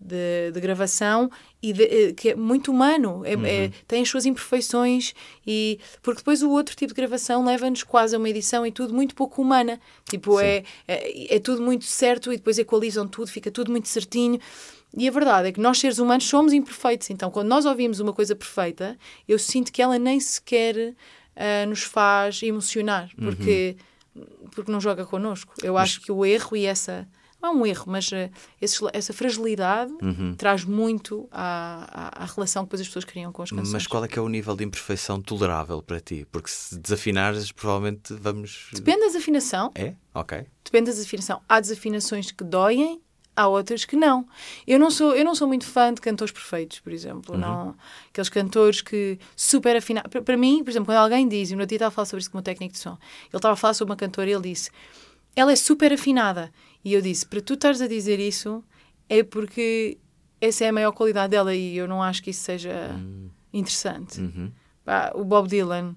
de, 0.00 0.50
de 0.52 0.60
gravação 0.60 1.30
e 1.62 1.72
de- 1.72 1.82
eh, 1.82 2.12
que 2.12 2.30
é 2.30 2.34
muito 2.36 2.70
humano, 2.70 3.22
é, 3.24 3.32
é- 3.32 3.70
tem 3.86 4.02
as 4.02 4.08
suas 4.08 4.24
imperfeições 4.26 5.12
e 5.46 5.78
porque 6.02 6.18
depois 6.20 6.42
o 6.42 6.50
outro 6.50 6.76
tipo 6.76 6.88
de 6.92 6.94
gravação 6.94 7.44
leva-nos 7.44 7.82
quase 7.82 8.14
a 8.14 8.18
uma 8.18 8.28
edição 8.28 8.64
e 8.66 8.70
tudo 8.72 8.94
muito 8.94 9.14
pouco 9.14 9.42
humana, 9.42 9.80
tipo 10.08 10.38
é, 10.40 10.62
é 10.86 11.36
é 11.36 11.38
tudo 11.40 11.60
muito 11.62 11.84
certo 11.84 12.32
e 12.32 12.36
depois 12.36 12.58
equalizam 12.58 13.06
tudo, 13.08 13.28
fica 13.28 13.50
tudo 13.50 13.70
muito 13.70 13.88
certinho. 13.88 14.38
E 14.96 15.06
a 15.06 15.10
verdade 15.10 15.48
é 15.48 15.52
que 15.52 15.60
nós 15.60 15.78
seres 15.78 15.98
humanos 15.98 16.26
somos 16.26 16.52
imperfeitos, 16.52 17.10
então 17.10 17.30
quando 17.30 17.48
nós 17.48 17.66
ouvimos 17.66 18.00
uma 18.00 18.12
coisa 18.12 18.34
perfeita, 18.34 18.96
eu 19.28 19.38
sinto 19.38 19.70
que 19.72 19.82
ela 19.82 19.98
nem 19.98 20.18
sequer 20.18 20.94
ah, 21.36 21.66
nos 21.66 21.82
faz 21.82 22.42
emocionar, 22.42 23.10
porque 23.16 23.76
porque 24.52 24.72
não 24.72 24.80
joga 24.80 25.04
connosco. 25.04 25.52
Eu 25.62 25.76
acho 25.78 26.00
que 26.00 26.10
o 26.10 26.24
erro 26.24 26.56
e 26.56 26.64
essa. 26.66 27.06
É 27.42 27.48
um 27.48 27.64
erro, 27.64 27.84
mas 27.86 28.10
eh, 28.12 28.30
esse- 28.60 28.84
essa 28.92 29.12
fragilidade 29.12 29.92
Uhum. 30.02 30.34
traz 30.36 30.64
muito 30.64 31.28
à, 31.30 32.10
à, 32.18 32.22
à 32.24 32.26
relação 32.26 32.64
que 32.64 32.66
depois 32.68 32.80
as 32.80 32.86
pessoas 32.88 33.04
criam 33.04 33.30
com 33.32 33.42
as 33.42 33.50
canções. 33.50 33.70
Mas 33.72 33.86
qual 33.86 34.04
é 34.04 34.08
que 34.08 34.18
é 34.18 34.22
o 34.22 34.28
nível 34.28 34.56
de 34.56 34.64
imperfeição 34.64 35.20
tolerável 35.22 35.80
para 35.80 36.00
ti? 36.00 36.26
Porque 36.32 36.50
se 36.50 36.76
desafinares, 36.78 37.52
provavelmente 37.52 38.12
vamos. 38.14 38.68
Depende 38.72 39.00
da 39.00 39.06
desafinação. 39.06 39.70
É? 39.74 39.94
Ok. 40.14 40.46
Depende 40.64 40.86
da 40.86 40.92
desafinação. 40.96 41.40
Há 41.48 41.60
desafinações 41.60 42.32
que 42.32 42.42
doem, 42.42 43.00
há 43.36 43.46
outras 43.46 43.84
que 43.84 43.94
não. 43.94 44.26
Eu 44.66 44.80
não 44.80 44.90
sou, 44.90 45.14
eu 45.14 45.24
não 45.24 45.34
sou 45.36 45.46
muito 45.46 45.64
fã 45.64 45.94
de 45.94 46.00
cantores 46.00 46.32
perfeitos, 46.32 46.80
por 46.80 46.92
exemplo. 46.92 47.34
Uhum. 47.36 47.40
Não, 47.40 47.76
aqueles 48.10 48.28
cantores 48.28 48.80
que 48.80 49.16
super 49.36 49.76
afinados. 49.76 50.10
Para, 50.24 50.36
mim, 50.36 50.64
por 50.64 50.70
exemplo, 50.70 50.86
quando 50.86 50.98
alguém 50.98 51.28
diz, 51.28 51.52
e 51.52 51.56
no 51.56 51.64
dia 51.64 51.76
estava 51.76 51.88
a 51.88 51.92
falar 51.94 52.06
sobre 52.06 52.20
isso 52.22 52.30
com 52.32 52.38
o 52.38 52.42
técnico 52.42 52.72
de 52.74 52.80
som, 52.80 52.98
ele 53.28 53.36
estava 53.36 53.52
a 53.52 53.56
falar 53.56 53.74
sobre 53.74 53.92
uma 53.92 53.96
cantora 53.96 54.28
e 54.28 54.32
ele 54.32 54.42
disse: 54.42 54.70
ela 55.38 55.52
é 55.52 55.56
super 55.56 55.92
afinada. 55.92 56.50
E 56.84 56.92
eu 56.92 57.00
disse: 57.00 57.26
para 57.26 57.40
tu 57.40 57.54
estares 57.54 57.80
a 57.80 57.86
dizer 57.86 58.18
isso, 58.18 58.62
é 59.08 59.22
porque 59.22 59.98
essa 60.40 60.64
é 60.64 60.68
a 60.68 60.72
maior 60.72 60.92
qualidade 60.92 61.30
dela 61.30 61.54
e 61.54 61.76
eu 61.76 61.86
não 61.88 62.02
acho 62.02 62.22
que 62.22 62.30
isso 62.30 62.42
seja 62.42 62.90
interessante. 63.52 64.20
Uhum. 64.20 64.50
Pá, 64.84 65.12
o 65.14 65.24
Bob 65.24 65.48
Dylan, 65.48 65.94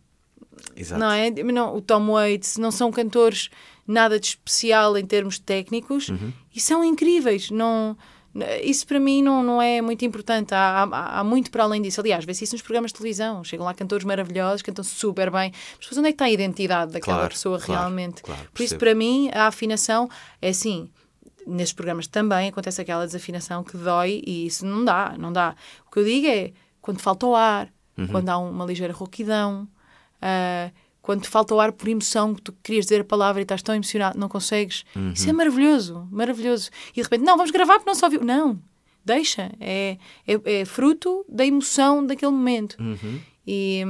Exato. 0.76 1.00
não 1.00 1.12
é? 1.12 1.30
Não, 1.30 1.76
o 1.76 1.82
Tom 1.82 2.08
Waits 2.12 2.58
não 2.58 2.72
são 2.72 2.92
cantores 2.92 3.50
nada 3.88 4.20
de 4.20 4.28
especial 4.28 4.98
em 4.98 5.06
termos 5.06 5.40
técnicos 5.40 6.10
Uhum. 6.10 6.32
e 6.56 6.60
são 6.60 6.84
incríveis. 6.84 7.50
Não, 7.52 7.98
isso 8.64 8.88
para 8.88 9.00
mim 9.00 9.22
não, 9.22 9.44
não 9.44 9.62
é 9.62 9.82
muito 9.82 10.06
importante. 10.06 10.54
Há, 10.54 10.84
há, 10.84 11.20
há 11.20 11.24
muito 11.24 11.52
para 11.52 11.64
além 11.64 11.82
disso. 11.82 12.00
Aliás, 12.02 12.24
vê-se 12.24 12.44
isso 12.46 12.56
nos 12.56 12.62
programas 12.62 12.92
de 12.92 12.98
televisão. 12.98 13.44
Chegam 13.44 13.66
lá 13.66 13.74
cantores 13.74 14.06
maravilhosos, 14.06 14.62
cantam 14.62 14.84
super 14.84 15.30
bem. 15.30 15.52
Mas 15.52 15.80
depois 15.82 15.98
onde 15.98 16.08
é 16.08 16.12
que 16.12 16.16
está 16.16 16.26
a 16.26 16.32
identidade 16.32 16.94
daquela 16.94 17.18
Claro, 17.18 17.30
pessoa 17.34 17.60
claro, 17.60 17.82
realmente? 17.82 18.22
claro, 18.24 18.42
Por 18.54 18.64
isso, 18.64 18.78
para 18.78 18.96
mim, 18.96 19.30
a 19.34 19.48
afinação 19.48 20.10
é 20.42 20.50
assim. 20.50 20.90
Nestes 21.46 21.74
programas 21.74 22.08
também 22.08 22.50
acontece 22.50 22.80
aquela 22.82 23.06
desafinação 23.06 23.64
que 23.64 23.76
dói 23.76 24.22
e 24.26 24.46
isso 24.46 24.66
não 24.66 24.86
dá, 24.86 25.16
não 25.18 25.34
dá. 25.34 25.56
O 25.88 25.92
que 25.92 26.00
eu 26.00 26.04
digo 26.06 26.28
é 26.28 26.52
quando 26.82 27.00
falta 27.00 27.26
o 27.26 27.36
ar, 27.36 27.68
Uhum. 27.98 28.08
quando 28.08 28.30
há 28.30 28.38
uma 28.38 28.64
ligeira 28.66 28.94
rouquidão, 28.94 29.68
ah, 30.22 30.72
quando 31.12 31.22
te 31.24 31.30
falta 31.30 31.54
o 31.54 31.60
ar 31.60 31.72
por 31.74 31.88
emoção, 31.88 32.34
que 32.34 32.42
tu 32.42 32.54
querias 32.64 32.86
dizer 32.86 33.02
a 33.02 33.04
palavra 33.04 33.42
e 33.42 33.44
estás 33.44 33.62
tão 33.62 33.76
emocionado, 33.76 34.18
não 34.18 34.30
consegues. 34.30 34.84
Isso 35.14 35.26
Uhum. 35.26 35.30
é 35.30 35.34
maravilhoso, 35.34 36.08
maravilhoso. 36.12 36.70
E 36.92 36.96
de 36.96 37.02
repente, 37.02 37.24
não, 37.24 37.36
vamos 37.36 37.52
gravar 37.52 37.74
porque 37.76 37.90
não 37.90 37.96
só 37.96 38.06
ouviu. 38.06 38.22
Não, 38.24 38.60
deixa. 39.04 39.52
É, 39.60 39.98
é, 40.28 40.62
é 40.62 40.66
fruto 40.66 41.26
da 41.28 41.46
emoção 41.46 42.06
daquele 42.06 42.32
momento. 42.32 42.78
Uhum. 42.80 43.20
E, 43.46 43.84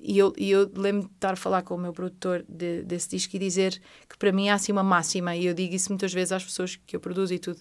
e 0.00 0.18
eu, 0.18 0.32
e 0.38 0.50
eu 0.50 0.70
lembro 0.74 1.06
de 1.08 1.14
estar 1.14 1.34
a 1.34 1.36
falar 1.36 1.62
com 1.62 1.74
o 1.74 1.78
meu 1.78 1.92
produtor 1.92 2.44
de- 2.48 2.82
desse 2.82 3.10
disco 3.10 3.36
e 3.36 3.38
dizer 3.38 3.78
que 4.08 4.16
para 4.16 4.32
mim 4.32 4.48
há 4.48 4.54
assim 4.54 4.72
uma 4.72 4.82
máxima, 4.82 5.36
e 5.36 5.44
eu 5.44 5.52
digo 5.52 5.74
isso 5.74 5.90
muitas 5.90 6.12
vezes 6.14 6.32
às 6.32 6.42
pessoas 6.44 6.80
que 6.86 6.96
eu 6.96 7.00
produzo 7.00 7.34
e 7.34 7.38
tudo, 7.38 7.60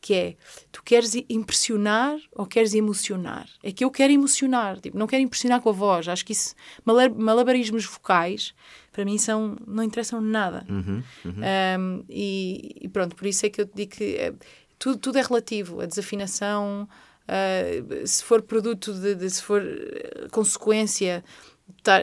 que 0.00 0.14
é, 0.14 0.36
tu 0.70 0.82
queres 0.84 1.14
impressionar 1.28 2.16
ou 2.32 2.46
queres 2.46 2.72
emocionar? 2.72 3.48
É 3.62 3.72
que 3.72 3.84
eu 3.84 3.90
quero 3.90 4.12
emocionar, 4.12 4.78
tipo, 4.80 4.96
não 4.96 5.06
quero 5.08 5.22
impressionar 5.22 5.60
com 5.60 5.70
a 5.70 5.72
voz, 5.72 6.06
acho 6.08 6.24
que 6.24 6.32
isso, 6.32 6.54
mala- 6.84 7.08
malabarismos 7.08 7.84
vocais, 7.84 8.54
para 8.92 9.04
mim 9.04 9.18
são, 9.18 9.56
não 9.66 9.82
interessam 9.82 10.20
nada. 10.20 10.64
Uhum. 10.68 11.02
Uhum. 11.24 11.34
Um, 11.78 12.04
e, 12.08 12.76
e 12.82 12.88
pronto, 12.88 13.16
por 13.16 13.26
isso 13.26 13.44
é 13.44 13.50
que 13.50 13.60
eu 13.60 13.66
te 13.66 13.72
digo 13.74 13.90
que 13.96 14.16
é, 14.16 14.32
tudo, 14.78 14.98
tudo 14.98 15.18
é 15.18 15.22
relativo. 15.22 15.80
A 15.80 15.86
desafinação, 15.86 16.88
uh, 17.30 18.06
se 18.06 18.22
for 18.24 18.42
produto 18.42 18.92
de, 18.92 19.14
de- 19.14 19.30
se 19.30 19.42
for 19.42 19.62
eh, 19.62 20.26
consequência 20.30 21.24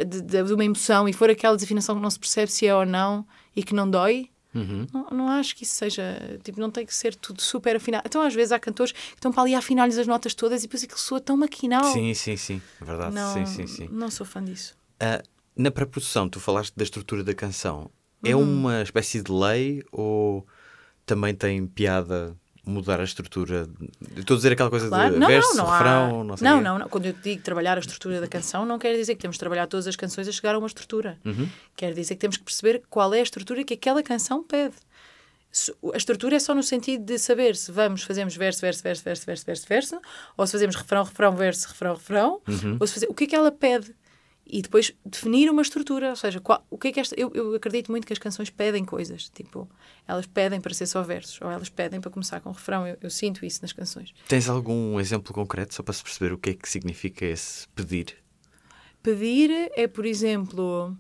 de, 0.06 0.22
de- 0.22 0.54
uma 0.54 0.64
emoção 0.66 1.08
e 1.10 1.14
for 1.14 1.30
aquela 1.30 1.56
desafinação 1.56 1.96
que 1.96 2.02
não 2.02 2.10
se 2.10 2.20
percebe 2.20 2.52
se 2.52 2.66
é 2.66 2.74
ou 2.76 2.86
não 2.86 3.26
e 3.56 3.62
que 3.64 3.74
não 3.76 3.90
dói. 3.90 4.30
Uhum. 4.56 4.88
Não, 4.92 5.10
não 5.12 5.28
acho 5.30 5.56
que 5.56 5.64
isso 5.64 5.76
seja, 5.76 6.40
tipo, 6.44 6.60
não 6.60 6.72
tem 6.72 6.84
que 6.86 6.96
ser 6.96 7.14
tudo 7.16 7.42
super 7.42 7.76
afinado. 7.76 8.04
Então, 8.08 8.22
às 8.22 8.34
vezes, 8.34 8.52
há 8.52 8.58
cantores 8.60 8.92
que 8.92 9.00
estão 9.16 9.32
para 9.32 9.44
ali 9.44 9.54
a 9.54 9.60
afinar-lhes 9.60 9.98
as 10.00 10.08
notas 10.08 10.34
todas 10.34 10.64
e 10.64 10.68
depois 10.68 10.84
aquilo 10.84 10.98
soa 11.00 11.20
tão 11.22 11.38
maquinal. 11.38 11.84
Sim, 11.94 12.14
sim, 12.16 12.36
sim. 12.38 12.62
Verdade. 12.82 13.14
não, 13.14 13.34
Sim, 13.34 13.46
sim, 13.46 13.68
sim. 13.68 13.88
não 13.92 14.10
sou 14.10 14.26
fã 14.26 14.44
disso. 14.44 14.76
Ah, 15.00 15.22
na 15.56 15.70
pré-produção, 15.70 16.28
tu 16.28 16.40
falaste 16.40 16.74
da 16.76 16.84
estrutura 16.84 17.24
da 17.24 17.36
canção. 17.36 17.92
É 18.24 18.36
Uhum. 18.36 18.42
uma 18.42 18.82
espécie 18.82 19.22
de 19.22 19.32
lei 19.32 19.84
ou 19.92 20.44
também 21.06 21.36
tem 21.36 21.68
piada 21.68 22.36
mudar 22.70 23.00
a 23.00 23.04
estrutura? 23.04 23.68
Estou 24.16 24.36
a 24.36 24.38
dizer 24.38 24.52
aquela 24.54 24.70
coisa 24.70 24.88
Claro. 24.88 25.14
de 25.14 25.20
Não, 25.20 25.28
verso, 25.28 25.56
não, 25.56 25.66
não 25.66 25.72
há- 25.72 25.78
refrão, 25.78 26.24
não 26.24 26.38
sei 26.38 26.48
não, 26.48 26.62
não, 26.62 26.80
não. 26.80 26.90
Quando 26.90 27.06
eu 27.06 27.14
digo 27.14 27.42
trabalhar 27.42 27.78
a 27.78 27.80
estrutura 27.80 28.20
da 28.22 28.28
canção, 28.28 28.66
não 28.66 28.78
quer 28.78 28.94
dizer 28.96 29.16
que 29.16 29.22
temos 29.22 29.36
de 29.36 29.40
trabalhar 29.40 29.68
todas 29.68 29.88
as 29.88 29.96
canções 29.96 30.28
a 30.28 30.32
chegar 30.32 30.56
a 30.56 30.58
uma 30.58 30.68
estrutura. 30.68 31.18
Uhum. 31.26 31.48
Quer 31.76 31.94
dizer 31.94 32.16
que 32.16 32.22
temos 32.22 32.38
que 32.38 32.44
perceber 32.44 32.84
qual 32.90 33.14
é 33.14 33.20
a 33.20 33.24
estrutura 33.24 33.64
que 33.64 33.74
aquela 33.74 34.04
canção 34.04 34.44
pede. 34.44 34.76
a 35.94 35.98
estrutura 35.98 36.36
é 36.36 36.40
só 36.40 36.54
no 36.54 36.62
sentido 36.62 37.04
de 37.06 37.18
saber 37.18 37.56
se 37.56 37.72
vamos, 37.72 38.04
fazemos 38.04 38.36
verso, 38.36 38.62
verso, 38.62 38.84
verso, 38.84 39.04
verso, 39.04 39.26
verso, 39.26 39.46
verso, 39.46 39.66
verso, 39.68 40.02
ou 40.36 40.46
se 40.46 40.52
fazemos 40.52 40.76
refrão, 40.76 41.04
refrão, 41.04 41.36
verso, 41.36 41.68
refrão, 41.70 41.94
refrão, 41.96 42.42
Uhum. 42.48 42.78
ou 42.80 42.86
se 42.86 42.94
fazer, 42.94 43.08
o 43.10 43.14
que 43.14 43.24
é 43.24 43.28
que 43.28 43.36
ela 43.36 43.52
pede? 43.52 43.96
E 44.50 44.62
depois 44.62 44.94
definir 45.06 45.50
uma 45.50 45.62
estrutura, 45.62 46.10
ou 46.12 46.16
seja, 46.16 46.40
qual, 46.40 46.66
o 46.70 46.78
que 46.78 46.88
é 46.88 46.92
que 46.94 47.00
esta. 47.00 47.14
Eu, 47.20 47.32
eu 47.34 47.54
acredito 47.56 47.92
muito 47.92 48.08
que 48.08 48.14
as 48.14 48.20
canções 48.20 48.50
pedem 48.50 48.86
coisas, 48.86 49.30
tipo, 49.30 49.70
elas 50.08 50.26
pedem 50.26 50.62
para 50.62 50.74
ser 50.74 50.86
só 50.88 51.04
versos, 51.04 51.40
ou 51.42 51.52
elas 51.52 51.68
pedem 51.70 52.00
para 52.00 52.10
começar 52.10 52.40
com 52.40 52.52
refrão. 52.52 52.88
Eu, 52.88 52.98
eu 53.02 53.10
sinto 53.10 53.46
isso 53.46 53.60
nas 53.62 53.74
canções. 53.74 54.14
Tens 54.28 54.48
algum 54.48 55.00
exemplo 55.00 55.34
concreto 55.34 55.74
só 55.74 55.84
para 55.84 55.94
se 55.94 56.02
perceber 56.02 56.32
o 56.34 56.38
que 56.38 56.52
é 56.52 56.54
que 56.54 56.70
significa 56.70 57.26
esse 57.26 57.68
pedir? 57.70 58.16
Pedir 59.04 59.52
é, 59.76 59.88
por 59.88 60.06
exemplo, 60.06 60.96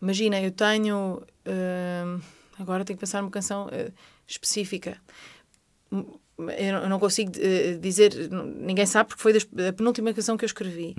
imagina, 0.00 0.40
eu 0.40 0.50
tenho. 0.50 1.22
hum, 1.46 2.20
agora 2.58 2.84
tenho 2.84 2.96
que 2.96 3.00
pensar 3.00 3.20
numa 3.22 3.30
canção 3.30 3.68
eh, 3.70 3.92
específica. 4.26 5.00
Hum, 5.92 6.18
Eu 6.58 6.88
não- 6.88 6.98
consigo 6.98 7.32
eh, 7.36 7.74
dizer, 7.78 8.14
ninguém 8.30 8.86
sabe 8.86 9.10
porque 9.10 9.22
foi 9.22 9.36
a 9.68 9.72
penúltima 9.74 10.14
canção 10.14 10.38
que 10.38 10.44
eu 10.44 10.46
escrevi. 10.46 10.94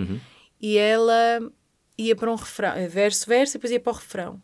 E 0.62 0.78
ela 0.78 1.52
ia 1.97 2.15
para 2.15 2.32
um 2.32 2.36
refrão, 2.36 2.74
verso, 2.89 3.28
verso, 3.28 3.54
e 3.54 3.58
depois 3.58 3.71
ia 3.71 3.80
para 3.80 3.91
o 3.91 3.95
refrão. 3.95 4.41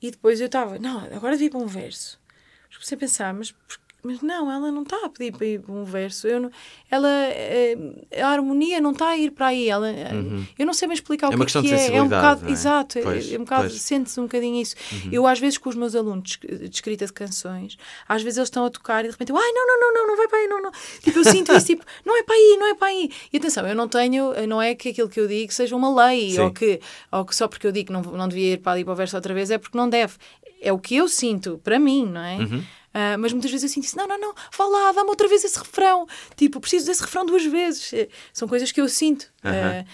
E 0.00 0.10
depois 0.10 0.40
eu 0.40 0.46
estava, 0.46 0.78
não, 0.78 1.00
agora 1.14 1.32
devia 1.34 1.50
para 1.50 1.60
um 1.60 1.66
verso. 1.66 2.20
Mas 2.68 2.76
comecei 2.76 2.96
a 2.96 3.00
pensar, 3.00 3.34
mas, 3.34 3.50
por- 3.52 3.80
mas 4.02 4.20
não, 4.22 4.50
ela 4.50 4.70
não 4.70 4.82
está 4.82 4.96
a 5.04 5.08
pedir 5.08 5.32
para 5.32 5.46
ir 5.46 5.60
para 5.60 5.72
um 5.74 5.84
verso. 5.84 6.26
Eu 6.28 6.40
não, 6.40 6.50
ela, 6.90 7.08
eh, 7.08 7.76
a 8.22 8.28
harmonia 8.28 8.80
não 8.80 8.92
está 8.92 9.08
a 9.08 9.16
ir 9.18 9.32
para 9.32 9.48
aí. 9.48 9.68
Ela, 9.68 9.90
eh, 9.90 10.10
Eu 10.58 10.64
não 10.64 10.72
sei 10.72 10.86
bem 10.88 10.94
explicar 10.94 11.26
o 11.26 11.28
É 11.28 11.30
que 11.32 11.36
uma 11.36 11.44
é 11.44 11.46
que 11.68 11.74
é. 11.74 11.96
É 11.96 12.02
um 12.02 12.04
bocado, 12.08 12.48
é? 12.48 12.50
exato, 12.50 12.98
é- 12.98 13.02
Pois, 13.02 13.32
é, 13.32 13.36
um 13.36 13.40
bocado. 13.40 13.64
Uhum. 13.64 13.70
sente-se 13.70 14.20
um 14.20 14.22
bocadinho 14.24 14.60
isso. 14.62 14.76
Eu, 15.10 15.26
às 15.26 15.38
vezes, 15.40 15.58
com 15.58 15.68
os 15.68 15.74
meus 15.76 15.94
alunos 15.94 16.38
de 16.40 16.58
de 16.68 16.74
escrita 16.74 17.06
de 17.06 17.12
canções, 17.12 17.76
às 18.08 18.22
vezes 18.22 18.38
eles 18.38 18.46
estão 18.48 18.64
a 18.64 18.70
tocar 18.70 19.00
e 19.04 19.08
de 19.08 19.12
repente, 19.12 19.30
eu, 19.30 19.36
ai, 19.36 19.52
não, 19.52 19.66
não, 19.66 19.80
não, 19.80 19.94
não, 19.94 20.06
não 20.08 20.16
vai 20.16 20.28
para 20.28 20.38
aí, 20.38 20.46
não, 20.48 20.62
não. 20.62 20.70
Tipo, 21.02 21.18
eu 21.18 21.24
sinto 21.24 21.52
isso, 21.52 21.66
tipo, 21.66 21.84
não 22.04 22.16
é 22.16 22.22
para 22.22 22.34
aí, 22.34 22.56
não 22.58 22.66
é 22.68 22.74
para 22.74 22.88
aí. 22.88 23.10
E 23.32 23.36
atenção, 23.36 23.66
eu 23.66 23.74
não 23.74 23.88
tenho, 23.88 24.32
não 24.46 24.62
é 24.62 24.74
que 24.74 24.90
aquilo 24.90 25.08
que 25.08 25.18
eu 25.20 25.26
digo 25.28 25.52
seja 25.52 25.74
uma 25.76 26.06
lei, 26.06 26.30
Sim. 26.32 26.40
ou 26.40 26.50
que, 26.52 26.80
ou 27.12 27.24
que 27.24 27.34
só 27.34 27.48
porque 27.48 27.66
eu 27.66 27.72
digo 27.72 27.88
que 27.88 27.92
não, 27.92 28.02
não 28.02 28.28
devia 28.28 28.54
ir 28.54 28.58
para 28.58 28.72
ali 28.72 28.84
para 28.84 28.92
o 28.92 28.96
verso 28.96 29.16
outra 29.16 29.34
vez 29.34 29.50
é 29.50 29.58
porque 29.58 29.76
não 29.76 29.88
deve. 29.88 30.14
É 30.60 30.72
o 30.72 30.78
que 30.78 30.96
eu 30.96 31.06
sinto, 31.08 31.60
para 31.62 31.78
mim, 31.78 32.06
não 32.06 32.20
é? 32.20 32.36
Uhum. 32.38 32.64
Ah, 33.00 33.16
mas 33.16 33.32
muitas 33.32 33.48
vezes 33.48 33.62
eu 33.62 33.72
sinto 33.72 33.84
isso, 33.84 33.96
não, 33.96 34.08
não, 34.08 34.18
não, 34.18 34.34
vá 34.56 34.64
lá, 34.66 34.90
dá-me 34.90 35.08
outra 35.08 35.28
vez 35.28 35.44
esse 35.44 35.56
refrão. 35.56 36.04
Tipo, 36.34 36.58
preciso 36.58 36.86
desse 36.86 37.00
refrão 37.00 37.24
duas 37.24 37.44
vezes. 37.44 37.92
Eh, 37.92 38.08
São 38.32 38.48
coisas 38.48 38.72
que 38.72 38.80
eu 38.80 38.88
sinto. 38.88 39.32
Ah, 39.44 39.84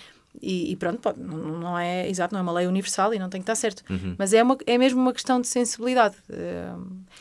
e, 0.41 0.73
e 0.73 0.77
pronto, 0.77 1.01
pode, 1.01 1.21
não, 1.21 1.79
é 1.79 2.09
exato, 2.09 2.33
não 2.33 2.41
é 2.41 2.43
uma 2.43 2.53
lei 2.53 2.67
universal 2.67 3.13
e 3.13 3.19
não 3.19 3.29
tem 3.29 3.43
que 3.43 3.43
estar 3.43 3.57
certo. 3.57 3.85
Uhum. 3.91 4.15
Mas 4.19 4.33
é, 4.33 4.43
uma, 4.43 4.57
é 4.67 4.79
mesmo 4.79 5.03
uma 5.03 5.13
questão 5.13 5.39
de 5.39 5.47
sensibilidade. 5.47 6.17
Ah, 6.33 6.79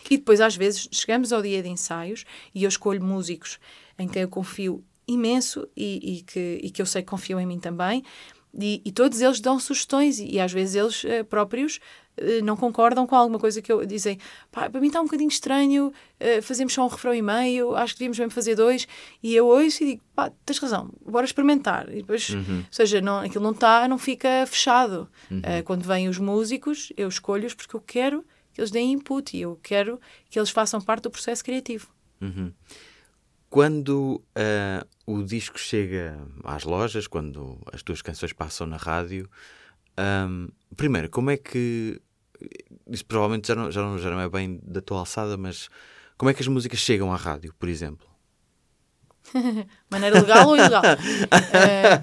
e 0.10 0.16
depois, 0.16 0.40
às 0.40 0.56
vezes, 0.56 0.88
chegamos 0.90 1.34
ao 1.34 1.42
dia 1.42 1.62
de 1.62 1.68
ensaios 1.68 2.24
e 2.56 2.64
eu 2.64 2.70
escolho 2.70 3.04
músicos 3.04 3.60
em 4.00 4.08
quem 4.08 4.22
eu 4.22 4.30
confio 4.30 4.82
imenso 5.06 5.68
e, 5.76 6.20
e 6.20 6.22
que, 6.22 6.60
e 6.64 6.70
que 6.72 6.82
eu 6.82 6.86
sei 6.86 7.02
que 7.02 7.10
confiam 7.10 7.42
em 7.42 7.46
mim 7.46 7.60
também. 7.60 8.06
E, 8.58 8.82
e 8.86 8.92
todos 8.92 9.20
eles 9.20 9.42
dão 9.42 9.60
sugestões 9.60 10.18
e, 10.20 10.36
e 10.36 10.40
às 10.40 10.54
vezes 10.54 10.76
eles 10.76 11.04
eh, 11.06 11.24
próprios 11.24 11.80
não 12.44 12.56
concordam 12.56 13.08
com 13.08 13.16
alguma 13.16 13.40
coisa 13.40 13.62
que 13.62 13.72
eu 13.72 13.86
dizem 13.86 14.20
pá, 14.52 14.70
para 14.70 14.80
mim 14.80 14.88
está 14.88 15.02
um 15.02 15.06
bocadinho 15.06 15.28
estranho 15.30 15.92
eh, 16.20 16.42
fazemos 16.42 16.72
só 16.74 16.86
um 16.86 16.88
refrão 16.88 17.14
e 17.14 17.22
meio 17.22 17.76
acho 17.76 17.94
que 17.94 18.00
devíamos 18.00 18.20
mesmo 18.20 18.32
fazer 18.32 18.56
dois. 18.56 18.88
E 19.22 19.36
eu 19.36 19.48
ouço 19.48 19.84
e 19.84 19.88
digo 19.88 20.02
pá, 20.16 20.32
tens 20.46 20.60
razão, 20.60 20.92
bora 21.06 21.26
experimentar. 21.26 21.90
E 21.90 21.98
depois, 22.02 22.30
Uhum. 22.30 22.60
ou 22.60 22.66
seja, 22.70 23.02
não, 23.02 23.20
aquilo 23.20 23.44
não 23.44 23.52
está 23.52 23.88
não 23.88 23.98
fica 23.98 24.46
fechado. 24.48 25.10
Eh, 25.44 25.62
quando 25.64 25.84
vêm 25.84 26.08
os 26.08 26.18
músicos 26.20 26.94
eu 26.96 27.08
escolho-os 27.08 27.54
porque 27.54 27.76
eu 27.76 27.82
quero 27.82 28.24
que 28.54 28.62
eles 28.62 28.70
deem 28.70 28.92
input 28.94 29.36
e 29.36 29.42
eu 29.42 29.60
quero 29.64 30.00
que 30.30 30.38
eles 30.38 30.52
façam 30.52 30.80
parte 30.80 31.04
do 31.04 31.10
processo 31.12 31.44
criativo. 31.44 31.88
Quando 33.50 34.22
ah, 34.36 34.86
o 35.06 35.22
disco 35.24 35.60
chega 35.60 36.20
às 36.44 36.64
lojas, 36.64 37.06
quando 37.08 37.60
as 37.72 37.84
tuas 37.84 38.02
canções 38.02 38.34
passam 38.34 38.66
na 38.66 38.78
rádio, 38.78 39.30
ahm, 39.98 40.48
primeiro, 40.76 41.10
como 41.10 41.30
é 41.32 41.38
que. 41.38 42.00
Isso 42.90 43.06
provavelmente 43.06 43.48
já 43.48 43.56
não, 43.56 43.72
já, 43.72 43.82
não, 43.82 43.98
já 43.98 44.10
não 44.10 44.20
é 44.20 44.30
bem 44.30 44.60
da 44.64 44.82
tua 44.82 45.00
alçada, 45.00 45.38
mas 45.38 45.70
como 46.18 46.30
é 46.30 46.34
que 46.34 46.42
as 46.42 46.48
músicas 46.48 46.80
chegam 46.80 47.14
à 47.14 47.16
rádio, 47.16 47.54
por 47.58 47.70
exemplo? 47.70 48.08
maneira 49.90 50.20
legal 50.20 50.48
ou 50.48 50.58
ilegal. 50.58 50.82
Eh, 51.52 52.02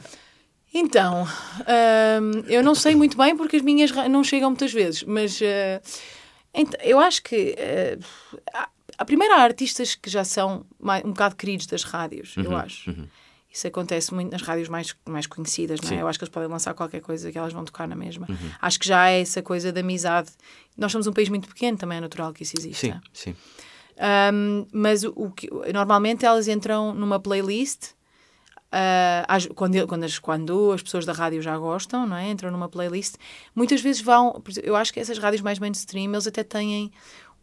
então, 0.72 1.26
ahm, 1.66 2.44
eu 2.46 2.62
não 2.62 2.74
sei 2.74 2.94
muito 2.94 3.16
bem 3.16 3.37
porque 3.37 3.57
as 3.57 3.62
minhas 3.62 3.90
não 4.09 4.22
chegam 4.22 4.50
muitas 4.50 4.72
vezes, 4.72 5.03
mas 5.03 5.40
eh, 5.42 5.81
ent- 6.55 6.76
eu 6.83 6.98
acho 7.00 7.22
que 7.22 7.55
eh, 7.59 7.98
há, 8.55 8.68
há 8.96 9.05
primeiro 9.05 9.35
há 9.35 9.38
artistas 9.42 9.94
que 9.96 10.09
já 10.09 10.22
são 10.24 10.64
um 11.05 11.11
bocado 11.11 11.35
queridos 11.37 11.66
das 11.66 11.83
rádios, 11.83 12.37
eu 12.37 12.57
acho. 12.57 12.90
Isso 13.52 13.66
acontece 13.66 14.14
muito 14.14 14.30
nas 14.30 14.42
rádios 14.42 14.68
mais, 14.68 14.94
mais 15.08 15.26
conhecidas, 15.26 15.80
não 15.80 15.88
é? 15.98 16.02
Eu 16.02 16.08
acho 16.08 16.18
que 16.18 16.24
eles 16.24 16.32
podem 16.32 16.48
lançar 16.48 16.72
qualquer 16.72 17.00
coisa 17.00 17.32
que 17.32 17.36
elas 17.38 17.52
vão 17.52 17.64
tocar 17.64 17.88
na 17.88 17.96
mesma. 17.96 18.28
Acho 18.62 18.78
que 18.78 18.86
já 18.86 19.08
é 19.10 19.20
essa 19.20 19.42
coisa 19.42 19.72
da 19.72 19.80
amizade. 19.80 20.30
Nós 20.76 20.92
somos 20.92 21.06
um 21.08 21.12
país 21.12 21.28
muito 21.28 21.48
pequeno, 21.48 21.76
também 21.76 21.98
é 21.98 22.00
natural 22.00 22.32
que 22.32 22.44
isso 22.44 22.56
exista. 22.56 22.86
Sim, 23.12 23.32
sim. 23.34 23.36
Um, 24.32 24.66
mas 24.72 25.02
o, 25.04 25.12
o 25.16 25.30
que 25.32 25.48
normalmente 25.74 26.24
elas 26.24 26.46
entram 26.48 26.94
numa 26.94 27.18
playlist 27.20 27.88
ah, 28.72 29.24
às- 29.28 29.46
quando, 29.48 29.86
quando, 29.86 30.04
as, 30.04 30.18
quando 30.18 30.72
as 30.72 30.82
pessoas 30.82 31.04
da 31.04 31.12
rádio 31.12 31.42
já 31.42 31.58
gostam, 31.58 32.06
não 32.06 32.16
é? 32.16 32.30
Entram 32.30 32.50
numa 32.50 32.68
playlist. 32.68 33.16
Muitas 33.54 33.80
vezes 33.80 34.00
vão. 34.00 34.40
Eu 34.62 34.76
acho 34.76 34.92
que 34.92 35.00
essas 35.00 35.18
rádios 35.18 35.42
mais 35.42 35.58
mainstream 35.58 36.12
eles 36.12 36.26
até 36.26 36.44
têm 36.44 36.92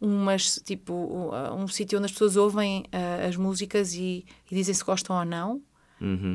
umas 0.00 0.58
tipo 0.64 0.92
um, 0.94 1.62
um 1.64 1.68
sítio 1.68 1.98
onde 1.98 2.06
as 2.06 2.12
pessoas 2.12 2.36
ouvem 2.36 2.84
ah, 2.92 3.26
as 3.28 3.36
músicas 3.36 3.92
e, 3.94 4.24
e 4.50 4.54
dizem 4.54 4.74
se 4.74 4.82
gostam 4.82 5.16
ou 5.18 5.24
não. 5.24 5.60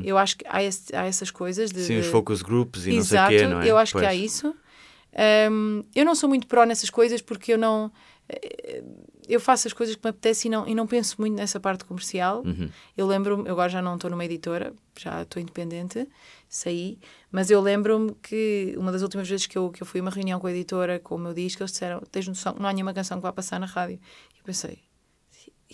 Eu 0.04 0.18
acho 0.18 0.36
que 0.36 0.44
há, 0.48 0.62
esse- 0.62 0.94
há 0.94 1.04
essas 1.04 1.30
coisas 1.30 1.70
de, 1.70 1.80
Uhum. 1.80 1.86
Sim, 1.86 1.98
os 1.98 2.04
de- 2.06 2.10
focus 2.10 2.42
groups 2.42 2.86
e 2.86 2.90
Exato, 2.94 2.96
não 2.96 3.04
sei 3.04 3.36
o 3.46 3.48
quê, 3.48 3.54
não 3.54 3.60
é? 3.62 3.70
eu 3.70 3.78
acho 3.78 3.92
que 3.92 3.98
Pois. 4.00 4.08
há 4.10 4.14
isso. 4.14 4.54
Um, 5.50 5.82
eu 5.94 6.04
não 6.04 6.14
sou 6.14 6.28
muito 6.28 6.46
pró 6.46 6.64
nessas 6.64 6.90
coisas 6.90 7.22
porque 7.22 7.52
eu 7.52 7.58
não. 7.58 7.90
eh, 8.28 8.82
Eu 9.26 9.40
faço 9.40 9.66
as 9.66 9.72
coisas 9.72 9.96
que 9.96 10.02
me 10.04 10.10
apetecem 10.10 10.50
e 10.50 10.52
não, 10.52 10.68
e 10.68 10.74
não 10.74 10.86
penso 10.86 11.16
muito 11.18 11.34
nessa 11.34 11.58
parte 11.58 11.82
comercial. 11.86 12.42
Uhum. 12.44 12.68
Eu 12.94 13.06
lembro-me, 13.06 13.48
agora 13.48 13.70
já 13.70 13.80
não 13.80 13.94
estou 13.94 14.10
numa 14.10 14.22
editora, 14.24 14.74
já 14.98 15.22
estou 15.22 15.40
independente, 15.40 16.06
saí, 16.46 16.98
mas 17.32 17.48
eu 17.50 17.58
lembro-me 17.62 18.14
que 18.22 18.74
uma 18.76 18.92
das 18.92 19.00
últimas 19.00 19.26
vezes 19.26 19.46
que 19.46 19.56
eu, 19.56 19.70
que 19.70 19.82
eu 19.82 19.86
fui 19.86 20.00
a 20.00 20.02
uma 20.02 20.10
reunião 20.10 20.38
com 20.38 20.46
a 20.46 20.50
editora, 20.52 20.98
com 20.98 21.14
o 21.14 21.18
meu 21.18 21.32
disco, 21.32 21.62
eles 21.62 21.72
disseram: 21.72 22.00
Tens 22.12 22.28
noção 22.28 22.52
que 22.52 22.60
não 22.60 22.68
há 22.68 22.72
nenhuma 22.74 22.92
canção 22.92 23.16
que 23.16 23.22
vá 23.22 23.32
passar 23.32 23.58
na 23.58 23.64
rádio? 23.66 23.98
E 24.34 24.38
eu 24.40 24.44
pensei: 24.44 24.78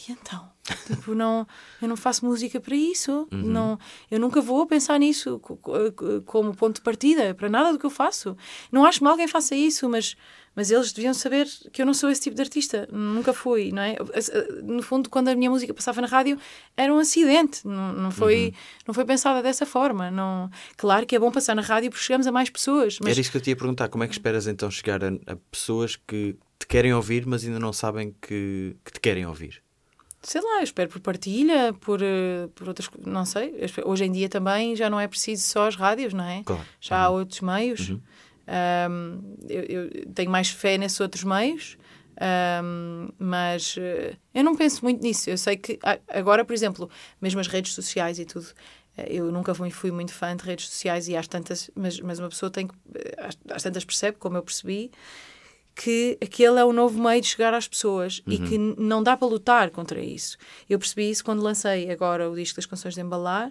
e 0.08 0.12
então? 0.12 0.50
Tipo, 0.86 1.14
não, 1.14 1.46
eu 1.82 1.88
não 1.88 1.96
faço 1.96 2.24
música 2.24 2.60
para 2.60 2.76
isso. 2.76 3.26
Não, 3.30 3.78
eu 4.10 4.20
nunca 4.20 4.40
vou 4.40 4.66
pensar 4.66 4.98
nisso 4.98 5.38
co- 5.40 5.56
co- 5.56 5.72
como 6.24 6.54
ponto 6.54 6.76
de 6.76 6.80
partida 6.82 7.34
para 7.34 7.48
nada 7.48 7.72
do 7.72 7.78
que 7.78 7.86
eu 7.86 7.90
faço. 7.90 8.36
Não 8.70 8.84
acho 8.84 9.02
mal 9.02 9.12
alguém 9.12 9.26
faça 9.26 9.54
isso, 9.56 9.88
mas, 9.88 10.16
mas 10.54 10.70
eles 10.70 10.92
deviam 10.92 11.12
saber 11.12 11.48
que 11.72 11.82
eu 11.82 11.86
não 11.86 11.94
sou 11.94 12.08
esse 12.10 12.20
tipo 12.22 12.36
de 12.36 12.42
artista. 12.42 12.88
Nunca 12.92 13.32
fui, 13.32 13.72
não 13.72 13.82
é? 13.82 13.96
No 14.62 14.82
fundo, 14.82 15.10
quando 15.10 15.28
a 15.28 15.34
minha 15.34 15.50
música 15.50 15.74
passava 15.74 16.00
na 16.00 16.06
rádio, 16.06 16.38
era 16.76 16.94
um 16.94 16.98
acidente. 16.98 17.66
Não, 17.66 17.92
não, 17.92 18.10
foi, 18.10 18.54
não 18.86 18.94
foi 18.94 19.04
pensada 19.04 19.42
dessa 19.42 19.66
forma. 19.66 20.10
Não, 20.10 20.48
claro 20.76 21.04
que 21.06 21.16
é 21.16 21.18
bom 21.18 21.32
passar 21.32 21.56
na 21.56 21.62
rádio 21.62 21.90
porque 21.90 22.04
chegamos 22.04 22.26
a 22.28 22.32
mais 22.32 22.48
pessoas. 22.48 22.98
Mas 23.00 23.12
Era 23.12 23.20
isso 23.20 23.30
que 23.32 23.36
eu 23.38 23.40
te 23.40 23.50
ia 23.50 23.56
perguntar. 23.56 23.88
Como 23.88 24.04
é 24.04 24.06
que 24.06 24.12
esperas 24.12 24.46
então 24.46 24.70
chegar 24.70 25.02
a, 25.02 25.08
a 25.26 25.36
pessoas 25.50 25.96
que 25.96 26.36
te 26.58 26.66
querem 26.66 26.92
ouvir, 26.94 27.26
mas 27.26 27.44
ainda 27.44 27.58
não 27.58 27.72
sabem 27.72 28.14
que, 28.22 28.76
que 28.84 28.92
te 28.92 29.00
querem 29.00 29.26
ouvir? 29.26 29.62
Sei 30.22 30.40
lá, 30.40 30.58
eu 30.58 30.64
espero 30.64 30.88
por 30.90 31.00
partilha, 31.00 31.72
por, 31.80 32.00
eh, 32.02 32.48
por 32.54 32.68
outras 32.68 32.88
co- 32.88 32.98
não 33.06 33.24
sei. 33.24 33.54
Hoje 33.84 34.04
em 34.04 34.12
dia 34.12 34.28
também 34.28 34.76
já 34.76 34.88
não 34.90 35.00
é 35.00 35.08
preciso 35.08 35.42
só 35.44 35.66
as 35.68 35.76
rádios, 35.76 36.12
não 36.12 36.24
é? 36.24 36.42
Claro. 36.44 36.62
Já 36.80 36.98
há 36.98 37.08
outros 37.10 37.40
meios. 37.40 37.94
Ahm, 38.46 39.20
eu, 39.48 39.62
eu 39.62 40.06
tenho 40.14 40.30
mais 40.30 40.50
fé 40.50 40.76
nesses 40.76 40.98
outros 41.00 41.22
meios, 41.24 41.78
ahm, 42.20 43.08
mas 43.18 43.76
eh, 43.78 44.16
eu 44.34 44.42
não 44.44 44.56
penso 44.56 44.82
muito 44.84 45.02
nisso. 45.02 45.30
Eu 45.30 45.38
sei 45.38 45.56
que 45.56 45.78
a- 45.82 45.98
agora, 46.08 46.44
por 46.44 46.52
exemplo, 46.52 46.90
mesmo 47.20 47.40
as 47.40 47.46
redes 47.46 47.72
sociais 47.74 48.18
e 48.18 48.24
tudo. 48.24 48.46
eh, 48.96 49.06
Eu 49.08 49.30
nunca 49.30 49.54
fui, 49.54 49.70
fui 49.70 49.90
muito 49.92 50.12
fã 50.12 50.34
de 50.36 50.44
redes 50.44 50.68
sociais 50.68 51.06
e 51.08 51.16
às 51.16 51.28
tantas, 51.28 51.70
mas, 51.76 52.00
mas 52.00 52.18
uma 52.18 52.28
pessoa 52.28 52.50
tem 52.50 52.66
que, 52.66 52.74
às, 53.18 53.38
às 53.52 53.62
tantas 53.62 53.84
percebe, 53.84 54.16
como 54.18 54.36
eu 54.36 54.42
percebi, 54.42 54.90
que 55.74 56.18
aquele 56.20 56.58
é 56.58 56.64
o 56.64 56.72
novo 56.72 57.00
meio 57.02 57.20
de 57.20 57.28
chegar 57.28 57.54
às 57.54 57.66
pessoas 57.66 58.22
e 58.26 58.38
que 58.38 58.58
não 58.58 59.02
dá 59.02 59.16
para 59.16 59.26
lutar 59.28 59.70
contra 59.70 60.00
isso. 60.00 60.36
Eu 60.68 60.78
percebi 60.78 61.10
isso 61.10 61.24
quando 61.24 61.42
lancei 61.42 61.90
agora 61.90 62.28
o 62.30 62.34
disco 62.36 62.56
das 62.56 62.66
canções 62.66 62.94
de 62.94 63.00
embalar 63.00 63.50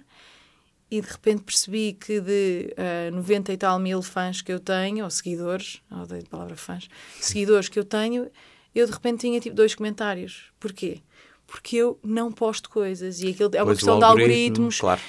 e 0.92 1.02
de 1.02 1.08
repente 1.08 1.44
percebi 1.44 1.94
que 1.94 2.20
de 2.20 2.74
ah, 2.78 3.12
90 3.12 3.54
e 3.54 3.58
tal 3.58 3.80
mil 3.80 4.02
fãs 4.02 4.42
que 4.42 4.52
eu 4.52 4.60
tenho, 4.60 5.04
ou 5.04 5.10
seguidores, 5.10 5.82
não 5.90 6.04
odeio 6.04 6.24
a 6.26 6.30
palavra 6.30 6.56
fãs, 6.56 6.88
seguidores 7.22 7.70
que 7.70 7.78
eu 7.80 7.84
tenho, 7.86 8.30
eu 8.74 8.86
de 8.86 8.92
repente 8.92 9.22
tinha 9.22 9.40
tipo 9.40 9.56
dois 9.56 9.74
comentários. 9.76 10.46
Porquê? 10.60 11.02
Porque 11.48 11.78
eu 11.78 12.00
não 12.04 12.32
posto 12.32 12.70
coisas 12.70 13.22
e 13.22 13.30
aquilo 13.30 13.50
é 13.54 13.60
uma 13.60 13.66
Pois 13.66 13.78
questão 13.80 13.98
de 13.98 14.06
algoritmo, 14.06 14.36
algoritmos. 14.36 14.80
claro. 14.80 15.02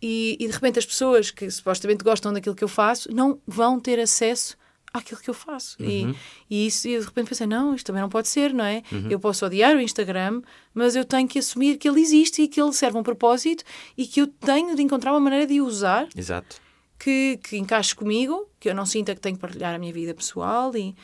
E, 0.00 0.36
e 0.38 0.46
de 0.46 0.52
repente 0.52 0.78
as 0.78 0.86
pessoas 0.86 1.30
que 1.32 1.50
supostamente 1.50 2.04
gostam 2.04 2.32
daquilo 2.32 2.54
que 2.54 2.62
eu 2.62 2.68
faço 2.68 3.12
não 3.12 3.40
vão 3.46 3.80
ter 3.80 3.98
acesso 3.98 4.56
àquilo 4.92 5.20
que 5.20 5.30
eu 5.30 5.34
faço. 5.34 5.76
E, 5.80 6.14
e 6.48 6.66
isso, 6.66 6.88
e 6.88 6.98
de 6.98 7.04
repente 7.04 7.28
pensei, 7.28 7.46
não, 7.46 7.74
isto 7.74 7.86
também 7.86 8.02
não 8.02 8.08
pode 8.08 8.28
ser, 8.28 8.52
não 8.52 8.64
é? 8.64 8.82
Eu 9.10 9.20
posso 9.20 9.44
odiar 9.44 9.76
o 9.76 9.80
Instagram, 9.80 10.42
mas 10.74 10.96
eu 10.96 11.04
tenho 11.04 11.28
que 11.28 11.38
assumir 11.38 11.76
que 11.76 11.88
ele 11.88 12.00
existe 12.00 12.42
e 12.42 12.48
que 12.48 12.60
ele 12.60 12.72
serve 12.72 12.96
a 12.96 13.00
um 13.00 13.02
propósito 13.02 13.64
e 13.96 14.06
que 14.06 14.20
eu 14.20 14.26
tenho 14.26 14.74
de 14.74 14.82
encontrar 14.82 15.12
uma 15.12 15.20
maneira 15.20 15.46
de 15.46 15.60
o 15.60 15.66
usar 15.66 16.08
Exato. 16.16 16.56
que, 16.98 17.38
que 17.42 17.56
encaixe 17.56 17.94
comigo, 17.94 18.48
que 18.58 18.68
eu 18.68 18.74
não 18.74 18.86
sinta 18.86 19.14
que 19.14 19.20
tenho 19.20 19.36
que 19.36 19.40
partilhar 19.40 19.74
a 19.74 19.78
minha 19.78 19.92
vida 19.92 20.14
pessoal 20.14 20.74
e, 20.76 20.94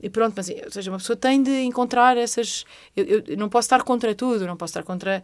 e 0.00 0.10
pronto, 0.10 0.34
mas 0.36 0.48
ou 0.48 0.70
seja, 0.70 0.90
uma 0.90 0.98
pessoa 0.98 1.16
tem 1.16 1.42
de 1.42 1.50
encontrar 1.62 2.16
essas. 2.16 2.64
Eu, 2.96 3.04
eu- 3.26 3.36
não 3.36 3.48
posso 3.48 3.66
estar 3.66 3.82
contra 3.82 4.14
tudo, 4.14 4.46
não 4.46 4.56
posso 4.56 4.70
estar 4.72 4.82
contra. 4.82 5.22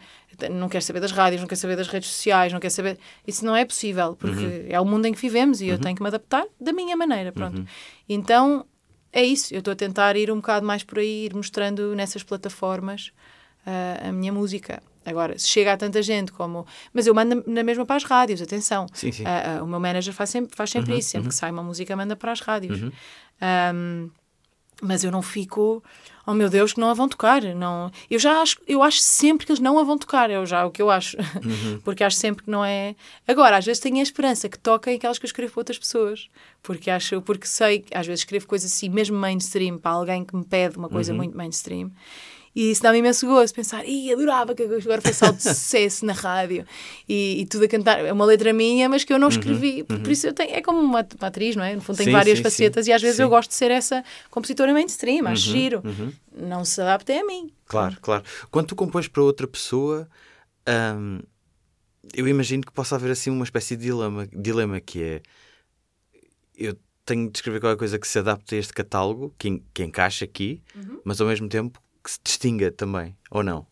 Não 0.51 0.69
quero 0.69 0.83
saber 0.85 1.01
das 1.01 1.13
rádios, 1.13 1.41
não 1.43 1.49
quero 1.49 1.61
saber 1.61 1.77
das 1.77 1.89
redes 1.89 2.09
sociais, 2.09 2.53
não 2.53 2.59
quero 2.61 2.73
saber. 2.73 2.99
Isso 3.27 3.45
não 3.45 3.55
é 3.55 3.65
possível, 3.65 4.17
porque 4.17 4.67
é 4.69 4.81
o 4.81 4.85
mundo 4.85 5.07
em 5.07 5.13
que 5.13 5.21
vivemos 5.21 5.61
e 5.61 5.67
eu 5.69 5.79
tenho 5.79 5.95
que 5.97 6.03
me 6.03 6.09
adaptar 6.09 6.45
da 6.61 6.73
minha 6.73 6.97
maneira, 6.97 7.31
pronto. 7.33 7.61
Então 8.09 8.65
é 9.13 9.23
isso, 9.23 9.53
eu 9.55 9.59
estou 9.59 9.73
a 9.73 9.77
tentar 9.77 10.17
ir 10.17 10.31
um 10.31 10.37
bocado 10.37 10.65
mais 10.67 10.83
por 10.83 10.99
aí, 10.99 11.27
ir 11.27 11.35
mostrando 11.35 11.95
nessas 11.95 12.23
plataformas 12.23 13.13
ah, 13.67 14.09
a 14.09 14.13
minha 14.13 14.33
música. 14.33 14.83
Agora, 15.05 15.37
se 15.39 15.49
chega 15.49 15.73
a 15.73 15.77
tanta 15.77 16.01
gente 16.01 16.31
como. 16.33 16.65
Mas 16.95 17.07
eu 17.09 17.15
mando 17.15 17.43
na 17.47 17.63
mesma 17.65 17.85
para 17.85 17.97
as 17.97 18.05
rádios, 18.05 18.41
atenção. 18.41 18.87
Sim, 18.95 19.11
sim. 19.13 19.25
Ah, 19.27 19.59
ah, 19.59 19.63
o 19.65 19.67
meu 19.67 19.81
manager 19.81 20.15
faz 20.15 20.31
sempre, 20.31 20.55
faz 20.57 20.71
sempre 20.71 20.97
isso, 20.97 21.11
sempre 21.11 21.29
que 21.29 21.35
sai 21.35 21.51
uma 21.51 21.63
música, 21.63 21.95
manda 21.97 22.15
para 22.17 22.31
as 22.33 22.41
rádios. 22.41 22.81
Ahm, 23.41 24.11
mas 24.83 25.05
eu 25.05 25.13
não 25.13 25.23
fico, 25.23 25.83
oh 26.27 26.35
meu 26.35 26.51
Deus, 26.51 26.73
que 26.73 26.81
não 26.81 26.91
a 26.91 26.95
vão 26.95 27.09
tocar. 27.09 27.41
Não, 27.43 27.91
eu 28.11 28.19
já 28.19 28.43
acho, 28.43 28.59
eu 28.67 28.83
acho 28.83 28.99
sempre 28.99 29.47
que 29.47 29.53
eles 29.53 29.61
não 29.61 29.79
a 29.79 29.85
vão 29.85 29.97
tocar, 29.97 30.29
é 30.29 30.45
já 30.45 30.67
o 30.67 30.71
que 30.73 30.83
eu 30.83 30.91
acho. 30.91 31.17
Porque 31.85 32.03
acho 32.03 32.17
sempre 32.17 32.45
que 32.45 32.51
não 32.51 32.65
é. 32.65 32.97
Agora, 33.27 33.57
às 33.57 33.65
vezes 33.65 33.81
tenho 33.81 33.99
a 33.99 34.03
esperança 34.03 34.49
que 34.49 34.59
toquem 34.59 34.97
aquelas 34.97 35.19
que 35.19 35.25
eu 35.25 35.29
escrevo 35.29 35.53
para 35.53 35.61
outras 35.61 35.79
pessoas. 35.79 36.29
Porque 36.63 36.91
acho, 36.91 37.23
porque 37.23 37.47
sei, 37.47 37.85
às 37.95 38.07
vezes 38.07 38.21
escrevo 38.23 38.47
coisas 38.49 38.73
assim, 38.73 38.89
mesmo 38.89 39.17
mainstream, 39.17 39.79
para 39.79 39.93
alguém 39.93 40.25
que 40.25 40.35
me 40.35 40.45
pede 40.45 40.77
uma 40.77 40.89
coisa 40.89 41.15
muito 41.15 41.37
mainstream. 41.37 41.91
E 42.55 42.71
isso 42.71 42.83
dá-me 42.83 42.99
imenso 42.99 43.27
gosto, 43.27 43.55
pensar, 43.55 43.83
Ih, 43.87 44.13
adorava 44.13 44.55
que 44.55 44.63
agora 44.63 45.01
fosse 45.01 45.15
salto 45.15 45.37
de 45.37 45.43
sucesso 45.55 46.05
na 46.05 46.13
rádio 46.13 46.67
e, 47.09 47.41
e 47.41 47.47
tudo 47.47 47.65
a 47.65 47.69
cantar. 47.69 48.05
É 48.05 48.13
uma 48.13 48.27
letra 48.27 48.53
minha, 48.53 48.89
mas 48.89 49.05
que 49.05 49.13
eu 49.13 49.19
não 49.19 49.29
escrevi. 49.29 49.83
Por 49.85 50.11
isso 50.11 50.27
eu 50.27 50.35
tenho, 50.35 50.55
é 50.55 50.61
como 50.61 50.79
uma, 50.79 51.07
uma 51.19 51.29
atriz, 51.29 51.57
não 51.57 51.65
é? 51.65 51.75
No 51.75 51.81
fundo, 51.81 51.97
tem 51.97 52.07
Sim, 52.07 52.13
várias 52.13 52.39
sim, 52.39 52.45
facetas 52.45 52.85
sim. 52.85 52.91
e 52.91 52.95
às 52.95 53.01
vezes 53.01 53.19
eu 53.19 53.29
gosto 53.29 53.49
de 53.49 53.55
ser 53.55 53.71
essa 53.71 54.05
compositora 54.31 54.73
mainstream, 54.73 55.27
acho 55.27 55.51
giro. 55.51 55.83
Não 56.37 56.65
se 56.65 56.81
adapta 56.81 57.13
a 57.13 57.25
mim. 57.25 57.51
Claro, 57.67 57.97
claro. 58.01 58.23
Quando 58.51 58.67
tu 58.67 58.77
compões 58.77 59.09
para 59.09 59.23
outra 59.23 59.47
pessoa, 59.47 60.07
hum, 60.99 61.21
eu 62.15 62.29
imagino 62.29 62.63
que 62.63 62.73
possa 62.73 62.97
haver 62.97 63.11
assim 63.11 63.31
uma 63.31 63.45
espécie 63.45 63.77
de 63.77 63.85
dilema, 63.85 64.27
dilema 64.27 64.81
que 64.81 65.03
é 65.03 65.23
eu 66.57 66.77
tenho 67.05 67.31
de 67.31 67.39
escrever 67.39 67.61
qualquer 67.61 67.79
coisa 67.79 67.99
que 67.99 68.07
se 68.07 68.19
adapte 68.19 68.55
a 68.55 68.59
este 68.59 68.73
catálogo, 68.73 69.35
que, 69.39 69.63
que 69.73 69.83
encaixe 69.83 70.25
aqui, 70.25 70.63
mas 71.05 71.21
ao 71.21 71.27
mesmo 71.27 71.49
tempo 71.49 71.81
que 72.03 72.11
se 72.11 72.19
distinga 72.23 72.71
também, 72.71 73.17
ou 73.31 73.43
não? 73.43 73.67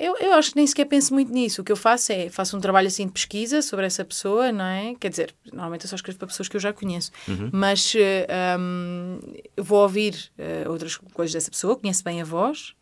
Eu, 0.00 0.16
eu 0.16 0.32
acho 0.32 0.52
que 0.52 0.56
nem 0.56 0.66
sequer 0.66 0.86
penso 0.86 1.12
muito 1.12 1.30
nisso. 1.30 1.60
O 1.60 1.64
que 1.64 1.70
eu 1.70 1.76
faço 1.76 2.10
é, 2.10 2.30
faço 2.30 2.56
um 2.56 2.60
trabalho 2.60 2.86
assim 2.86 3.04
de 3.04 3.12
pesquisa 3.12 3.60
sobre 3.60 3.84
essa 3.84 4.02
pessoa, 4.02 4.50
não 4.50 4.64
é? 4.64 4.94
Quer 4.98 5.10
dizer, 5.10 5.34
normalmente 5.52 5.84
eu 5.84 5.90
só 5.90 5.96
escrevo 5.96 6.18
para 6.18 6.28
pessoas 6.28 6.48
que 6.48 6.56
eu 6.56 6.60
já 6.60 6.72
conheço. 6.72 7.12
Mas 7.52 7.92
eh, 7.94 8.26
hum, 8.58 9.20
eu 9.54 9.62
vou 9.62 9.82
ouvir 9.82 10.32
eh, 10.38 10.64
outras 10.66 10.96
coisas 10.96 11.34
dessa 11.34 11.50
pessoa, 11.50 11.76
conheço 11.76 12.02
bem 12.02 12.22
a 12.22 12.24
voz, 12.24 12.74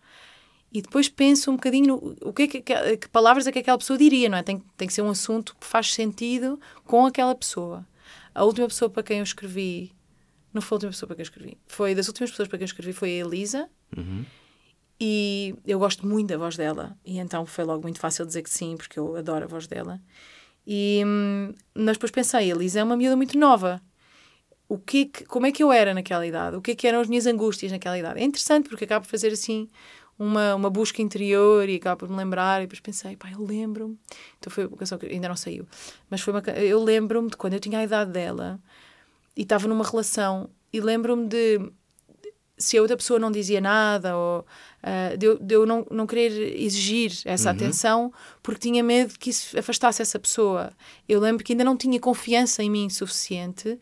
e 0.73 0.81
depois 0.81 1.09
penso 1.09 1.51
um 1.51 1.57
bocadinho 1.57 1.87
no, 1.89 2.17
o 2.23 2.33
que, 2.33 2.43
é 2.43 2.47
que, 2.47 2.61
que, 2.61 2.97
que 2.99 3.09
palavras 3.09 3.49
é 3.49 3.53
que 3.53 3.59
aquela 3.59 3.79
pessoa 3.79 3.99
diria, 3.99 4.29
não 4.29 4.39
é? 4.39 4.43
Tem, 4.45 4.63
tem 4.77 4.87
que 4.87 4.95
ser 4.95 5.03
um 5.03 5.11
assunto 5.11 5.57
que 5.59 5.67
faz 5.67 5.93
sentido 5.93 6.61
com 6.85 7.05
aquela 7.05 7.35
pessoa. 7.35 7.85
A 8.33 8.45
última 8.45 8.69
pessoa 8.69 8.89
para 8.89 9.03
quem 9.03 9.19
eu 9.19 9.25
escrevi, 9.25 9.93
não 10.53 10.63
foi 10.63 10.77
a 10.77 10.77
última 10.77 10.93
pessoa 10.93 11.09
para 11.09 11.17
quem 11.17 11.23
eu 11.23 11.29
escrevi, 11.29 11.59
foi 11.67 11.97
das 11.97 12.07
últimas 12.07 12.31
pessoas 12.31 12.49
para 12.49 12.59
quem 12.59 12.65
eu 12.65 12.69
escrevi 12.69 12.93
foi 12.93 13.09
a 13.09 13.27
Elisa, 13.27 13.69
e 15.01 15.55
eu 15.67 15.79
gosto 15.79 16.07
muito 16.07 16.29
da 16.29 16.37
voz 16.39 16.57
dela. 16.57 16.97
E 17.05 17.19
então 17.19 17.47
foi 17.47 17.65
logo 17.65 17.83
muito 17.83 18.01
fácil 18.01 18.27
dizer 18.27 18.43
que 18.43 18.51
sim, 18.51 18.77
porque 18.77 18.99
eu 18.99 19.17
adoro 19.17 19.45
a 19.45 19.49
voz 19.49 19.67
dela. 19.67 20.01
E, 20.67 21.03
hum, 21.07 21.55
mas 21.75 21.97
depois 21.97 22.11
pensei, 22.11 22.41
a 22.51 22.55
Elisa 22.55 22.81
é 22.81 22.85
uma 22.85 22.97
miúda 22.97 23.17
muito 23.17 23.39
nova. 23.39 23.81
O 24.69 24.77
que 24.79 25.03
é 25.03 25.05
que- 25.07 25.25
como 25.25 25.47
é 25.47 25.53
que 25.53 25.63
eu 25.63 25.73
era 25.73 25.95
naquela 25.95 26.27
idade? 26.27 26.57
O 26.57 26.61
que 26.61 26.73
é 26.73 26.75
que 26.75 26.87
eram 26.87 27.01
as 27.01 27.09
minhas 27.09 27.27
angústias 27.27 27.73
naquela 27.73 27.99
idade? 27.99 28.21
É 28.21 28.25
interessante 28.25 28.69
porque 28.69 28.85
acabo 28.85 29.07
por 29.07 29.11
fazer 29.11 29.33
assim 29.33 29.67
uma, 30.19 30.55
uma 30.55 30.69
busca 30.69 31.01
interior 31.01 31.69
e 31.69 31.77
acabo 31.77 32.01
por 32.01 32.11
me 32.11 32.17
lembrar. 32.17 32.61
E 32.61 32.67
depois 32.67 32.81
pensei, 32.81 33.17
pá, 33.17 33.31
eu 33.31 33.43
lembro-me. 33.43 33.97
Então 34.39 34.53
foi 34.53 34.67
uma 34.67 34.77
canção 34.77 34.99
que 34.99 35.07
ainda 35.07 35.29
não 35.29 35.37
saiu. 35.37 35.67
Mas 36.11 36.21
foi 36.21 36.35
uma, 36.35 36.41
eu 36.51 36.83
lembro-me 36.83 37.31
de 37.31 37.37
quando 37.37 37.55
eu 37.55 37.61
tinha 37.61 37.79
a 37.79 37.85
idade 37.85 38.11
dela 38.11 38.61
e 39.35 39.43
estava 39.43 39.67
numa 39.69 39.85
relação 39.89 40.51
e 40.71 40.81
lembro-me 40.81 41.27
de 41.29 41.71
se 42.59 42.77
a 42.77 42.83
outra 42.83 42.97
pessoa 42.97 43.19
não 43.21 43.31
dizia 43.31 43.61
nada 43.61 44.17
ou 44.17 44.45
ah, 44.83 45.15
de, 45.17 45.27
eu, 45.27 45.39
de 45.39 45.55
eu 45.55 45.65
não, 45.65 45.87
não 45.91 46.07
querer 46.07 46.33
exigir 46.61 47.13
essa 47.25 47.51
atenção 47.51 48.13
porque 48.43 48.61
tinha 48.61 48.83
medo 48.83 49.15
que 49.19 49.31
isso 49.31 49.59
afastasse 49.59 50.03
essa 50.03 50.19
pessoa. 50.19 50.73
Eu 51.09 51.21
lembro 51.21 51.45
que 51.45 51.53
ainda 51.53 51.65
não 51.65 51.77
tinha 51.77 51.99
confiança 52.01 52.63
em 52.63 52.71
mim 52.71 52.89
suficiente 52.91 53.79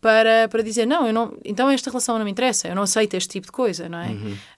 para, 0.00 0.48
para 0.48 0.62
dizer, 0.62 0.86
não, 0.86 1.06
eu 1.06 1.12
não, 1.12 1.36
então 1.44 1.68
esta 1.68 1.90
relação 1.90 2.16
não 2.18 2.24
me 2.24 2.30
interessa, 2.30 2.66
eu 2.68 2.74
não 2.74 2.82
aceito 2.84 3.14
este 3.14 3.28
tipo 3.28 3.46
de 3.48 3.52
coisa, 3.52 3.86
não 3.88 3.98
é? 3.98 4.08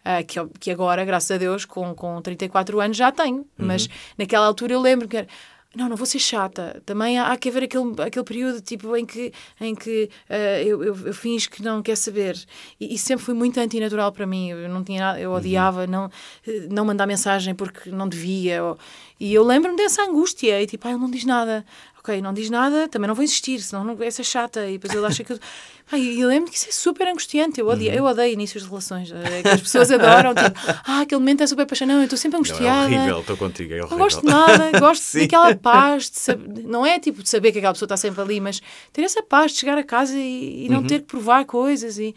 Ah, 0.05 0.23
que, 0.23 0.39
eu- 0.39 0.49
que 0.61 0.71
agora, 0.71 1.05
graças 1.05 1.33
a 1.33 1.37
Deus, 1.37 1.65
com, 1.65 1.95
com 1.97 2.23
34 2.23 2.81
anos 2.81 2.97
já 2.97 3.11
tenho, 3.11 3.45
mas 3.57 3.89
naquela 4.17 4.47
altura 4.47 4.75
eu 4.75 4.81
lembro 4.81 5.09
que 5.09 5.17
era, 5.17 5.27
não, 5.75 5.89
não 5.89 5.97
vou 5.97 6.07
ser 6.07 6.19
chata. 6.19 6.83
Também 6.85 7.19
há, 7.19 7.33
há 7.33 7.37
que 7.37 7.49
haver 7.49 7.65
aquele, 7.65 7.93
aquele 8.03 8.25
período 8.25 8.61
tipo, 8.61 8.95
em 8.97 9.07
que, 9.07 9.33
em 9.61 9.75
que 9.75 10.11
ah, 10.29 10.61
eu, 10.63 10.83
eu, 10.85 10.97
eu 11.07 11.15
finjo 11.15 11.51
que 11.51 11.63
não 11.63 11.83
quer 11.83 11.97
saber. 11.97 12.39
E, 12.81 12.95
e 12.95 12.99
sempre 12.99 13.25
foi 13.25 13.35
muito 13.35 13.59
antinatural 13.59 14.13
para 14.13 14.27
mim. 14.27 14.51
Eu 14.51 14.69
não 14.69 14.85
tinha 14.85 15.19
eu 15.19 15.33
odiava 15.33 15.87
não, 15.87 16.11
eh, 16.47 16.67
não 16.71 16.85
mandar 16.85 17.07
mensagem 17.07 17.55
porque 17.55 17.91
não 17.91 18.09
devia. 18.09 18.63
ou- 18.65 18.79
e 19.21 19.33
eu 19.33 19.45
lembro-me 19.45 19.77
dessa 19.77 20.03
angústia. 20.03 20.61
E 20.61 20.67
tipo, 20.67 20.87
ah, 20.87 20.91
ele 20.91 21.01
não 21.01 21.11
diz 21.11 21.25
nada. 21.25 21.65
Ok, 22.03 22.21
não 22.21 22.33
diz 22.35 22.51
nada, 22.51 22.89
também 22.89 23.07
não 23.07 23.15
vou 23.15 23.23
insistir, 23.23 23.61
senão 23.61 23.85
não 23.85 23.95
vai 23.95 24.11
ser 24.11 24.25
chata. 24.25 24.67
E 24.69 24.73
depois 24.77 24.93
ele 24.93 25.07
acha 25.07 25.23
que. 25.23 25.33
eu- 25.33 25.39
Ai, 25.93 26.01
e 26.01 26.21
eu 26.21 26.27
lembro 26.29 26.51
que 26.51 26.57
isso 26.57 26.69
é 26.69 26.73
super 26.73 27.07
angustiante. 27.07 27.61
Eu 27.61 27.69
odeio, 27.69 27.93
eu 27.93 28.05
odeio 28.05 28.33
inícios 28.33 28.65
de 28.65 28.69
relações. 28.69 29.13
eh, 29.13 29.43
que 29.43 29.49
as 29.49 29.61
pessoas 29.61 29.89
adoram. 29.91 30.35
Tipo, 30.35 30.59
ah, 30.85 31.03
aquele 31.03 31.21
momento 31.21 31.43
é 31.45 31.47
super 31.47 31.65
paixão. 31.67 31.87
Não, 31.87 31.97
eu 31.99 32.05
estou 32.05 32.19
sempre 32.19 32.39
Não, 32.39 32.45
angustiada. 32.45 32.93
é 32.93 32.99
horrível, 32.99 33.21
estou 33.21 33.37
contigo, 33.37 33.73
é 33.73 33.77
horrível. 33.77 33.91
Não 33.91 33.99
gosto 34.05 34.21
de 34.21 34.27
nada, 34.27 34.81
gosto 34.81 35.15
daquela 35.19 35.55
paz, 35.55 36.11
de 36.11 36.19
sab- 36.19 36.43
não 36.65 36.85
é 36.85 36.99
tipo 36.99 37.23
de 37.23 37.29
saber 37.29 37.53
que 37.53 37.59
aquela 37.59 37.73
pessoa 37.73 37.87
está 37.87 37.97
sempre 37.97 38.21
ali, 38.21 38.41
mas 38.41 38.61
ter 38.93 39.03
essa 39.03 39.23
paz 39.23 39.53
de 39.53 39.59
chegar 39.59 39.79
a 39.79 39.85
casa 39.85 40.17
e, 40.19 40.65
e 40.65 40.69
Uhum. 40.69 40.75
não 40.75 40.83
ter 40.85 41.01
que 41.01 41.07
provar 41.07 41.45
coisas 41.45 41.99
e 41.99 42.15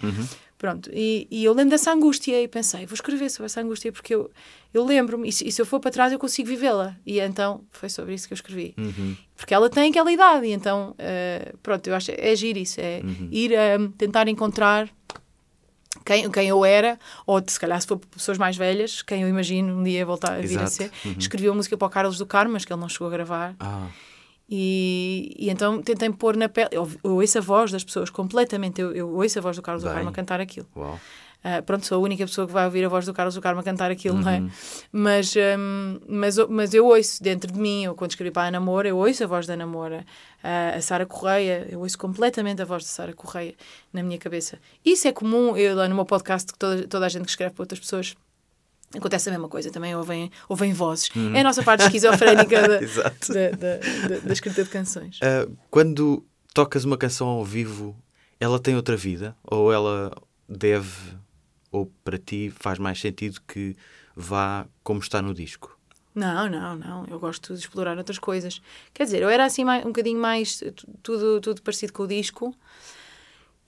pronto. 0.65 0.89
E, 0.91 1.27
e 1.29 1.43
eu 1.45 1.53
lembro 1.53 1.69
dessa 1.71 1.91
angústia 1.93 2.41
e 2.41 2.47
pensei, 2.47 2.85
vou 2.87 2.95
escrever 2.95 3.29
sobre 3.29 3.45
essa 3.45 3.61
angústia 3.61 3.91
porque 3.91 4.15
eu, 4.15 4.31
eu 4.73 4.83
lembro-me 4.83 5.29
e, 5.29 5.31
se- 5.31 5.47
e 5.47 5.51
se 5.51 5.61
eu 5.61 5.65
for 5.65 5.79
para 5.79 5.91
trás 5.91 6.11
eu 6.11 6.17
consigo 6.17 6.47
vivê-la. 6.49 6.95
E 7.05 7.19
então 7.19 7.61
foi 7.71 7.87
sobre 7.89 8.13
isso 8.15 8.27
que 8.27 8.33
eu 8.33 8.35
escrevi. 8.35 8.73
Uhum. 8.77 9.15
Porque 9.35 9.53
ela 9.53 9.69
tem 9.69 9.89
aquela 9.91 10.11
idade 10.11 10.47
e 10.47 10.51
então, 10.53 10.95
eh, 10.97 11.53
pronto, 11.61 11.85
eu 11.87 11.93
acho 11.95 12.11
é 12.11 12.31
agir 12.31 12.57
isso, 12.57 12.79
é 12.81 13.01
Uhum. 13.03 13.27
ir 13.31 13.51
a 13.55 13.77
tentar 13.97 14.27
encontrar 14.27 14.89
quem, 16.05 16.29
quem 16.29 16.47
eu 16.49 16.63
era, 16.65 16.99
ou 17.25 17.41
se 17.45 17.59
calhar 17.59 17.79
se 17.81 17.87
for 17.87 17.97
pessoas 17.97 18.37
mais 18.37 18.55
velhas, 18.57 19.01
quem 19.01 19.21
eu 19.23 19.29
imagino 19.29 19.77
um 19.79 19.83
dia 19.83 20.05
voltar 20.05 20.33
a 20.33 20.41
vir 20.41 20.59
a 20.59 20.63
Exato. 20.63 20.69
ser. 20.71 20.91
Uhum. 21.05 21.15
Escrevi 21.17 21.49
uma 21.49 21.55
música 21.55 21.77
para 21.77 21.85
o 21.85 21.89
Carlos 21.89 22.17
do 22.17 22.25
Carmo, 22.25 22.53
mas 22.53 22.65
que 22.65 22.71
ele 22.73 22.79
não 22.81 22.89
chegou 22.89 23.07
a 23.07 23.11
gravar. 23.11 23.55
Ah, 23.59 23.87
E, 24.49 25.35
e 25.37 25.49
então 25.49 25.81
tentei 25.81 26.09
me 26.09 26.15
pôr 26.15 26.37
na 26.37 26.47
pele. 26.47 26.69
Eu, 26.71 26.89
eu 27.03 27.15
ouço 27.15 27.37
a 27.37 27.41
voz 27.41 27.71
das 27.71 27.83
pessoas 27.83 28.09
completamente. 28.09 28.79
Eu, 28.79 28.91
eu 28.93 29.09
ouço 29.09 29.39
a 29.39 29.41
voz 29.41 29.55
do 29.55 29.61
Carlos 29.61 29.83
do 29.83 29.87
Bem. 29.87 29.95
Carmo 29.95 30.09
a 30.09 30.13
cantar 30.13 30.39
aquilo. 30.39 30.67
Ah, 31.47 31.61
pronto, 31.61 31.85
sou 31.85 31.99
a 31.99 32.01
única 32.01 32.25
pessoa 32.25 32.47
que 32.47 32.53
vai 32.53 32.65
ouvir 32.65 32.83
a 32.83 32.89
voz 32.89 33.05
do 33.05 33.13
Carlos 33.13 33.35
do 33.35 33.41
Carmo 33.41 33.59
a 33.59 33.63
cantar 33.63 33.91
aquilo, 33.91 34.17
não 34.19 34.31
é? 34.31 34.39
Mas, 34.91 35.31
hum, 35.35 35.99
mas, 36.07 36.37
mas 36.49 36.73
eu 36.73 36.87
ouço 36.87 37.21
dentro 37.21 37.51
de 37.51 37.59
mim, 37.59 37.83
eu 37.83 37.93
quando 37.93 38.09
escrevi 38.09 38.31
para 38.31 38.45
a 38.45 38.47
Ana 38.47 38.59
Moura, 38.59 38.87
eu 38.87 38.97
ouço 38.97 39.23
a 39.23 39.27
voz 39.27 39.45
da 39.45 39.53
Ana 39.53 39.67
Moura, 39.67 40.03
Ah, 40.43 40.73
a 40.75 40.81
Sara 40.81 41.05
Correia, 41.05 41.67
eu 41.69 41.81
ouço 41.81 41.99
completamente 41.99 42.63
a 42.63 42.65
voz 42.65 42.81
da 42.83 42.89
Sara 42.89 43.13
Correia 43.13 43.53
na 43.93 44.01
minha 44.01 44.17
cabeça. 44.17 44.57
Isso 44.83 45.07
é 45.07 45.11
comum, 45.11 45.55
eu 45.55 45.75
lá 45.75 45.87
no 45.87 45.93
meu 45.93 46.05
podcast, 46.05 46.51
toda, 46.57 46.87
toda 46.87 47.05
a 47.05 47.09
gente 47.09 47.25
que 47.25 47.29
escreve 47.29 47.53
para 47.53 47.61
outras 47.61 47.79
pessoas. 47.79 48.15
Acontece 48.95 49.29
a 49.29 49.31
mesma 49.31 49.47
coisa, 49.49 49.69
também 49.71 49.95
ouvem, 49.95 50.31
ouvem 50.49 50.73
vozes. 50.73 51.09
É 51.33 51.39
a 51.41 51.43
nossa 51.43 51.63
parte 51.63 51.83
esquizofrénica 51.85 52.61
da, 52.67 52.79
da, 52.79 53.49
da, 53.51 54.19
da- 54.19 54.33
escrita 54.33 54.63
de 54.63 54.69
canções. 54.69 55.19
Ah, 55.21 55.47
quando 55.69 56.25
tocas 56.53 56.83
uma 56.85 56.97
canção 56.97 57.27
ao 57.27 57.43
vivo, 57.43 57.95
ela 58.39 58.59
tem 58.59 58.75
outra 58.75 58.95
vida? 58.95 59.35
Ou 59.43 59.71
ela 59.73 60.11
deve, 60.47 60.93
ou 61.71 61.91
para 62.03 62.17
ti 62.17 62.53
faz 62.57 62.79
mais 62.79 62.99
sentido 63.01 63.41
que 63.47 63.75
vá 64.15 64.65
como 64.83 64.99
está 64.99 65.21
no 65.21 65.33
disco? 65.33 65.77
Não, 66.13 66.49
não, 66.49 66.77
não. 66.77 67.05
Eu 67.09 67.19
gosto 67.19 67.53
de 67.53 67.59
explorar 67.59 67.97
outras 67.97 68.17
coisas. 68.17 68.61
Quer 68.93 69.03
dizer, 69.03 69.21
eu 69.21 69.27
era 69.29 69.43
assim 69.43 69.65
mais- 69.65 69.83
um 69.83 69.87
bocadinho 69.89 70.19
mais 70.21 70.57
tu- 70.73 70.87
tudo, 71.03 71.41
tudo 71.41 71.61
parecido 71.61 71.91
com 71.91 72.03
o 72.03 72.07
disco. 72.07 72.55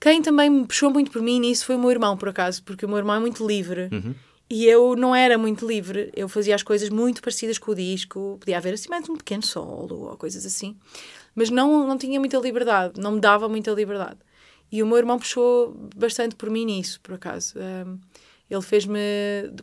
Quem 0.00 0.22
também 0.22 0.48
me 0.48 0.64
puxou 0.66 0.90
muito 0.90 1.10
por 1.10 1.20
mim 1.20 1.40
nisso 1.40 1.66
foi 1.66 1.74
o 1.74 1.78
meu 1.78 1.90
irmão, 1.90 2.16
por 2.16 2.28
acaso, 2.28 2.62
porque 2.62 2.86
o 2.86 2.88
meu 2.88 2.98
irmão 2.98 3.16
é 3.16 3.20
muito 3.20 3.46
livre. 3.46 3.90
E 4.50 4.64
eu 4.64 4.96
não 4.96 5.14
era 5.14 5.36
muito 5.36 5.66
livre. 5.66 6.10
Eu 6.16 6.28
fazia 6.28 6.54
as 6.54 6.62
coisas 6.62 6.88
muito 6.88 7.20
parecidas 7.20 7.58
com 7.58 7.72
o 7.72 7.74
disco. 7.74 8.38
Podia 8.40 8.56
haver 8.56 8.74
assim 8.74 8.88
mais 8.88 9.08
um 9.08 9.16
pequeno 9.16 9.42
solo 9.42 10.08
ou 10.08 10.16
coisas 10.16 10.46
assim. 10.46 10.76
Mas 11.34 11.50
não, 11.50 11.86
não 11.86 11.98
tinha 11.98 12.18
muita 12.18 12.38
liberdade. 12.38 12.98
Não 12.98 13.12
me 13.12 13.20
dava 13.20 13.48
muita 13.48 13.70
liberdade. 13.72 14.18
E 14.72 14.82
o 14.82 14.86
meu 14.86 14.96
irmão 14.96 15.18
puxou 15.18 15.74
bastante 15.96 16.34
por 16.34 16.50
mim 16.50 16.64
nisso, 16.64 17.00
por 17.02 17.14
acaso. 17.14 17.54
Ele 18.50 18.62
fez-me, 18.62 18.98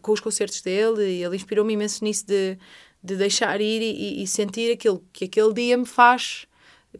com 0.01 0.11
os 0.11 0.19
concertos 0.19 0.61
dele, 0.61 1.03
ele 1.03 1.35
inspirou-me 1.35 1.73
imenso 1.73 2.03
nisso 2.03 2.25
de, 2.25 2.57
de 3.03 3.15
deixar 3.15 3.59
ir 3.59 3.81
e, 3.81 4.21
e, 4.21 4.27
sentir 4.27 4.71
aquilo 4.71 5.03
que 5.11 5.25
aquele 5.25 5.53
dia 5.53 5.77
me 5.77 5.85
faz 5.85 6.47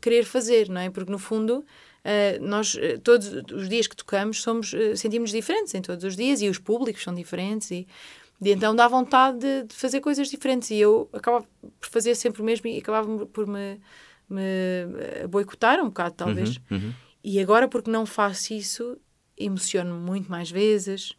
querer 0.01 0.25
fazer, 0.25 0.69
não 0.69 0.81
é? 0.81 0.89
Porque 0.89 1.11
no 1.11 1.19
fundo, 1.19 1.65
nós, 2.41 2.75
uh, 2.75 2.99
todos 3.03 3.27
os 3.51 3.67
dias 3.67 3.87
que 3.87 3.95
tocamos, 3.95 4.41
somos, 4.41 4.73
uh, 4.73 4.95
sentimos 4.95 5.31
diferentes 5.31 5.73
em 5.73 5.81
todos 5.81 6.03
os 6.03 6.15
dias 6.15 6.41
e 6.41 6.47
os 6.47 6.59
públicos 6.59 7.01
são 7.03 7.13
diferentes 7.13 7.71
e, 7.71 7.87
e 8.41 8.51
então 8.51 8.75
dá 8.75 8.87
vontade 8.87 9.39
de, 9.39 9.63
de, 9.63 9.75
fazer 9.75 10.01
coisas 10.01 10.29
diferentes 10.29 10.69
e 10.69 10.77
eu 10.77 11.09
acabava 11.11 11.45
por 11.79 11.89
fazer 11.89 12.13
sempre 12.15 12.41
o 12.41 12.45
mesmo 12.45 12.67
e 12.67 12.77
acabava 12.77 13.25
por 13.25 13.47
me, 13.47 13.79
me 14.29 15.27
boicotar 15.29 15.79
um 15.79 15.85
bocado, 15.85 16.15
talvez. 16.15 16.57
Uhum, 16.69 16.77
uhum. 16.77 16.93
E 17.23 17.39
agora, 17.39 17.67
porque 17.67 17.89
não 17.89 18.05
faço 18.05 18.53
isso, 18.53 18.97
emociono-me 19.35 19.99
muito 19.99 20.29
mais 20.29 20.51
vezes. 20.51 21.13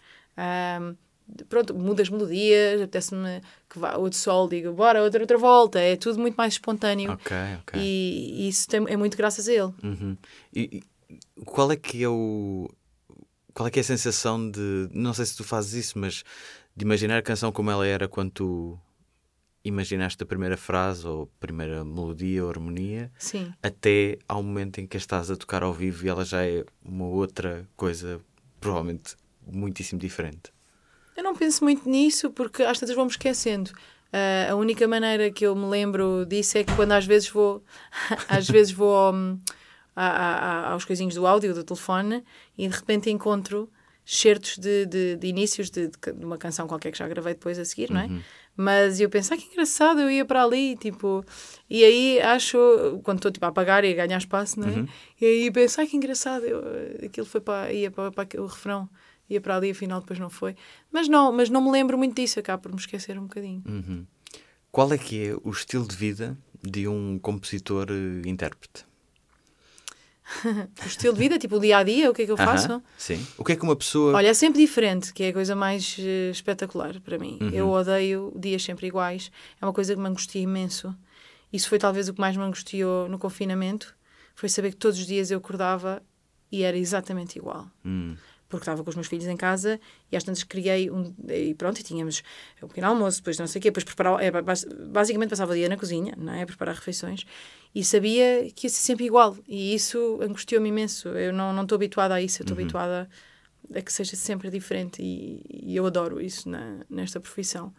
Um, 0.80 0.95
pronto, 1.49 1.74
muda 1.74 2.03
as 2.03 2.09
melodias, 2.09 2.81
apetece-me 2.81 3.41
que 3.68 3.79
vá 3.79 3.97
outro 3.97 4.18
sol, 4.18 4.49
digo, 4.49 4.72
bora, 4.72 5.03
outra, 5.03 5.20
outra 5.20 5.39
volta. 5.39 5.79
É 5.79 5.97
tudo 5.97 6.18
muito 6.18 6.37
mais 6.37 6.55
espontâneo. 6.55 7.12
Ok, 7.12 7.37
ok. 7.61 7.81
E, 7.81 8.45
e 8.45 8.49
isso 8.49 8.68
tem, 8.68 8.85
é 8.89 8.97
muito 8.97 9.16
graças 9.16 9.49
a 9.49 9.53
ele. 9.53 9.72
Uhum. 9.83 10.16
E, 10.55 10.83
e, 11.11 11.45
qual 11.45 11.70
é 11.70 11.77
que 11.77 12.03
é 12.03 12.09
o. 12.09 12.70
Qual 13.55 13.66
é 13.66 13.70
que 13.70 13.79
é 13.79 13.83
a 13.83 13.85
sensação 13.85 14.51
de. 14.51 14.89
Não 14.93 15.14
sei 15.14 15.24
se 15.27 15.37
tu 15.37 15.45
fazes 15.45 15.72
isso, 15.72 15.99
mas 15.99 16.22
de 16.74 16.85
imaginar 16.85 17.18
a 17.18 17.22
canção 17.22 17.51
como 17.51 17.70
ela 17.70 17.87
era 17.87 18.07
quando 18.07 18.31
tu 18.31 18.79
imaginaste 19.64 20.22
a 20.22 20.27
primeira 20.27 20.57
frase 20.57 21.07
ou 21.07 21.24
a 21.24 21.41
primeira 21.41 21.85
melodia 21.85 22.45
ou 22.45 22.51
harmonia 22.51 23.11
Sim. 23.18 23.53
até 23.61 24.16
ao 24.29 24.41
momento 24.41 24.81
em 24.81 24.87
que 24.87 24.97
a 24.97 24.99
estás 24.99 25.29
a 25.29 25.37
tocar 25.37 25.64
ao 25.64 25.72
vivo 25.72 26.07
e 26.07 26.09
ela 26.09 26.24
já 26.24 26.47
é 26.47 26.64
uma 26.85 27.07
outra 27.07 27.68
coisa, 27.77 28.20
provavelmente 28.61 29.16
muitíssimo 29.45 30.01
diferente. 30.01 30.53
Eu 31.17 31.23
não 31.23 31.35
penso 31.35 31.64
muito 31.64 31.89
nisso 31.89 32.31
porque 32.31 32.62
às 32.62 32.79
vezes 32.79 32.95
vou-me 32.95 33.11
esquecendo. 33.11 33.71
Uh, 34.12 34.53
a 34.53 34.55
única 34.55 34.87
maneira 34.87 35.31
que 35.31 35.45
eu 35.45 35.55
me 35.57 35.67
lembro 35.67 36.25
disso 36.27 36.59
é 36.59 36.64
que 36.64 36.75
quando 36.75 36.93
às 36.93 37.05
vezes 37.05 37.29
vou 37.29 37.62
às 38.29 38.49
vezes 38.49 38.73
vou 38.73 39.12
um, 39.12 39.39
a, 39.95 40.07
a, 40.07 40.73
aos 40.73 40.85
coisinhos 40.85 41.14
do 41.14 41.27
áudio 41.27 41.55
do 41.55 41.64
telefone 41.64 42.23
e 42.57 42.69
de 42.69 42.77
repente 42.77 43.11
encontro 43.11 43.69
certos 44.07 44.57
de, 44.59 44.87
de, 44.87 45.17
de 45.17 45.27
inícios 45.27 45.69
de, 45.69 45.89
de, 45.89 46.25
uma 46.25 46.39
canção 46.39 46.69
qualquer 46.69 46.93
que 46.93 46.99
já 46.99 47.09
gravei 47.09 47.35
depois 47.35 47.59
a 47.59 47.64
seguir, 47.64 47.91
não 47.91 48.01
é? 48.01 48.07
Uhum. 48.07 48.23
Mas 48.57 49.01
eu 49.01 49.11
penso, 49.11 49.35
ah, 49.35 49.37
que 49.37 49.47
engraçado, 49.47 50.01
eu 50.01 50.09
ia 50.09 50.25
para 50.25 50.45
ali, 50.45 50.77
tipo... 50.77 51.25
E 51.69 51.85
aí 51.85 52.21
acho, 52.21 52.57
quando 53.03 53.19
estou 53.19 53.33
tipo, 53.33 53.45
a 53.45 53.49
apagar 53.49 53.85
e 53.85 53.93
a 53.93 54.07
ganhar 54.07 54.17
espaço, 54.17 54.61
não 54.61 54.69
é? 54.69 54.71
Uhum. 54.71 54.89
E 55.21 55.27
aí 55.27 55.51
penso, 55.51 55.81
ah, 55.81 55.87
que 55.87 55.97
engraçado, 55.97 56.45
eu, 56.45 56.62
aquilo 57.05 57.27
foi 57.27 57.41
para, 57.41 57.73
ia 57.73 57.91
para, 57.91 58.12
para 58.12 58.41
o 58.41 58.47
refrão, 58.47 58.89
ia 59.29 59.41
para 59.41 59.57
ali, 59.57 59.70
afinal 59.70 60.01
depois 60.01 60.18
não 60.18 60.31
foi. 60.31 60.57
Mas 60.91 61.09
não, 61.09 61.33
mas 61.33 61.51
não 61.51 61.62
me 61.62 61.70
lembro 61.70 61.99
muito 61.99 62.14
disso, 62.14 62.39
acabo 62.39 62.64
por 62.64 62.72
me 62.72 62.79
esquecer 62.79 63.18
um 63.18 63.22
bocadinho. 63.22 63.62
Uhum. 63.66 64.07
Qual 64.70 64.93
é 64.93 64.99
que 64.99 65.29
é 65.29 65.37
o 65.43 65.51
estilo 65.51 65.87
de 65.87 65.97
vida 65.97 66.37
de 66.62 66.87
um 66.87 67.18
compositor-intérprete? 67.18 68.85
Eh, 70.45 70.68
o 70.85 70.87
estilo 70.87 71.14
de 71.14 71.20
vida, 71.20 71.39
tipo 71.39 71.57
o 71.57 71.61
dia 71.61 71.79
a 71.79 71.83
dia, 71.83 72.11
o 72.11 72.14
que 72.14 72.22
é 72.22 72.27
que 72.27 72.33
eu 72.33 72.37
faço? 72.37 72.83
Sim. 72.99 73.24
O 73.39 73.45
que 73.45 73.53
é 73.53 73.57
que 73.57 73.62
uma 73.62 73.77
pessoa. 73.77 74.14
Olha, 74.14 74.29
é 74.29 74.35
sempre 74.35 74.61
diferente, 74.61 75.14
que 75.14 75.22
é 75.22 75.29
a 75.29 75.33
coisa 75.33 75.55
mais 75.55 75.97
uh, 75.99 76.31
espetacular 76.31 77.01
para 77.01 77.18
mim. 77.18 77.39
Uhum. 77.41 77.51
Eu 77.51 77.70
odeio 77.70 78.33
dias 78.37 78.62
sempre 78.62 78.87
iguais, 78.87 79.31
é 79.61 79.64
uma 79.64 79.72
coisa 79.72 79.95
que 79.95 80.01
me 80.01 80.09
angustia 80.09 80.43
imenso. 80.43 80.95
Isso 81.53 81.68
foi 81.68 81.79
talvez 81.79 82.09
o 82.09 82.14
que 82.14 82.20
mais 82.20 82.37
me 82.37 82.43
angustiou 82.43 83.09
no 83.09 83.18
confinamento 83.18 83.95
foi 84.35 84.51
saber 84.51 84.72
que 84.72 84.77
todos 84.77 84.99
os 84.99 85.07
dias 85.07 85.31
eu 85.31 85.39
acordava 85.39 86.03
e 86.53 86.62
era 86.62 86.77
exatamente 86.77 87.39
igual. 87.39 87.66
Hum 87.85 88.14
porque 88.49 88.62
estava 88.62 88.82
com 88.82 88.90
os 88.90 88.97
meus 88.97 89.09
filhos 89.09 89.26
em 89.26 89.36
casa 89.36 89.80
e 90.11 90.16
às 90.16 90.24
tantas 90.24 90.42
criei 90.42 90.90
um. 90.90 91.14
E 91.28 91.55
pronto, 91.55 91.80
e 91.80 91.82
tínhamos 91.82 92.22
o 92.62 92.68
pequeno 92.68 92.88
almoço, 92.88 93.18
depois 93.18 93.38
não 93.38 93.47
sei 93.47 93.59
o 93.59 93.62
quê, 93.62 93.70
depois 93.70 93.84
preparava. 93.84 94.22
É, 94.22 94.30
basicamente 94.30 95.30
passava 95.30 95.53
o 95.53 95.55
dia 95.55 95.68
na 95.68 95.76
cozinha, 95.76 96.14
não 96.16 96.32
é? 96.32 96.42
A 96.42 96.47
preparar 96.47 96.74
refeições 96.74 97.26
e 97.74 97.84
sabia 97.84 98.49
que 98.55 98.66
ia 98.66 98.70
ser 98.70 98.80
sempre 98.80 99.05
igual. 99.05 99.36
E 99.49 99.74
isso 99.74 100.18
angustiou-me 100.22 100.68
imenso. 100.68 101.09
Eu 101.09 101.32
não 101.32 101.62
estou 101.62 101.76
habituada 101.76 102.14
a 102.14 102.22
isso, 102.22 102.40
eu 102.40 102.44
estou 102.44 102.57
uhum. 102.57 102.62
habituada 102.62 103.09
a 103.74 103.82
que 103.82 103.92
seja 103.92 104.16
sempre 104.16 104.49
diferente 104.51 105.03
e, 105.03 105.42
e 105.51 105.76
eu 105.76 105.84
adoro 105.86 106.20
isso 106.20 106.49
na, 106.49 106.78
nesta 106.88 107.20
profissão. 107.20 107.74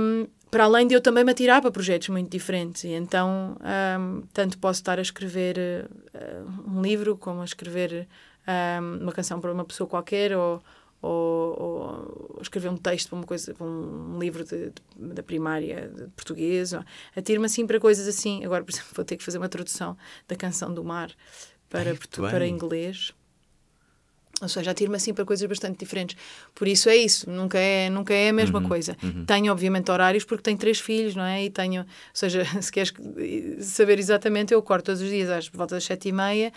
Um, 0.00 0.26
para 0.50 0.64
além 0.64 0.86
de 0.86 0.94
eu 0.94 1.00
também 1.00 1.24
me 1.24 1.30
atirar 1.30 1.62
para 1.62 1.70
projetos 1.70 2.08
muito 2.10 2.30
diferentes, 2.30 2.84
e 2.84 2.88
então 2.88 3.56
um, 3.98 4.22
tanto 4.34 4.58
posso 4.58 4.80
estar 4.80 4.98
a 4.98 5.02
escrever 5.02 5.88
uh, 6.14 6.70
um 6.70 6.82
livro 6.82 7.16
como 7.16 7.40
a 7.40 7.44
escrever 7.44 8.06
um, 8.46 9.02
uma 9.02 9.12
canção 9.12 9.40
para 9.40 9.52
uma 9.52 9.64
pessoa 9.64 9.88
qualquer 9.88 10.36
ou, 10.36 10.62
ou, 11.00 11.62
ou, 11.62 12.38
escrever 12.40 12.68
um 12.68 12.76
texto 12.76 13.08
para 13.08 13.16
uma 13.16 13.26
coisa 13.26 13.54
para 13.54 13.66
um 13.66 14.18
livro 14.18 14.44
de, 14.44 14.70
de, 14.70 15.14
da 15.14 15.22
primária 15.22 15.88
de 15.88 16.08
português 16.08 16.72
atiro-me 17.16 17.46
assim 17.46 17.66
para 17.66 17.78
coisas 17.80 18.06
assim 18.06 18.44
agora 18.44 18.64
por 18.64 18.72
exemplo 18.72 18.90
vou 18.94 19.04
ter 19.04 19.16
que 19.16 19.24
fazer 19.24 19.38
uma 19.38 19.48
tradução 19.48 19.96
da 20.28 20.36
canção 20.36 20.72
do 20.72 20.84
mar 20.84 21.10
para, 21.68 21.92
para 22.30 22.46
inglês 22.46 23.14
ou 24.42 24.48
seja, 24.48 24.72
atiro-me 24.72 24.96
assim 24.96 25.14
para 25.14 25.24
coisas 25.24 25.48
bastante 25.48 25.78
diferentes. 25.78 26.16
Por 26.52 26.66
isso 26.66 26.88
é 26.88 26.96
isso, 26.96 27.30
nunca 27.30 27.58
é, 27.58 27.88
nunca 27.88 28.12
é 28.12 28.30
a 28.30 28.32
mesma 28.32 28.58
uhum, 28.58 28.66
coisa. 28.68 28.96
Uhum. 29.00 29.24
Tenho, 29.24 29.52
obviamente, 29.52 29.88
horários 29.88 30.24
porque 30.24 30.42
tenho 30.42 30.58
três 30.58 30.80
filhos, 30.80 31.14
não 31.14 31.22
é? 31.22 31.44
E 31.44 31.50
tenho, 31.50 31.82
ou 31.82 31.86
seja, 32.12 32.44
se 32.60 32.72
queres 32.72 32.92
saber 33.60 34.00
exatamente, 34.00 34.52
eu 34.52 34.58
acordo 34.58 34.86
todos 34.86 35.00
os 35.00 35.08
dias 35.08 35.30
às 35.30 35.46
volta 35.46 35.76
das 35.76 35.84
sete 35.84 36.08
e 36.08 36.12
meia 36.12 36.52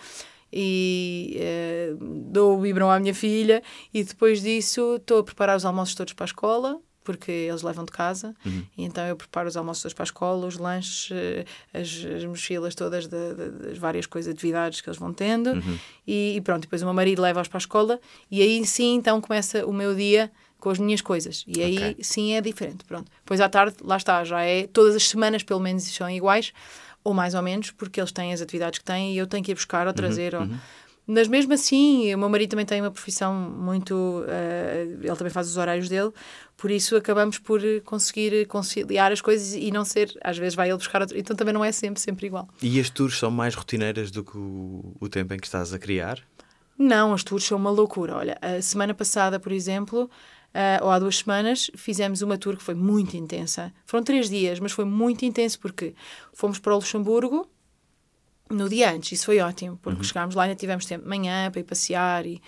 e 0.52 1.38
uh, 1.40 1.96
dou 2.30 2.58
o 2.58 2.60
biberão 2.60 2.90
à 2.90 2.98
minha 2.98 3.14
filha 3.14 3.62
e 3.92 4.04
depois 4.04 4.42
disso 4.42 4.96
estou 4.96 5.18
a 5.18 5.24
preparar 5.24 5.56
os 5.56 5.64
almoços 5.64 5.94
todos 5.94 6.12
para 6.12 6.24
a 6.24 6.26
escola 6.26 6.80
porque 7.06 7.30
eles 7.30 7.62
levam 7.62 7.84
de 7.84 7.92
casa 7.92 8.34
uhum. 8.44 8.64
e 8.76 8.84
então 8.84 9.06
eu 9.06 9.14
preparo 9.14 9.48
os 9.48 9.56
almoços 9.56 9.82
todos 9.82 9.94
para 9.94 10.02
a 10.02 10.06
escola, 10.06 10.44
os 10.44 10.58
lanches, 10.58 11.08
eh, 11.12 11.44
as, 11.72 12.04
as 12.16 12.24
mochilas 12.24 12.74
todas 12.74 13.06
de, 13.06 13.34
de, 13.34 13.50
das 13.50 13.78
várias 13.78 14.06
coisas, 14.06 14.34
atividades 14.34 14.80
que 14.80 14.88
eles 14.88 14.98
vão 14.98 15.12
tendo 15.12 15.50
uhum. 15.50 15.78
e, 16.04 16.34
e, 16.36 16.40
pronto, 16.40 16.62
depois 16.62 16.82
o 16.82 16.84
meu 16.84 16.92
marido 16.92 17.22
leva-os 17.22 17.46
para 17.46 17.58
a 17.58 17.60
escola 17.60 18.00
e 18.28 18.42
aí 18.42 18.66
sim 18.66 18.96
então 18.96 19.20
começa 19.20 19.64
o 19.64 19.72
meu 19.72 19.94
dia 19.94 20.32
com 20.58 20.68
as 20.68 20.80
minhas 20.80 21.00
coisas 21.00 21.44
e 21.46 21.62
aí 21.62 21.76
okay. 21.76 21.96
sim 22.00 22.32
é 22.32 22.40
diferente, 22.40 22.84
pronto. 22.84 23.08
Depois 23.18 23.40
à 23.40 23.48
tarde, 23.48 23.76
lá 23.82 23.96
está, 23.96 24.24
já 24.24 24.42
é, 24.42 24.66
todas 24.66 24.96
as 24.96 25.08
semanas 25.08 25.44
pelo 25.44 25.60
menos 25.60 25.84
são 25.84 26.10
iguais 26.10 26.52
ou 27.06 27.14
mais 27.14 27.34
ou 27.34 27.42
menos, 27.42 27.70
porque 27.70 28.00
eles 28.00 28.10
têm 28.10 28.32
as 28.32 28.40
atividades 28.40 28.80
que 28.80 28.84
têm 28.84 29.14
e 29.14 29.18
eu 29.18 29.26
tenho 29.28 29.44
que 29.44 29.52
ir 29.52 29.54
buscar 29.54 29.86
ou 29.86 29.92
uhum, 29.92 29.94
trazer. 29.94 30.34
Uhum, 30.34 30.40
ou... 30.40 30.46
uhum. 30.48 30.58
Mas 31.08 31.28
mesmo 31.28 31.52
assim, 31.54 32.12
o 32.12 32.18
meu 32.18 32.28
marido 32.28 32.50
também 32.50 32.66
tem 32.66 32.80
uma 32.80 32.90
profissão 32.90 33.32
muito. 33.32 33.94
Uh, 33.94 34.98
ele 35.00 35.16
também 35.16 35.32
faz 35.32 35.46
os 35.48 35.56
horários 35.56 35.88
dele, 35.88 36.10
por 36.56 36.68
isso 36.68 36.96
acabamos 36.96 37.38
por 37.38 37.60
conseguir 37.84 38.44
conciliar 38.48 39.12
as 39.12 39.20
coisas 39.20 39.54
e 39.54 39.70
não 39.70 39.84
ser. 39.84 40.12
Às 40.20 40.36
vezes 40.36 40.56
vai 40.56 40.68
ele 40.68 40.78
buscar 40.78 41.00
outro. 41.00 41.16
Então 41.16 41.36
também 41.36 41.54
não 41.54 41.64
é 41.64 41.70
sempre, 41.70 42.00
sempre 42.00 42.26
igual. 42.26 42.48
E 42.60 42.80
as 42.80 42.90
tours 42.90 43.16
são 43.16 43.30
mais 43.30 43.54
rotineiras 43.54 44.10
do 44.10 44.24
que 44.24 44.36
o, 44.36 44.96
o 44.98 45.08
tempo 45.08 45.32
em 45.32 45.38
que 45.38 45.46
estás 45.46 45.72
a 45.72 45.78
criar? 45.78 46.18
Não, 46.76 47.14
as 47.14 47.22
tours 47.22 47.44
são 47.44 47.56
uma 47.56 47.70
loucura. 47.70 48.16
Olha, 48.16 48.36
a 48.42 48.60
semana 48.60 48.92
passada, 48.92 49.38
por 49.38 49.52
exemplo, 49.52 50.10
uh, 50.56 50.84
ou 50.84 50.90
há 50.90 50.98
duas 50.98 51.18
semanas, 51.18 51.70
fizemos 51.76 52.22
uma 52.22 52.38
tour 52.38 52.56
que 52.56 52.62
foi 52.62 52.74
muito 52.74 53.16
intensa. 53.16 53.72
Foram 53.84 54.02
três 54.02 54.30
dias, 54.30 54.58
mas 54.58 54.72
foi 54.72 54.86
muito 54.86 55.24
intenso 55.24 55.60
porque 55.60 55.94
fomos 56.32 56.58
para 56.58 56.72
o 56.72 56.76
Luxemburgo 56.76 57.46
no 58.48 58.68
dia 58.68 58.92
antes, 58.92 59.12
isso 59.12 59.26
foi 59.26 59.40
ótimo, 59.40 59.76
porque 59.82 59.98
uhum. 59.98 60.04
chegámos 60.04 60.34
lá 60.34 60.44
e 60.44 60.48
ainda 60.48 60.58
tivemos 60.58 60.86
tempo 60.86 61.02
de 61.02 61.08
manhã 61.08 61.50
para 61.50 61.60
ir 61.60 61.64
passear 61.64 62.24
e 62.24 62.40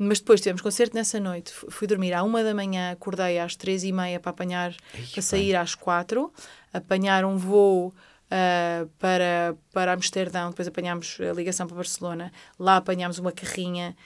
mas 0.00 0.20
depois 0.20 0.40
tivemos 0.40 0.62
concerto 0.62 0.94
nessa 0.94 1.18
noite. 1.18 1.52
Fui 1.52 1.84
dormir 1.84 2.14
à 2.14 2.22
uma 2.22 2.44
da 2.44 2.54
manhã, 2.54 2.92
acordei 2.92 3.40
às 3.40 3.56
três 3.56 3.82
e 3.82 3.90
meia 3.90 4.20
para 4.20 4.30
apanhar, 4.30 4.72
Ei, 4.94 5.04
para 5.12 5.22
sair 5.22 5.56
às 5.56 5.74
quatro, 5.74 6.32
apanhar 6.72 7.24
um 7.24 7.36
voo 7.36 7.88
uh, 7.88 8.88
para, 8.96 9.56
para 9.72 9.92
Amsterdão, 9.92 10.50
depois 10.50 10.68
apanhámos 10.68 11.18
a 11.20 11.32
ligação 11.32 11.66
para 11.66 11.74
Barcelona, 11.74 12.32
lá 12.56 12.76
apanhámos 12.76 13.18
uma 13.18 13.32
carrinha 13.32 13.96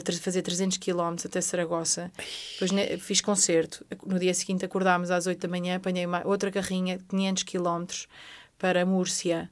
para 0.00 0.14
fazer 0.14 0.42
300 0.42 0.78
km 0.78 1.16
até 1.24 1.40
Saragossa. 1.40 2.10
Depois 2.52 2.70
fiz 3.02 3.20
concerto. 3.20 3.84
No 4.06 4.18
dia 4.18 4.32
seguinte 4.32 4.64
acordámos 4.64 5.10
às 5.10 5.26
8 5.26 5.40
da 5.40 5.48
manhã, 5.48 5.76
apanhei 5.76 6.06
uma, 6.06 6.26
outra 6.26 6.50
carrinha, 6.50 6.98
500 7.08 7.42
km 7.42 7.84
para 8.58 8.86
Múrcia. 8.86 9.50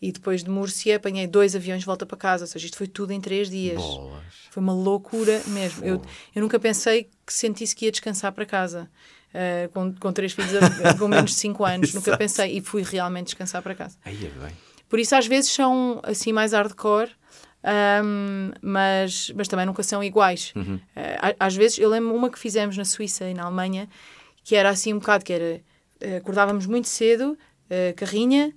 E 0.00 0.12
depois 0.12 0.44
de 0.44 0.50
Múrcia 0.50 0.96
apanhei 0.96 1.26
dois 1.26 1.56
aviões 1.56 1.80
de 1.80 1.86
volta 1.86 2.06
para 2.06 2.16
casa. 2.16 2.44
Ou 2.44 2.48
seja, 2.48 2.66
isto 2.66 2.76
foi 2.76 2.86
tudo 2.86 3.12
em 3.12 3.20
três 3.20 3.50
dias. 3.50 3.80
Bolas. 3.80 4.22
Foi 4.50 4.62
uma 4.62 4.72
loucura 4.72 5.42
mesmo. 5.48 5.84
Eu, 5.84 6.02
eu 6.34 6.42
nunca 6.42 6.58
pensei 6.58 7.08
que 7.26 7.32
sentisse 7.32 7.74
que 7.74 7.86
ia 7.86 7.90
descansar 7.90 8.32
para 8.32 8.46
casa. 8.46 8.88
Uh, 9.28 9.68
com, 9.70 9.94
com 9.94 10.12
três 10.12 10.32
filhos 10.32 10.52
com 10.98 11.06
menos 11.08 11.32
de 11.32 11.36
5 11.36 11.64
anos. 11.64 11.94
nunca 11.94 12.16
pensei. 12.16 12.56
E 12.56 12.60
fui 12.60 12.82
realmente 12.82 13.26
descansar 13.26 13.62
para 13.62 13.74
casa. 13.74 13.96
Aí 14.04 14.16
é 14.24 14.28
bem. 14.28 14.56
Por 14.88 14.98
isso, 14.98 15.14
às 15.14 15.26
vezes, 15.26 15.50
são 15.50 16.00
assim 16.04 16.32
mais 16.32 16.52
hardcore 16.52 17.10
um, 17.64 18.52
mas, 18.62 19.32
mas 19.34 19.48
também 19.48 19.66
nunca 19.66 19.82
são 19.82 20.02
iguais. 20.02 20.52
Uhum. 20.54 20.76
Uh, 20.76 21.36
às 21.38 21.56
vezes, 21.56 21.78
eu 21.78 21.88
lembro 21.88 22.14
uma 22.14 22.30
que 22.30 22.38
fizemos 22.38 22.76
na 22.76 22.84
Suíça 22.84 23.28
e 23.28 23.34
na 23.34 23.44
Alemanha, 23.44 23.88
que 24.44 24.54
era 24.54 24.70
assim 24.70 24.92
um 24.94 24.98
bocado, 24.98 25.24
que 25.24 25.32
era, 25.32 25.60
uh, 26.02 26.16
acordávamos 26.16 26.66
muito 26.66 26.88
cedo, 26.88 27.32
uh, 27.32 27.94
carrinha, 27.96 28.54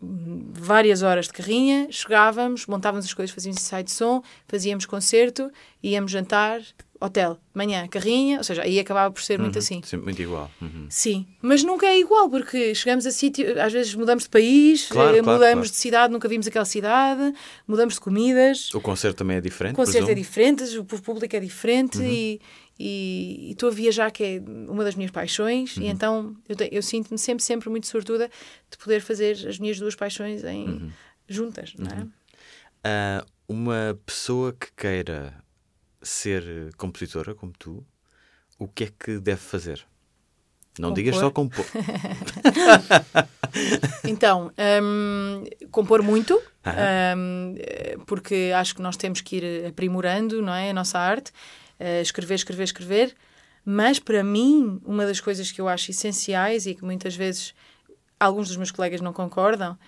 várias 0.00 1.02
horas 1.02 1.26
de 1.26 1.32
carrinha, 1.32 1.88
chegávamos, 1.90 2.66
montávamos 2.66 3.04
as 3.04 3.12
coisas, 3.14 3.34
fazíamos 3.34 3.60
ensaio 3.60 3.84
de 3.84 3.90
som, 3.90 4.22
fazíamos 4.46 4.86
concerto, 4.86 5.50
íamos 5.82 6.10
jantar, 6.12 6.60
hotel, 7.00 7.38
manhã, 7.54 7.86
carrinha, 7.88 8.38
ou 8.38 8.44
seja, 8.44 8.62
aí 8.62 8.78
acabava 8.78 9.12
por 9.12 9.22
ser 9.22 9.38
muito 9.38 9.54
Uhum, 9.56 9.58
assim. 9.60 9.82
Sempre 9.84 10.04
muito 10.06 10.22
igual. 10.22 10.50
Uhum. 10.60 10.86
Sim, 10.88 11.26
mas 11.42 11.62
nunca 11.64 11.86
é 11.86 11.98
igual, 11.98 12.28
porque 12.28 12.74
chegamos 12.74 13.06
a 13.06 13.10
sítio, 13.12 13.60
às 13.60 13.72
vezes 13.72 13.94
mudamos 13.94 14.24
de 14.24 14.30
país, 14.30 14.86
Claro, 14.88 15.16
eh, 15.16 15.20
claro, 15.22 15.38
mudamos 15.38 15.66
claro. 15.68 15.70
de 15.70 15.76
cidade, 15.76 16.12
nunca 16.12 16.28
vimos 16.28 16.46
aquela 16.46 16.64
cidade, 16.64 17.32
mudamos 17.66 17.94
de 17.94 18.00
comidas, 18.00 18.72
O 18.74 18.80
concerto 18.80 19.18
também 19.18 19.36
é 19.36 19.40
diferente, 19.40 19.74
o 19.74 19.76
concerto 19.76 19.98
é 20.10 20.14
presumo? 20.14 20.22
diferente, 20.24 20.78
o 20.78 20.84
público 20.84 21.34
é 21.36 21.40
diferente 21.40 21.98
Uhum. 21.98 22.04
e 22.04 22.40
e 22.78 23.50
estou 23.50 23.68
a 23.68 23.72
viajar, 23.72 24.10
que 24.10 24.22
é 24.24 24.42
uma 24.70 24.84
das 24.84 24.94
minhas 24.94 25.10
paixões, 25.10 25.76
Uhum. 25.76 25.82
e 25.82 25.86
então 25.88 26.36
eu, 26.48 26.56
eu 26.70 26.82
sinto-me 26.82 27.18
sempre, 27.18 27.42
sempre 27.42 27.68
muito 27.68 27.86
sortuda 27.86 28.30
de 28.70 28.78
poder 28.78 29.00
fazer 29.00 29.32
as 29.48 29.58
minhas 29.58 29.78
duas 29.78 29.94
paixões 29.96 30.44
em, 30.44 30.66
Uhum. 30.68 30.90
juntas, 31.28 31.74
não 31.76 31.90
é? 31.90 32.06
Ah, 32.84 33.24
uma 33.48 33.98
pessoa 34.06 34.52
que 34.52 34.68
queira 34.76 35.34
ser 36.02 36.72
compositora, 36.76 37.34
como 37.34 37.52
tu, 37.58 37.84
o 38.58 38.68
que 38.68 38.84
é 38.84 38.92
que 38.98 39.18
deve 39.18 39.40
fazer? 39.40 39.84
Não 40.78 40.92
digas 40.92 41.16
só 41.16 41.30
compor. 41.30 41.66
Então, 44.06 44.52
hum, 44.82 45.44
compor 45.70 46.02
muito, 46.02 46.40
Aham. 46.64 47.16
hum, 47.18 47.54
eh, 47.58 47.96
porque 48.06 48.52
acho 48.54 48.74
que 48.74 48.82
nós 48.82 48.96
temos 48.96 49.20
que 49.20 49.36
ir 49.36 49.66
aprimorando 49.66 50.40
não 50.42 50.52
é, 50.54 50.70
a 50.70 50.74
nossa 50.74 50.98
arte, 50.98 51.32
eh, 51.78 52.00
escrever, 52.00 52.34
escrever, 52.34 52.64
escrever. 52.64 53.16
Mas 53.64 53.98
para 53.98 54.24
mim, 54.24 54.80
uma 54.84 55.04
das 55.04 55.20
coisas 55.20 55.52
que 55.52 55.60
eu 55.60 55.68
acho 55.68 55.90
essenciais 55.90 56.66
e 56.66 56.74
que 56.74 56.84
muitas 56.84 57.14
vezes 57.14 57.54
alguns 58.18 58.48
dos 58.48 58.56
meus 58.56 58.70
colegas 58.70 59.00
não 59.00 59.12
concordam 59.12 59.78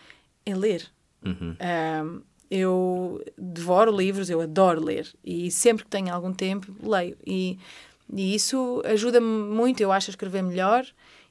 é 0.45 0.55
ler. 0.55 0.87
Uhum. 1.25 1.57
Um, 1.61 2.23
eu 2.51 3.25
devoro 3.39 3.97
livros, 3.97 4.29
eu 4.29 4.41
adoro 4.41 4.85
ler 4.85 5.09
e 5.25 5.51
sempre 5.51 5.85
que 5.85 5.91
tenho 5.91 6.13
algum 6.13 6.33
tempo 6.33 6.75
leio. 6.83 7.17
E, 7.25 7.59
e 8.13 8.35
isso 8.35 8.83
ajuda-me 8.85 9.27
muito, 9.27 9.81
eu 9.81 9.93
acho, 9.93 10.11
a 10.11 10.13
escrever 10.13 10.43
melhor 10.43 10.85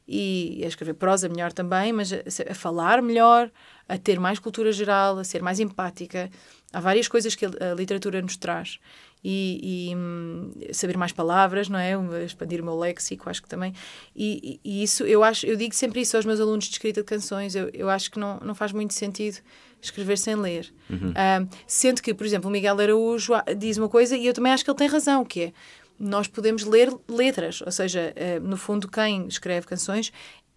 e 0.07 0.61
a 0.63 0.67
escrever 0.67 0.93
prosa 0.93 1.27
melhor 1.29 1.51
também, 1.51 1.91
mas 1.91 2.11
a, 2.13 2.17
a 2.49 2.55
falar 2.55 3.01
melhor, 3.01 3.51
a 3.87 3.97
ter 3.97 4.19
mais 4.19 4.39
cultura 4.39 4.71
geral, 4.71 5.19
a 5.19 5.23
ser 5.23 5.43
mais 5.43 5.59
empática. 5.59 6.31
Há 6.71 6.79
várias 6.79 7.07
coisas 7.07 7.35
que 7.35 7.45
a, 7.45 7.49
a 7.71 7.75
literatura 7.75 8.21
nos 8.21 8.37
traz. 8.37 8.79
E, 9.23 9.89
e, 9.91 9.95
hum, 9.95 10.51
saber 10.71 10.95
mais 10.97 11.11
palavras, 11.11 11.67
não 11.67 11.77
é? 11.77 11.91
Expandir 12.23 12.61
o 12.61 12.63
meu 12.63 12.77
léxico, 12.77 13.29
acho 13.29 13.41
que 13.43 13.49
também. 13.49 13.73
E, 14.15 14.59
e- 14.63 14.83
isso, 14.83 15.03
eu 15.03 15.23
acho, 15.23 15.45
eu 15.45 15.57
digo 15.57 15.75
sempre 15.75 15.99
isso 16.01 16.15
aos 16.15 16.25
meus 16.25 16.39
alunos 16.39 16.65
de 16.65 16.71
escrita 16.71 17.01
de 17.01 17.05
canções, 17.05 17.53
eu, 17.53 17.69
eu 17.73 17.89
acho 17.89 18.09
que 18.09 18.17
não, 18.17 18.39
não 18.39 18.55
faz 18.55 18.71
muito 18.71 18.93
sentido 18.93 19.39
escrever 19.81 20.17
sem 20.17 20.35
ler. 20.35 20.73
Ah, 21.15 21.45
sendo 21.67 22.01
que, 22.01 22.13
por 22.13 22.25
exemplo, 22.25 22.49
o 22.49 22.51
Miguel 22.51 22.79
Araújo 22.79 23.33
ah, 23.33 23.43
diz 23.57 23.77
uma 23.77 23.89
coisa 23.89 24.15
e 24.15 24.25
eu 24.25 24.33
também 24.33 24.51
acho 24.53 24.63
que 24.63 24.71
ele 24.71 24.77
tem 24.77 24.87
razão, 24.87 25.25
que 25.25 25.41
é 25.43 25.53
nós 25.99 26.27
podemos 26.27 26.63
ler 26.63 26.89
letras, 27.09 27.61
ou 27.61 27.71
seja, 27.73 28.13
ah, 28.15 28.39
no 28.39 28.55
fundo, 28.55 28.87
quem 28.87 29.27
escreve 29.27 29.67
canções 29.67 30.13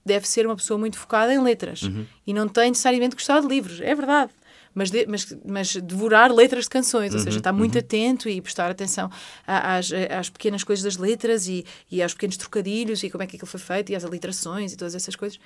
deve 0.06 0.26
ser 0.28 0.46
uma 0.46 0.54
pessoa 0.56 0.78
muito 0.78 0.98
focada 0.98 1.32
em 1.34 1.40
letras 1.42 1.82
e 2.26 2.32
não 2.34 2.46
tem 2.48 2.70
necessariamente 2.70 3.14
gostar 3.16 3.40
de 3.40 3.46
livros, 3.48 3.80
é 3.80 3.92
verdade. 3.94 4.32
Mas, 4.74 4.90
de- 4.90 5.06
mas, 5.06 5.36
mas 5.46 5.76
devorar 5.76 6.32
letras 6.32 6.64
de 6.64 6.70
canções, 6.70 7.12
ou 7.14 7.20
seja, 7.20 7.38
estar 7.38 7.52
muito 7.52 7.78
atento 7.78 8.28
e 8.28 8.40
prestar 8.40 8.70
atenção 8.70 9.10
às, 9.46 9.90
às 9.92 10.30
pequenas 10.30 10.64
coisas 10.64 10.82
das 10.82 10.96
letras 10.96 11.46
e, 11.46 11.64
e 11.90 12.02
aos 12.02 12.14
pequenos 12.14 12.36
trocadilhos 12.36 13.02
e 13.02 13.10
como 13.10 13.22
é 13.22 13.26
que 13.26 13.36
aquilo 13.36 13.50
foi 13.50 13.60
feito 13.60 13.92
e 13.92 13.94
às 13.94 14.04
aliterações 14.04 14.72
e 14.72 14.76
todas 14.76 14.94
essas 14.94 15.14
coisas. 15.14 15.38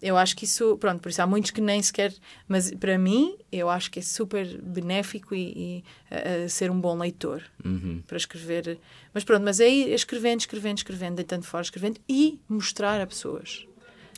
Eu 0.00 0.16
acho 0.16 0.36
que 0.36 0.44
isso, 0.44 0.76
pronto, 0.78 1.00
por 1.00 1.08
isso 1.08 1.20
há 1.20 1.26
muitos 1.26 1.50
que 1.50 1.60
nem 1.60 1.82
sequer, 1.82 2.14
mas 2.46 2.70
para 2.70 2.96
mim, 2.96 3.36
eu 3.50 3.68
acho 3.68 3.90
que 3.90 3.98
é 3.98 4.02
super 4.02 4.46
benéfico 4.62 5.34
e, 5.34 5.82
e, 6.10 6.44
a 6.44 6.48
ser 6.48 6.70
um 6.70 6.80
bom 6.80 6.96
leitor 6.96 7.42
Uhum. 7.64 8.00
para 8.06 8.16
escrever. 8.16 8.78
Mas 9.12 9.24
pronto, 9.24 9.42
mas 9.42 9.58
aí 9.60 9.92
escrevendo, 9.92 10.38
escrevendo, 10.38 10.76
escrevendo, 10.78 11.16
deitando 11.16 11.42
fora, 11.44 11.62
escrevendo 11.64 11.98
e 12.08 12.38
mostrar 12.48 13.00
a 13.00 13.06
pessoas. 13.08 13.66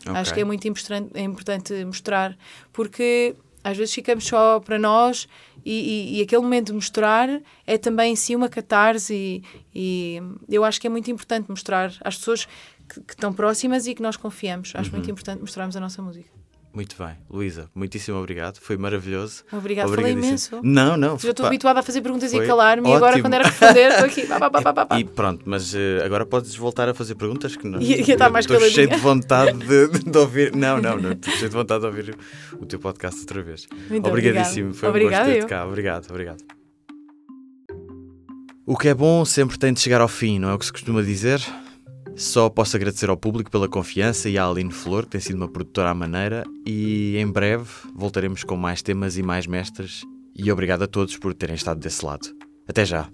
Acho 0.05 0.31
Ok. 0.31 0.35
que 0.35 0.41
é 0.41 0.45
muito 0.45 0.69
importante, 0.69 1.11
é 1.15 1.23
importante 1.23 1.85
mostrar, 1.85 2.37
porque 2.75 3.35
às 3.63 3.77
vezes 3.77 3.95
ficamos 3.95 4.25
só 4.25 4.61
para 4.61 4.79
nós 4.79 5.29
e, 5.65 6.15
e- 6.15 6.19
e 6.19 6.23
aquele 6.23 6.43
momento 6.43 6.69
de 6.69 6.73
mostrar 6.75 7.29
é 7.67 7.77
também 7.77 8.13
em 8.13 8.17
si 8.17 8.35
uma 8.35 8.49
catarse 8.49 9.15
e, 9.15 9.43
e 9.75 10.21
eu 10.49 10.65
acho 10.65 10.81
que 10.81 10.87
é 10.87 10.91
muito 10.91 11.11
importante 11.11 11.49
mostrar 11.51 11.93
às 12.03 12.17
pessoas 12.17 12.47
que, 12.89 13.01
que 13.03 13.13
estão 13.13 13.33
próximas 13.33 13.87
e 13.87 13.95
que 13.95 14.03
nós 14.03 14.17
confiamos. 14.17 14.73
Acho 14.75 14.91
Uhum. 14.91 14.97
muito 14.97 15.11
importante 15.11 15.41
mostrarmos 15.41 15.77
a 15.77 15.81
nossa 15.81 16.01
música. 16.03 16.29
Muito 16.73 16.97
bem. 16.97 17.17
Luísa, 17.29 17.69
muitíssimo 17.75 18.17
obrigado. 18.17 18.59
Foi 18.59 18.77
maravilhoso. 18.77 19.43
Obrigada, 19.53 19.93
falei 19.93 20.13
imenso. 20.13 20.61
Não, 20.63 20.97
não. 20.97 21.19
Já 21.19 21.31
estou 21.31 21.47
habituada 21.47 21.81
a 21.81 21.83
fazer 21.83 22.01
perguntas 22.01 22.33
e 22.33 22.47
calar-me 22.47 22.89
e 22.89 22.93
agora 22.93 23.21
quando 23.21 23.35
era 23.35 23.45
responder 23.45 23.91
estou 23.91 24.07
aqui. 24.07 24.27
Pá, 24.27 24.51
pá, 24.51 24.63
pá, 24.63 24.87
pá. 24.87 24.99
E 24.99 25.05
pronto, 25.05 25.43
mas 25.45 25.75
eh, 25.75 26.03
agora 26.05 26.25
podes 26.25 26.55
voltar 26.55 26.89
a 26.89 26.95
fazer 26.95 27.17
perguntas 27.17 27.57
que 27.57 27.67
não. 27.67 27.81
Estar 27.81 28.31
mais 28.31 28.45
Estou 28.45 28.61
cheio 28.69 28.89
de 28.89 28.97
vontade 28.97 29.59
de, 29.59 30.19
ouvir. 30.19 30.55
Não, 30.55 30.81
não, 30.81 30.97
não. 30.97 31.13
Estou 31.13 31.33
cheio 31.35 31.49
de 31.49 31.57
vontade 31.57 31.81
de 31.81 31.87
ouvir 31.87 32.17
o, 32.61 32.67
teu 32.67 32.79
podcast 32.79 33.21
outra 33.21 33.43
vez. 33.43 33.67
Muito 33.89 34.09
Obrigadíssimo. 34.09 34.73
Foi 34.73 34.89
um 34.89 34.93
gosto 34.93 35.25
ter-te 35.25 35.47
cá. 35.47 35.67
Obrigado, 35.67 36.07
obrigado. 36.11 36.45
O 38.65 38.77
que 38.77 38.89
é 38.89 38.95
bom 38.95 39.25
sempre 39.25 39.59
tem 39.59 39.73
de 39.73 39.81
chegar 39.81 40.01
ao 40.01 40.07
fim, 40.07 40.39
não 40.39 40.51
é 40.51 40.55
o 40.55 40.59
que 40.59 40.67
se 40.67 40.73
costuma 40.73 41.03
dizer? 41.03 41.41
Só 42.21 42.51
posso 42.51 42.77
agradecer 42.77 43.09
ao 43.09 43.17
público 43.17 43.51
pela 43.51 43.67
confiança 43.67 44.29
e 44.29 44.37
à 44.37 44.47
Aline 44.47 44.71
Flor, 44.71 45.05
que 45.05 45.13
tem 45.13 45.21
sido 45.23 45.37
uma 45.37 45.49
produtora 45.49 45.89
à 45.89 45.95
maneira, 45.95 46.45
e 46.67 47.17
em 47.17 47.27
breve 47.27 47.67
voltaremos 47.97 48.45
com 48.45 48.59
mais 48.59 48.83
temas 48.83 49.17
e 49.17 49.23
mais 49.23 49.47
mestres. 49.47 50.03
E 50.37 50.53
obrigado 50.53 50.83
a 50.83 50.87
todos 50.87 51.17
por 51.17 51.33
terem 51.33 51.55
estado 51.55 51.81
desse 51.81 52.05
lado. 52.05 52.29
Até 52.69 52.85
já! 52.85 53.11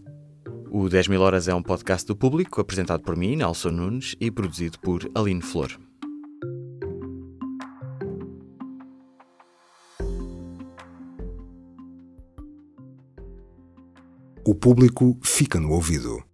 O 0.72 0.88
10 0.88 1.06
mil 1.06 1.20
horas 1.20 1.46
é 1.46 1.54
um 1.54 1.62
podcast 1.62 2.04
do 2.04 2.16
público, 2.16 2.60
apresentado 2.60 3.00
por 3.04 3.16
mim, 3.16 3.36
Nelson 3.36 3.70
Nunes, 3.70 4.16
e 4.20 4.28
produzido 4.28 4.76
por 4.80 5.08
Aline 5.14 5.40
Flor. 5.40 5.70
O 14.44 14.52
público 14.52 15.16
fica 15.22 15.60
no 15.60 15.70
ouvido. 15.70 16.18